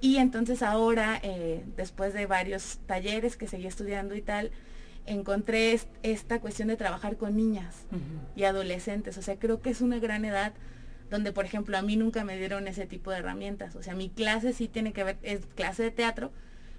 Y 0.00 0.16
entonces 0.16 0.62
ahora, 0.62 1.20
eh, 1.22 1.64
después 1.76 2.14
de 2.14 2.26
varios 2.26 2.78
talleres 2.86 3.36
que 3.36 3.48
seguí 3.48 3.66
estudiando 3.66 4.14
y 4.14 4.22
tal, 4.22 4.50
encontré 5.06 5.78
esta 6.02 6.40
cuestión 6.40 6.68
de 6.68 6.76
trabajar 6.76 7.16
con 7.16 7.36
niñas 7.36 7.86
y 8.36 8.44
adolescentes. 8.44 9.18
O 9.18 9.22
sea, 9.22 9.36
creo 9.36 9.60
que 9.60 9.70
es 9.70 9.80
una 9.80 9.98
gran 9.98 10.24
edad 10.24 10.52
donde, 11.10 11.32
por 11.32 11.44
ejemplo, 11.44 11.76
a 11.76 11.82
mí 11.82 11.96
nunca 11.96 12.24
me 12.24 12.36
dieron 12.36 12.68
ese 12.68 12.86
tipo 12.86 13.10
de 13.10 13.18
herramientas. 13.18 13.76
O 13.76 13.82
sea, 13.82 13.94
mi 13.94 14.08
clase 14.08 14.52
sí 14.52 14.68
tiene 14.68 14.92
que 14.92 15.04
ver, 15.04 15.18
es 15.22 15.46
clase 15.54 15.82
de 15.82 15.90
teatro, 15.90 16.30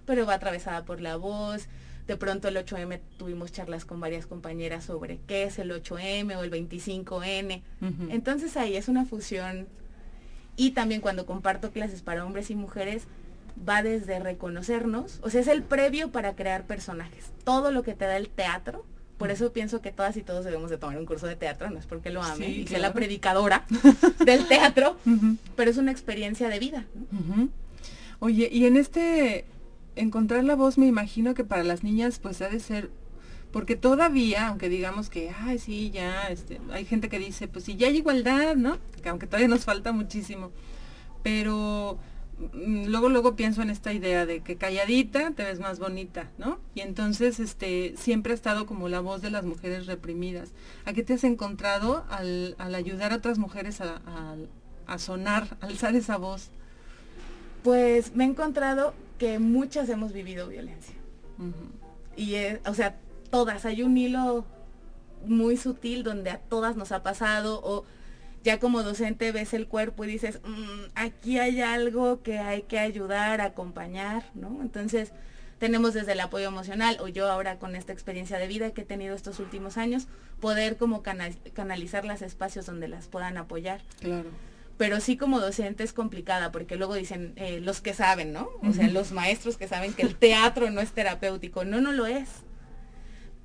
pero 0.05 0.25
va 0.25 0.35
atravesada 0.35 0.85
por 0.85 1.01
la 1.01 1.17
voz, 1.17 1.67
de 2.07 2.17
pronto 2.17 2.47
el 2.47 2.57
8M 2.57 2.99
tuvimos 3.17 3.51
charlas 3.51 3.85
con 3.85 3.99
varias 3.99 4.25
compañeras 4.25 4.83
sobre 4.83 5.19
qué 5.27 5.43
es 5.43 5.59
el 5.59 5.71
8M 5.71 6.35
o 6.37 6.43
el 6.43 6.51
25N. 6.51 7.61
Entonces 8.09 8.57
ahí 8.57 8.75
es 8.75 8.87
una 8.87 9.05
fusión. 9.05 9.67
Y 10.55 10.71
también 10.71 11.01
cuando 11.01 11.25
comparto 11.25 11.71
clases 11.71 12.01
para 12.01 12.25
hombres 12.25 12.49
y 12.51 12.55
mujeres, 12.55 13.07
va 13.57 13.83
desde 13.83 14.19
reconocernos, 14.19 15.19
o 15.21 15.29
sea, 15.29 15.41
es 15.41 15.47
el 15.47 15.63
previo 15.63 16.11
para 16.11 16.35
crear 16.35 16.65
personajes. 16.65 17.31
Todo 17.43 17.71
lo 17.71 17.83
que 17.83 17.93
te 17.93 18.05
da 18.05 18.17
el 18.17 18.29
teatro, 18.29 18.85
por 19.17 19.31
eso 19.31 19.53
pienso 19.53 19.81
que 19.81 19.91
todas 19.91 20.17
y 20.17 20.21
todos 20.23 20.43
debemos 20.43 20.69
de 20.69 20.77
tomar 20.77 20.97
un 20.97 21.05
curso 21.05 21.27
de 21.27 21.35
teatro, 21.35 21.69
no 21.69 21.79
es 21.79 21.85
porque 21.85 22.09
lo 22.09 22.21
ame 22.21 22.49
y 22.49 22.67
sea 22.67 22.79
la 22.79 22.93
predicadora 22.93 23.65
del 24.25 24.47
teatro, 24.47 24.97
pero 25.55 25.71
es 25.71 25.77
una 25.77 25.91
experiencia 25.91 26.49
de 26.49 26.59
vida. 26.59 26.85
Oye, 28.19 28.49
y 28.51 28.65
en 28.65 28.77
este 28.77 29.45
encontrar 29.95 30.43
la 30.43 30.55
voz 30.55 30.77
me 30.77 30.87
imagino 30.87 31.33
que 31.33 31.43
para 31.43 31.63
las 31.63 31.83
niñas 31.83 32.19
pues 32.19 32.41
ha 32.41 32.49
de 32.49 32.59
ser 32.59 32.89
porque 33.53 33.75
todavía, 33.75 34.47
aunque 34.47 34.67
digamos 34.67 35.11
que, 35.11 35.29
ay, 35.29 35.59
sí, 35.59 35.91
ya, 35.91 36.27
este, 36.29 36.59
hay 36.71 36.85
gente 36.85 37.07
que 37.07 37.19
dice, 37.19 37.47
pues 37.47 37.65
sí, 37.65 37.75
ya 37.75 37.87
hay 37.87 37.97
igualdad, 37.97 38.55
¿no? 38.55 38.79
Que 39.03 39.09
aunque 39.09 39.27
todavía 39.27 39.47
nos 39.47 39.63
falta 39.63 39.91
muchísimo. 39.91 40.49
Pero 41.21 41.99
mm, 42.53 42.85
luego, 42.87 43.09
luego 43.09 43.35
pienso 43.35 43.61
en 43.61 43.69
esta 43.69 43.93
idea 43.93 44.25
de 44.25 44.39
que 44.41 44.55
calladita 44.55 45.31
te 45.31 45.43
ves 45.43 45.59
más 45.59 45.77
bonita, 45.77 46.31
¿no? 46.39 46.59
Y 46.73 46.81
entonces, 46.81 47.39
este, 47.39 47.93
siempre 47.95 48.31
ha 48.31 48.35
estado 48.35 48.65
como 48.65 48.89
la 48.89 49.01
voz 49.01 49.21
de 49.21 49.29
las 49.29 49.45
mujeres 49.45 49.85
reprimidas. 49.85 50.49
¿A 50.85 50.93
qué 50.93 51.03
te 51.03 51.13
has 51.13 51.23
encontrado 51.23 52.05
al, 52.09 52.55
ayudar 52.57 53.13
a 53.13 53.17
otras 53.17 53.37
mujeres 53.37 53.81
a, 53.81 54.01
a 54.87 54.97
sonar, 54.97 55.57
a 55.61 55.65
alzar 55.67 55.95
esa 55.95 56.17
voz? 56.17 56.49
Pues 57.63 58.15
me 58.15 58.23
he 58.23 58.27
encontrado 58.27 58.95
que 59.23 59.39
muchas 59.39 59.87
hemos 59.87 60.11
vivido 60.11 60.49
violencia. 60.49 60.95
Y, 62.17 62.35
o 62.65 62.73
sea, 62.73 62.97
todas, 63.31 63.63
hay 63.65 63.81
un 63.81 63.97
hilo 63.97 64.45
muy 65.25 65.55
sutil 65.55 66.03
donde 66.03 66.29
a 66.29 66.39
todas 66.39 66.75
nos 66.75 66.91
ha 66.91 67.03
pasado 67.03 67.61
o 67.63 67.85
ya 68.43 68.59
como 68.59 68.83
docente 68.83 69.31
ves 69.31 69.53
el 69.53 69.69
cuerpo 69.69 70.03
y 70.03 70.07
dices, 70.07 70.41
mm, 70.43 70.91
aquí 70.95 71.39
hay 71.39 71.61
algo 71.61 72.21
que 72.21 72.39
hay 72.39 72.63
que 72.63 72.79
ayudar, 72.79 73.39
acompañar, 73.39 74.25
¿no? 74.33 74.61
Entonces 74.61 75.13
tenemos 75.57 75.93
desde 75.93 76.11
el 76.11 76.19
apoyo 76.19 76.49
emocional 76.49 76.97
o 76.99 77.07
yo 77.07 77.31
ahora 77.31 77.59
con 77.59 77.77
esta 77.77 77.93
experiencia 77.93 78.37
de 78.37 78.47
vida 78.47 78.71
que 78.71 78.81
he 78.81 78.85
tenido 78.85 79.15
estos 79.15 79.39
últimos 79.39 79.77
años, 79.77 80.07
poder 80.41 80.75
como 80.75 81.01
canalizar 81.01 82.03
los 82.03 82.21
espacios 82.21 82.65
donde 82.65 82.89
las 82.89 83.07
puedan 83.07 83.37
apoyar. 83.37 83.79
Claro 84.01 84.27
pero 84.83 84.99
sí 84.99 85.15
como 85.15 85.39
docente 85.39 85.85
es 85.85 85.93
complicada 85.93 86.51
porque 86.51 86.75
luego 86.75 86.95
dicen 86.95 87.31
eh, 87.37 87.61
los 87.61 87.79
que 87.79 87.93
saben, 87.93 88.33
¿no? 88.33 88.49
O 88.63 88.73
sea, 88.73 88.89
los 88.89 89.13
maestros 89.13 89.55
que 89.55 89.69
saben 89.69 89.93
que 89.93 90.01
el 90.01 90.17
teatro 90.17 90.69
no 90.71 90.81
es 90.81 90.91
terapéutico. 90.91 91.63
No, 91.63 91.79
no 91.79 91.93
lo 91.93 92.05
es. 92.05 92.27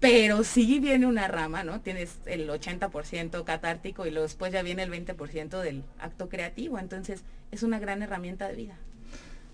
Pero 0.00 0.42
sí 0.42 0.80
viene 0.80 1.06
una 1.06 1.28
rama, 1.28 1.62
¿no? 1.62 1.80
Tienes 1.80 2.18
el 2.26 2.48
80% 2.48 3.44
catártico 3.44 4.04
y 4.04 4.10
luego 4.10 4.24
después 4.24 4.52
ya 4.52 4.62
viene 4.62 4.82
el 4.82 4.90
20% 4.90 5.60
del 5.60 5.84
acto 6.00 6.28
creativo. 6.28 6.80
Entonces 6.80 7.22
es 7.52 7.62
una 7.62 7.78
gran 7.78 8.02
herramienta 8.02 8.48
de 8.48 8.56
vida. 8.56 8.76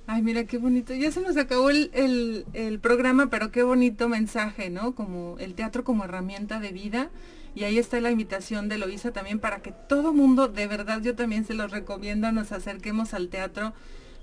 Ay, 0.06 0.22
mira 0.22 0.44
qué 0.44 0.56
bonito. 0.56 0.94
Ya 0.94 1.12
se 1.12 1.20
nos 1.20 1.36
acabó 1.36 1.68
el, 1.68 2.46
el 2.54 2.78
programa, 2.78 3.28
pero 3.28 3.50
qué 3.50 3.62
bonito 3.62 4.08
mensaje, 4.08 4.70
¿no? 4.70 4.94
Como 4.94 5.36
el 5.38 5.52
teatro 5.52 5.84
como 5.84 6.04
herramienta 6.04 6.60
de 6.60 6.72
vida 6.72 7.10
y 7.54 7.64
ahí 7.64 7.78
está 7.78 8.00
la 8.00 8.10
invitación 8.10 8.68
de 8.68 8.78
Loisa 8.78 9.12
también 9.12 9.38
para 9.38 9.62
que 9.62 9.72
todo 9.72 10.12
mundo, 10.12 10.48
de 10.48 10.66
verdad 10.66 11.00
yo 11.02 11.14
también 11.14 11.44
se 11.44 11.54
los 11.54 11.70
recomiendo, 11.70 12.32
nos 12.32 12.52
acerquemos 12.52 13.14
al 13.14 13.28
teatro, 13.28 13.72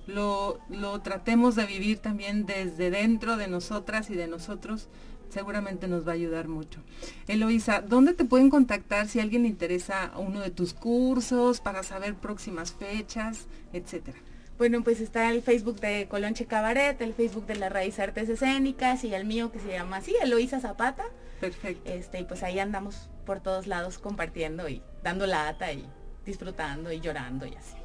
lo, 0.07 0.59
lo 0.69 0.99
tratemos 1.01 1.55
de 1.55 1.65
vivir 1.65 1.99
también 1.99 2.45
desde 2.45 2.89
dentro 2.89 3.37
de 3.37 3.47
nosotras 3.47 4.09
y 4.09 4.15
de 4.15 4.27
nosotros 4.27 4.89
seguramente 5.29 5.87
nos 5.87 6.05
va 6.05 6.11
a 6.11 6.15
ayudar 6.15 6.47
mucho. 6.47 6.81
Eloisa, 7.27 7.81
¿dónde 7.81 8.13
te 8.13 8.25
pueden 8.25 8.49
contactar 8.49 9.07
si 9.07 9.19
alguien 9.19 9.43
le 9.43 9.47
interesa 9.47 10.11
uno 10.17 10.41
de 10.41 10.51
tus 10.51 10.73
cursos 10.73 11.61
para 11.61 11.83
saber 11.83 12.15
próximas 12.15 12.73
fechas, 12.73 13.47
etcétera? 13.71 14.17
Bueno, 14.57 14.83
pues 14.83 14.99
está 14.99 15.31
el 15.31 15.41
Facebook 15.41 15.79
de 15.79 16.07
Colonche 16.07 16.45
Cabaret, 16.45 17.01
el 17.01 17.13
Facebook 17.13 17.47
de 17.47 17.55
la 17.55 17.69
Raíz 17.69 17.97
Artes 17.99 18.29
Escénicas 18.29 19.03
y 19.03 19.13
el 19.13 19.25
mío 19.25 19.51
que 19.51 19.59
se 19.59 19.69
llama 19.69 19.97
así, 19.97 20.13
Eloisa 20.21 20.59
Zapata. 20.59 21.05
Perfecto. 21.39 21.89
Este, 21.89 22.19
y 22.19 22.25
pues 22.25 22.43
ahí 22.43 22.59
andamos 22.59 23.09
por 23.25 23.41
todos 23.41 23.67
lados 23.67 23.97
compartiendo 23.97 24.67
y 24.69 24.81
dando 25.03 25.25
lata 25.25 25.71
y 25.71 25.85
disfrutando 26.25 26.91
y 26.91 26.99
llorando 26.99 27.45
y 27.45 27.55
así. 27.55 27.75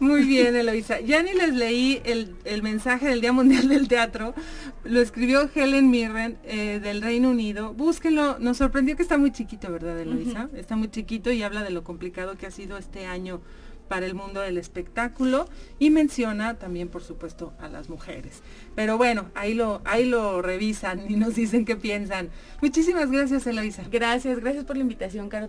Muy 0.00 0.24
bien, 0.24 0.56
Eloisa. 0.56 1.00
Ya 1.00 1.22
ni 1.22 1.32
les 1.32 1.54
leí 1.54 2.02
el, 2.04 2.62
mensaje 2.62 3.08
del 3.08 3.20
Día 3.20 3.32
Mundial 3.32 3.68
del 3.68 3.88
Teatro. 3.88 4.34
Lo 4.82 5.00
escribió 5.00 5.48
Helen 5.54 5.90
Mirren 5.90 6.38
eh, 6.44 6.80
del 6.82 7.00
Reino 7.00 7.30
Unido. 7.30 7.72
Búsquenlo. 7.74 8.38
Nos 8.38 8.58
sorprendió 8.58 8.96
que 8.96 9.02
está 9.02 9.18
muy 9.18 9.30
chiquito, 9.32 9.70
¿verdad, 9.70 9.98
Eloisa? 10.00 10.48
Está 10.54 10.76
muy 10.76 10.88
chiquito 10.88 11.30
y 11.32 11.42
habla 11.42 11.62
de 11.62 11.70
lo 11.70 11.84
complicado 11.84 12.36
que 12.36 12.46
ha 12.46 12.50
sido 12.50 12.76
este 12.76 13.06
año 13.06 13.40
para 13.88 14.06
el 14.06 14.14
mundo 14.14 14.40
del 14.40 14.58
espectáculo 14.58 15.48
y 15.78 15.90
menciona 15.90 16.54
también 16.58 16.88
por 16.88 17.02
supuesto 17.02 17.52
a 17.60 17.68
las 17.68 17.88
mujeres. 17.88 18.42
Pero 18.74 18.98
bueno, 18.98 19.30
ahí 19.34 19.54
lo, 19.54 19.82
ahí 19.84 20.04
lo 20.04 20.42
revisan 20.42 21.10
y 21.10 21.16
nos 21.16 21.34
dicen 21.34 21.64
qué 21.64 21.76
piensan. 21.76 22.30
Muchísimas 22.60 23.10
gracias, 23.10 23.46
Eloisa. 23.46 23.84
Gracias, 23.90 24.40
gracias 24.40 24.64
por 24.64 24.76
la 24.76 24.82
invitación, 24.82 25.28
Caro. 25.28 25.48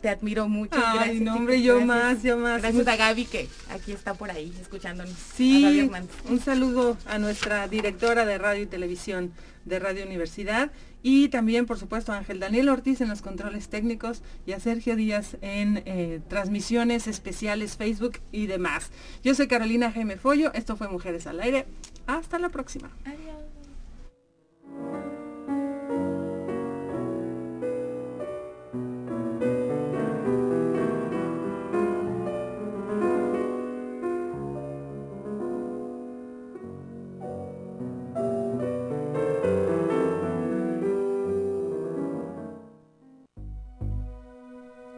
Te, 0.00 0.08
admiro 0.08 0.48
mucho. 0.48 0.76
Ay, 0.76 0.98
gracias, 0.98 1.20
no, 1.22 1.36
hombre, 1.36 1.62
yo 1.62 1.80
más, 1.80 2.22
yo 2.22 2.38
más. 2.38 2.62
Gracias 2.62 2.86
a 2.86 2.96
Gaby 2.96 3.24
que 3.26 3.48
aquí 3.70 3.92
está 3.92 4.14
por 4.14 4.30
ahí 4.30 4.52
escuchándonos. 4.60 5.14
Sí, 5.34 5.90
un 6.28 6.40
saludo 6.40 6.96
a 7.06 7.18
nuestra 7.18 7.68
directora 7.68 8.24
de 8.24 8.38
radio 8.38 8.62
y 8.62 8.66
televisión 8.66 9.32
de 9.64 9.78
Radio 9.78 10.04
Universidad 10.04 10.70
y 11.06 11.28
también, 11.28 11.66
por 11.66 11.78
supuesto, 11.78 12.12
a 12.12 12.16
Ángel 12.16 12.40
Daniel 12.40 12.70
Ortiz 12.70 13.02
en 13.02 13.10
los 13.10 13.20
controles 13.20 13.68
técnicos 13.68 14.22
y 14.46 14.52
a 14.52 14.58
Sergio 14.58 14.96
Díaz 14.96 15.36
en 15.42 15.82
eh, 15.84 16.22
transmisiones 16.28 17.06
especiales, 17.06 17.76
Facebook 17.76 18.20
y 18.32 18.46
demás. 18.46 18.90
Yo 19.22 19.34
soy 19.34 19.46
Carolina 19.46 19.92
Jaime 19.92 20.16
Follo, 20.16 20.50
esto 20.54 20.76
fue 20.76 20.88
Mujeres 20.88 21.26
al 21.26 21.40
Aire. 21.40 21.66
Hasta 22.06 22.38
la 22.38 22.48
próxima. 22.48 22.90
Adiós. 23.04 23.44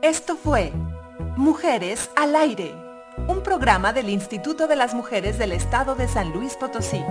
Esto 0.06 0.36
fue 0.36 0.72
Mujeres 1.36 2.10
al 2.14 2.36
Aire, 2.36 2.72
un 3.26 3.42
programa 3.42 3.92
del 3.92 4.08
Instituto 4.08 4.68
de 4.68 4.76
las 4.76 4.94
Mujeres 4.94 5.36
del 5.36 5.50
Estado 5.50 5.96
de 5.96 6.06
San 6.06 6.30
Luis 6.30 6.54
Potosí. 6.54 7.02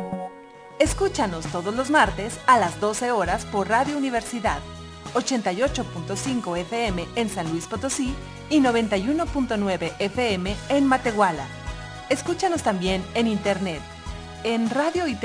Escúchanos 0.80 1.46
todos 1.48 1.76
los 1.76 1.89
martes 1.89 2.39
a 2.48 2.58
las 2.58 2.80
12 2.80 3.12
horas 3.12 3.43
por 3.48 3.68
Radio 3.68 3.98
Universidad, 3.98 4.60
88.5 5.14 6.58
FM 6.58 7.06
en 7.18 7.28
San 7.28 7.52
Luis 7.52 7.68
Potosí 7.68 8.16
y 8.50 8.62
91.9 8.62 9.91
FM 10.00 10.56
en 10.70 10.86
Matehuala. 10.86 11.48
Escúchanos 12.08 12.64
también 12.64 13.04
en 13.14 13.28
internet 13.28 13.82
en 14.46 14.70
radio 14.70 15.06
y. 15.06 15.18